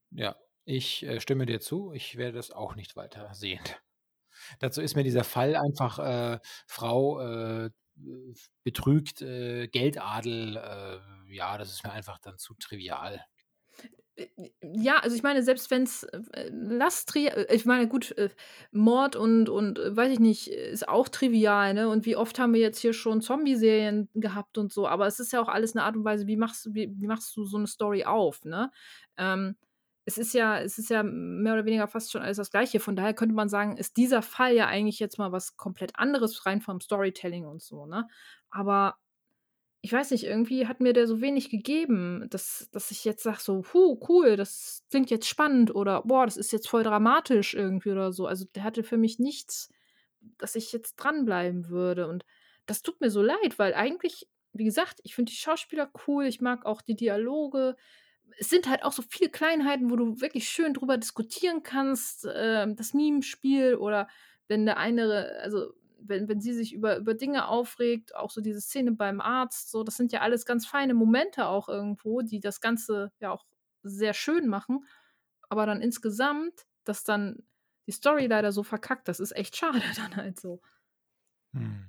Ja, 0.09 0.35
ich 0.65 1.03
äh, 1.03 1.19
stimme 1.19 1.45
dir 1.45 1.59
zu. 1.59 1.93
Ich 1.93 2.17
werde 2.17 2.37
das 2.37 2.49
auch 2.49 2.73
nicht 2.73 2.95
weiter 2.95 3.31
sehen. 3.35 3.61
Dazu 4.59 4.81
ist 4.81 4.95
mir 4.95 5.03
dieser 5.03 5.23
Fall 5.23 5.55
einfach 5.55 5.99
äh, 5.99 6.39
Frau 6.65 7.21
äh, 7.21 7.69
betrügt, 8.63 9.21
äh, 9.21 9.67
Geldadel, 9.67 10.57
äh, 10.57 11.35
ja, 11.35 11.59
das 11.59 11.69
ist 11.69 11.83
mir 11.83 11.91
einfach 11.91 12.17
dann 12.17 12.39
zu 12.39 12.55
trivial. 12.55 13.23
Ja, 14.61 14.97
also 14.99 15.15
ich 15.15 15.21
meine, 15.23 15.43
selbst 15.43 15.69
wenn 15.69 15.83
es 15.83 16.03
äh, 16.03 16.49
lass 16.51 17.05
äh, 17.15 17.53
ich 17.53 17.65
meine, 17.65 17.87
gut, 17.87 18.11
äh, 18.17 18.29
Mord 18.71 19.15
und, 19.15 19.47
und 19.49 19.77
äh, 19.79 19.95
weiß 19.95 20.11
ich 20.11 20.19
nicht, 20.19 20.47
ist 20.47 20.87
auch 20.89 21.07
trivial, 21.07 21.73
ne? 21.75 21.87
Und 21.89 22.05
wie 22.05 22.15
oft 22.15 22.39
haben 22.39 22.53
wir 22.53 22.59
jetzt 22.61 22.79
hier 22.79 22.93
schon 22.93 23.21
Zombie-Serien 23.21 24.09
gehabt 24.15 24.57
und 24.57 24.73
so, 24.73 24.87
aber 24.87 25.05
es 25.07 25.19
ist 25.19 25.31
ja 25.33 25.41
auch 25.41 25.47
alles 25.49 25.75
eine 25.75 25.83
Art 25.85 25.95
und 25.95 26.03
Weise, 26.03 26.25
wie 26.27 26.37
machst, 26.37 26.73
wie, 26.73 26.91
wie 26.97 27.07
machst 27.07 27.35
du 27.37 27.45
so 27.45 27.57
eine 27.57 27.67
Story 27.67 28.05
auf, 28.05 28.43
ne? 28.43 28.71
Ähm, 29.17 29.55
es 30.05 30.17
ist 30.17 30.33
ja, 30.33 30.59
es 30.59 30.77
ist 30.77 30.89
ja 30.89 31.03
mehr 31.03 31.53
oder 31.53 31.65
weniger 31.65 31.87
fast 31.87 32.11
schon 32.11 32.21
alles 32.21 32.37
das 32.37 32.49
Gleiche. 32.49 32.79
Von 32.79 32.95
daher 32.95 33.13
könnte 33.13 33.35
man 33.35 33.49
sagen, 33.49 33.75
ist 33.77 33.97
dieser 33.97 34.21
Fall 34.21 34.55
ja 34.55 34.65
eigentlich 34.67 34.99
jetzt 34.99 35.17
mal 35.19 35.31
was 35.33 35.57
komplett 35.57 35.91
anderes 35.97 36.45
rein 36.45 36.61
vom 36.61 36.79
Storytelling 36.81 37.45
und 37.45 37.61
so, 37.61 37.85
ne? 37.85 38.07
Aber 38.49 38.95
ich 39.81 39.93
weiß 39.93 40.11
nicht, 40.11 40.23
irgendwie 40.23 40.67
hat 40.67 40.79
mir 40.79 40.93
der 40.93 41.07
so 41.07 41.21
wenig 41.21 41.49
gegeben, 41.49 42.27
dass, 42.29 42.67
dass 42.71 42.91
ich 42.91 43.05
jetzt 43.05 43.23
sage 43.23 43.39
so, 43.39 43.63
huh, 43.73 43.99
cool, 44.09 44.35
das 44.35 44.83
klingt 44.89 45.09
jetzt 45.09 45.27
spannend 45.27 45.73
oder 45.73 46.01
boah, 46.03 46.25
das 46.25 46.37
ist 46.37 46.51
jetzt 46.51 46.67
voll 46.67 46.83
dramatisch 46.83 47.53
irgendwie 47.53 47.91
oder 47.91 48.11
so. 48.11 48.25
Also 48.25 48.45
der 48.55 48.63
hatte 48.63 48.83
für 48.83 48.97
mich 48.97 49.19
nichts, 49.19 49.71
dass 50.37 50.55
ich 50.55 50.71
jetzt 50.71 50.95
dranbleiben 50.95 51.69
würde. 51.69 52.07
Und 52.07 52.25
das 52.65 52.81
tut 52.81 52.99
mir 53.01 53.11
so 53.11 53.21
leid, 53.21 53.57
weil 53.59 53.73
eigentlich, 53.75 54.27
wie 54.53 54.65
gesagt, 54.65 54.99
ich 55.03 55.15
finde 55.15 55.31
die 55.31 55.37
Schauspieler 55.37 55.91
cool, 56.07 56.25
ich 56.25 56.41
mag 56.41 56.65
auch 56.65 56.81
die 56.81 56.95
Dialoge. 56.95 57.75
Es 58.39 58.49
sind 58.49 58.67
halt 58.67 58.83
auch 58.83 58.91
so 58.91 59.03
viele 59.07 59.29
Kleinheiten, 59.29 59.91
wo 59.91 59.95
du 59.95 60.19
wirklich 60.19 60.49
schön 60.49 60.73
drüber 60.73 60.97
diskutieren 60.97 61.63
kannst. 61.63 62.25
Äh, 62.25 62.73
das 62.73 62.93
Meme-Spiel 62.93 63.75
oder 63.75 64.07
wenn 64.47 64.65
der 64.65 64.77
eine, 64.77 65.37
also 65.41 65.73
wenn, 65.99 66.27
wenn 66.27 66.41
sie 66.41 66.53
sich 66.53 66.73
über, 66.73 66.97
über 66.97 67.13
Dinge 67.13 67.47
aufregt, 67.47 68.15
auch 68.15 68.29
so 68.31 68.41
diese 68.41 68.61
Szene 68.61 68.91
beim 68.91 69.21
Arzt, 69.21 69.71
so, 69.71 69.83
das 69.83 69.97
sind 69.97 70.11
ja 70.11 70.21
alles 70.21 70.45
ganz 70.45 70.65
feine 70.65 70.93
Momente 70.93 71.47
auch 71.47 71.69
irgendwo, 71.69 72.21
die 72.21 72.39
das 72.39 72.61
Ganze 72.61 73.11
ja 73.19 73.31
auch 73.31 73.45
sehr 73.83 74.13
schön 74.13 74.47
machen. 74.47 74.85
Aber 75.49 75.65
dann 75.65 75.81
insgesamt, 75.81 76.65
dass 76.83 77.03
dann 77.03 77.43
die 77.85 77.91
Story 77.91 78.27
leider 78.27 78.51
so 78.51 78.63
verkackt, 78.63 79.07
das 79.07 79.19
ist 79.19 79.35
echt 79.35 79.55
schade 79.55 79.81
dann 79.95 80.15
halt 80.15 80.39
so. 80.39 80.61
Hm. 81.53 81.85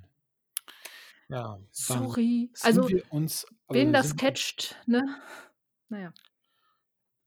Ja. 1.29 1.59
Sorry. 1.71 2.51
Also, 2.61 2.89
uns, 3.09 3.45
wen 3.69 3.93
das 3.93 4.15
catcht, 4.15 4.75
ne? 4.87 5.21
Naja. 5.89 6.13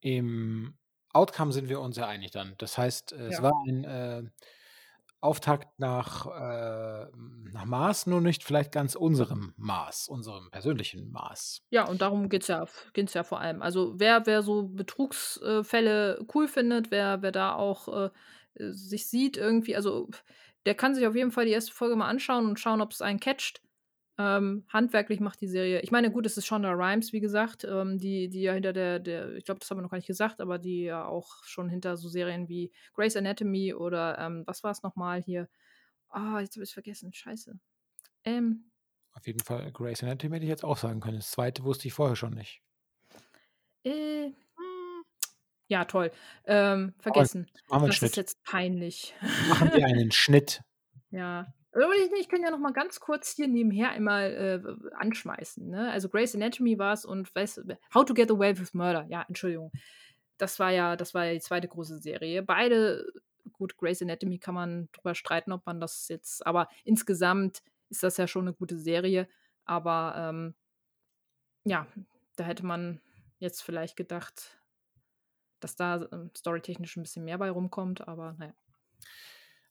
Im 0.01 0.77
Outcome 1.13 1.53
sind 1.53 1.69
wir 1.69 1.81
uns 1.81 1.97
ja 1.97 2.09
einig 2.09 2.33
dann. 2.33 2.55
Das 2.59 2.77
heißt, 2.77 3.13
es 3.13 3.37
ja. 3.37 3.43
war 3.43 3.53
ein 3.67 3.85
äh, 3.85 4.25
Auftakt 5.23 5.79
nach, 5.79 6.27
äh, 6.27 7.07
nach 7.53 7.65
Maß, 7.65 8.07
nur 8.07 8.21
nicht 8.21 8.43
vielleicht 8.43 8.73
ganz 8.73 8.97
unserem 8.97 9.55
Maß, 9.57 10.09
unserem 10.09 10.51
persönlichen 10.51 11.11
Maß. 11.13 11.63
Ja, 11.71 11.87
und 11.87 12.03
darum 12.03 12.29
geht 12.29 12.43
es 12.43 12.49
ja, 12.49 12.67
geht's 12.93 13.15
ja 13.15 13.23
vor 13.23 13.41
allem. 13.41 13.63
Also 13.63 13.95
wer, 13.99 14.27
wer 14.27 14.43
so 14.43 14.69
Betrugsfälle 14.69 16.27
cool 16.35 16.49
findet, 16.49 16.91
wer, 16.91 17.23
wer 17.23 17.33
da 17.33 17.55
auch 17.55 18.07
äh, 18.07 18.11
sich 18.55 19.07
sieht 19.07 19.37
irgendwie, 19.37 19.77
also 19.77 20.09
der 20.67 20.75
kann 20.75 20.95
sich 20.95 21.07
auf 21.07 21.15
jeden 21.15 21.31
Fall 21.31 21.47
die 21.47 21.53
erste 21.53 21.73
Folge 21.73 21.97
mal 21.97 22.09
anschauen 22.09 22.47
und 22.47 22.59
schauen, 22.59 22.81
ob 22.81 22.91
es 22.91 23.01
einen 23.01 23.21
catcht. 23.21 23.63
Ähm, 24.25 24.65
handwerklich 24.69 25.19
macht 25.19 25.41
die 25.41 25.49
Serie. 25.49 25.81
Ich 25.81 25.91
meine, 25.91 26.13
gut, 26.13 26.27
es 26.27 26.37
ist 26.37 26.47
Shonda 26.47 26.71
Rhimes, 26.71 27.13
wie 27.13 27.19
gesagt, 27.19 27.65
ähm, 27.65 27.99
die, 27.99 28.29
die 28.29 28.43
ja 28.43 28.53
hinter 28.53 28.73
der, 28.73 29.01
der 29.01 29.35
ich 29.35 29.45
glaube, 29.45 29.59
das 29.59 29.69
haben 29.69 29.79
wir 29.79 29.83
noch 29.83 29.91
gar 29.91 29.99
nicht 29.99 30.07
gesagt, 30.07 30.41
aber 30.41 30.59
die 30.59 30.85
ja 30.85 31.05
auch 31.07 31.43
schon 31.45 31.69
hinter 31.69 31.97
so 31.97 32.09
Serien 32.09 32.49
wie 32.49 32.71
Grey's 32.95 33.17
Anatomy 33.17 33.75
oder 33.75 34.19
ähm, 34.19 34.45
was 34.47 34.63
war 34.63 34.71
es 34.71 34.85
nochmal 34.85 35.21
hier? 35.21 35.49
Ah, 36.09 36.37
oh, 36.37 36.39
jetzt 36.39 36.55
habe 36.55 36.63
ich 36.63 36.71
es 36.71 36.73
vergessen. 36.73 37.13
Scheiße. 37.13 37.59
Ähm, 38.25 38.71
Auf 39.15 39.27
jeden 39.27 39.41
Fall, 39.41 39.73
Grey's 39.73 40.05
Anatomy 40.05 40.37
hätte 40.37 40.45
ich 40.45 40.51
jetzt 40.51 40.65
auch 40.65 40.77
sagen 40.77 41.01
können. 41.01 41.17
Das 41.17 41.33
zweite 41.33 41.65
wusste 41.65 41.89
ich 41.89 41.95
vorher 41.95 42.15
schon 42.15 42.35
nicht. 42.35 42.63
Äh, 43.83 44.27
hm, 44.27 45.05
ja, 45.67 45.85
toll. 45.85 46.13
Ähm, 46.45 46.95
vergessen. 47.01 47.51
Machen 47.69 47.83
wir 47.83 47.87
das 47.89 47.97
Schnitt. 47.97 48.11
ist 48.11 48.17
jetzt 48.17 48.45
peinlich. 48.45 49.15
Machen 49.49 49.73
wir 49.73 49.85
einen 49.85 50.13
Schnitt. 50.13 50.63
Ja, 51.11 51.53
ich 51.75 52.29
kann 52.29 52.43
ja 52.43 52.51
noch 52.51 52.59
mal 52.59 52.73
ganz 52.73 53.01
kurz 53.01 53.35
hier 53.35 53.49
nebenher 53.49 53.91
einmal 53.91 54.31
äh, 54.33 54.95
anschmeißen. 54.97 55.69
Ne? 55.69 55.91
Also 55.91 56.09
Grey's 56.09 56.35
Anatomy 56.35 56.79
war 56.79 56.93
es 56.93 57.05
und 57.05 57.35
weiß, 57.35 57.63
How 57.95 58.05
to 58.05 58.15
Get 58.15 58.31
Away 58.31 58.59
with 58.59 58.75
Murder. 58.75 59.07
Ja, 59.09 59.25
Entschuldigung. 59.27 59.73
Das 60.39 60.59
war 60.59 60.71
ja, 60.71 60.97
das 60.97 61.15
war 61.15 61.25
ja 61.27 61.33
die 61.33 61.41
zweite 61.41 61.69
große 61.69 61.99
Serie. 61.99 62.43
Beide, 62.43 63.07
gut, 63.53 63.77
Grey's 63.77 64.03
Anatomy 64.03 64.39
kann 64.39 64.55
man 64.55 64.89
drüber 64.93 65.15
streiten, 65.15 65.53
ob 65.53 65.65
man 65.65 65.81
das 65.81 66.09
jetzt, 66.09 66.47
aber 66.47 66.69
insgesamt 66.85 67.63
ist 67.89 68.03
das 68.03 68.17
ja 68.17 68.27
schon 68.27 68.43
eine 68.43 68.55
gute 68.55 68.79
Serie. 68.79 69.29
Aber 69.65 70.15
ähm, 70.17 70.55
ja, 71.65 71.87
da 72.37 72.45
hätte 72.45 72.67
man 72.67 73.01
jetzt 73.39 73.63
vielleicht 73.63 73.97
gedacht, 73.97 74.61
dass 75.61 75.77
da 75.77 76.09
ähm, 76.13 76.31
storytechnisch 76.37 76.97
ein 76.97 77.03
bisschen 77.03 77.25
mehr 77.25 77.39
bei 77.39 77.51
rumkommt, 77.51 78.07
aber 78.09 78.35
naja. 78.39 78.55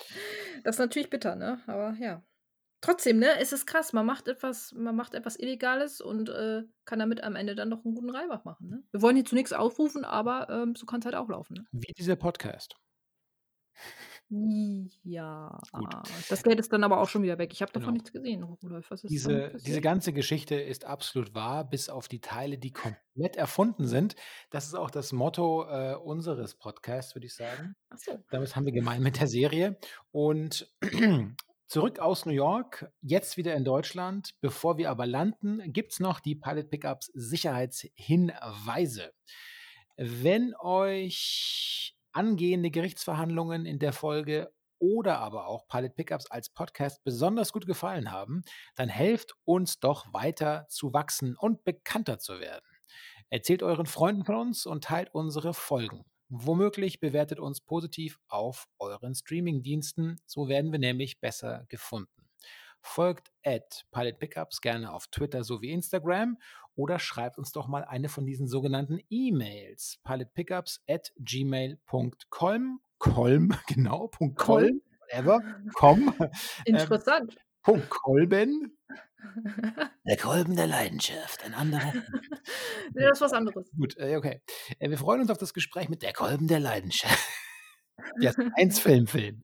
Das 0.64 0.76
ist 0.76 0.80
natürlich 0.80 1.12
bitter, 1.12 1.36
ne? 1.36 1.62
Aber 1.68 1.96
ja. 2.00 2.24
Trotzdem, 2.82 3.20
ne, 3.20 3.40
es 3.40 3.54
ist 3.54 3.66
krass. 3.66 3.94
Man 3.94 4.06
macht 4.06 4.28
etwas, 4.28 4.72
man 4.74 4.96
macht 4.96 5.14
etwas 5.16 5.38
Illegales 5.38 6.02
und 6.02 6.30
äh, 6.30 6.64
kann 6.86 7.00
damit 7.00 7.24
am 7.24 7.36
Ende 7.36 7.56
dann 7.56 7.70
noch 7.70 7.86
einen 7.86 7.96
guten 7.96 8.10
Reibach 8.10 8.44
machen. 8.44 8.70
Ne? 8.70 8.84
Wir 8.92 9.02
wollen 9.02 9.16
hier 9.16 9.26
zu 9.26 9.36
nichts 9.36 9.54
aufrufen, 9.54 10.04
aber 10.04 10.50
ähm, 10.50 10.76
so 10.76 10.86
kann 10.86 11.00
es 11.00 11.06
halt 11.06 11.16
auch 11.16 11.30
laufen. 11.30 11.56
Ne? 11.56 11.66
Wie 11.72 11.94
dieser 11.94 12.16
Podcast. 12.16 12.76
Ja. 14.30 15.58
Gut. 15.72 15.94
Das 16.30 16.44
Geld 16.44 16.60
ist 16.60 16.74
dann 16.74 16.84
aber 16.84 17.00
auch 17.00 17.08
schon 17.08 17.24
wieder 17.24 17.38
weg. 17.38 17.54
Ich 17.54 17.62
habe 17.62 17.72
davon 17.72 17.88
Genau. 17.88 17.94
nichts 17.94 18.12
gesehen, 18.12 18.44
Rudolf. 18.44 18.92
Was 18.92 19.04
ist 19.04 19.12
Diese, 19.12 19.54
diese 19.66 19.80
ganze 19.82 20.12
Geschichte 20.12 20.56
ist 20.56 20.84
absolut 20.86 21.34
wahr, 21.34 21.70
bis 21.70 21.88
auf 21.90 22.08
die 22.10 22.20
Teile, 22.20 22.58
die 22.58 22.74
komplett 22.74 23.38
erfunden 23.38 23.88
sind. 23.88 24.16
Das 24.50 24.66
ist 24.66 24.74
auch 24.74 24.92
das 24.92 25.14
Motto 25.14 25.66
äh, 25.70 25.96
unseres 25.96 26.56
Podcasts, 26.56 27.16
würde 27.16 27.28
ich 27.28 27.36
sagen. 27.36 27.76
Ach 27.90 27.98
so. 27.98 28.18
Damit 28.30 28.54
haben 28.56 28.66
wir 28.66 28.74
gemein 28.74 29.02
mit 29.02 29.20
der 29.20 29.28
Serie. 29.28 29.78
Und 30.12 30.70
zurück 31.68 32.00
aus 32.00 32.26
New 32.26 32.34
York, 32.34 32.92
jetzt 33.02 33.38
wieder 33.38 33.56
in 33.56 33.64
Deutschland. 33.64 34.36
Bevor 34.42 34.78
wir 34.78 34.90
aber 34.90 35.06
landen, 35.06 35.62
gibt 35.72 35.94
es 35.94 36.00
noch 36.02 36.20
die 36.20 36.36
Pilot 36.36 36.70
Pickups 36.70 37.12
Sicherheitshinweise. 37.14 39.14
Wenn 39.96 40.54
euch 40.60 41.97
angehende 42.18 42.72
Gerichtsverhandlungen 42.72 43.68
in 43.68 43.78
der 43.78 43.94
Folge 43.94 44.52
oder 44.80 45.20
aber 45.20 45.46
auch 45.46 45.68
Pilot 45.68 45.96
Pickups 45.96 46.26
als 46.32 46.50
Podcast 46.50 47.04
besonders 47.04 47.54
gut 47.54 47.68
gefallen 47.68 48.12
haben, 48.12 48.42
dann 48.76 48.90
helft 48.90 49.34
uns 49.46 49.80
doch 49.80 50.12
weiter 50.14 50.66
zu 50.68 50.94
wachsen 50.94 51.36
und 51.38 51.64
bekannter 51.64 52.18
zu 52.18 52.40
werden. 52.40 52.66
Erzählt 53.30 53.62
euren 53.62 53.86
Freunden 53.86 54.26
von 54.26 54.36
uns 54.36 54.66
und 54.66 54.84
teilt 54.84 55.14
unsere 55.14 55.54
Folgen. 55.54 56.06
Womöglich 56.30 57.00
bewertet 57.00 57.40
uns 57.40 57.62
positiv 57.62 58.18
auf 58.28 58.66
euren 58.80 59.14
Streamingdiensten, 59.14 60.20
so 60.26 60.48
werden 60.48 60.72
wir 60.72 60.80
nämlich 60.80 61.20
besser 61.20 61.66
gefunden. 61.70 62.28
Folgt 62.82 63.32
at 63.44 63.86
Pilot 63.92 64.18
Pickups 64.18 64.62
gerne 64.62 64.92
auf 64.92 65.08
Twitter 65.08 65.44
sowie 65.44 65.70
Instagram 65.70 66.38
oder 66.78 67.00
schreibt 67.00 67.38
uns 67.38 67.52
doch 67.52 67.68
mal 67.68 67.84
eine 67.84 68.08
von 68.08 68.26
diesen 68.26 68.48
sogenannten 68.48 69.00
E-Mails. 69.10 70.00
pilotpickups 70.04 70.84
at 70.88 71.12
gmail.com 71.18 72.80
Kolm, 73.00 73.54
genau, 73.68 74.08
Punkt 74.08 74.38
Kolm, 74.38 74.82
whatever, 75.02 75.42
com, 75.76 76.14
ähm, 76.20 76.30
Interessant. 76.66 77.36
Punkt 77.64 77.90
Kolben. 77.90 78.78
Der 80.06 80.16
Kolben 80.16 80.56
der 80.56 80.68
Leidenschaft, 80.68 81.44
ein 81.44 81.54
anderer. 81.54 81.92
nee, 82.94 83.02
das 83.02 83.18
ist 83.18 83.22
was 83.22 83.34
anderes. 83.34 83.70
Gut, 83.76 83.98
äh, 83.98 84.16
okay. 84.16 84.42
Äh, 84.80 84.90
wir 84.90 84.98
freuen 84.98 85.22
uns 85.22 85.32
auf 85.32 85.40
das 85.40 85.54
Gespräch 85.54 85.90
mit 85.90 86.02
der 86.02 86.14
Kolben 86.14 86.48
der 86.48 86.60
Leidenschaft. 86.60 87.28
Ja, 88.20 88.32
eins 88.56 88.80
Film, 88.80 89.08
Film. 89.08 89.44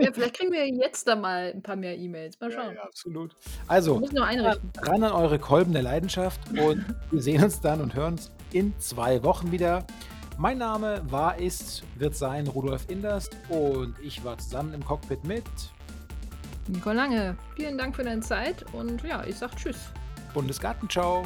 Ja, 0.00 0.10
vielleicht 0.12 0.34
kriegen 0.34 0.52
wir 0.52 0.66
jetzt 0.68 1.06
da 1.08 1.16
mal 1.16 1.52
ein 1.54 1.62
paar 1.62 1.76
mehr 1.76 1.96
E-Mails. 1.96 2.38
Mal 2.40 2.50
Ja, 2.50 2.62
schauen. 2.62 2.74
ja, 2.74 2.82
absolut. 2.82 3.34
Wir 3.34 3.52
Also, 3.68 3.96
einrichten. 3.96 4.70
ran 4.82 5.02
an 5.02 5.12
eure 5.12 5.38
Kolben 5.38 5.72
der 5.72 5.82
Leidenschaft 5.82 6.40
und 6.58 6.84
wir 7.10 7.22
sehen 7.22 7.42
uns 7.42 7.60
dann 7.60 7.80
und 7.80 7.94
hören 7.94 8.14
uns 8.14 8.30
in 8.52 8.78
zwei 8.78 9.22
Wochen 9.22 9.50
wieder. 9.52 9.84
Mein 10.38 10.58
Name 10.58 11.02
war, 11.10 11.38
ist, 11.38 11.82
wird 11.96 12.14
sein 12.14 12.46
Rudolf 12.46 12.84
Inderst 12.88 13.36
und 13.48 13.94
ich 14.02 14.22
war 14.24 14.38
zusammen 14.38 14.72
im 14.74 14.84
Cockpit 14.84 15.24
mit 15.24 15.42
Nicole 16.68 16.96
Lange, 16.96 17.36
vielen 17.56 17.76
Dank 17.78 17.96
für 17.96 18.04
deine 18.04 18.20
Zeit 18.20 18.64
und 18.74 19.02
ja, 19.02 19.24
ich 19.24 19.36
sag 19.36 19.56
Tschüss. 19.56 19.78
Bundesgarten. 20.34 20.88
Ciao. 20.88 21.22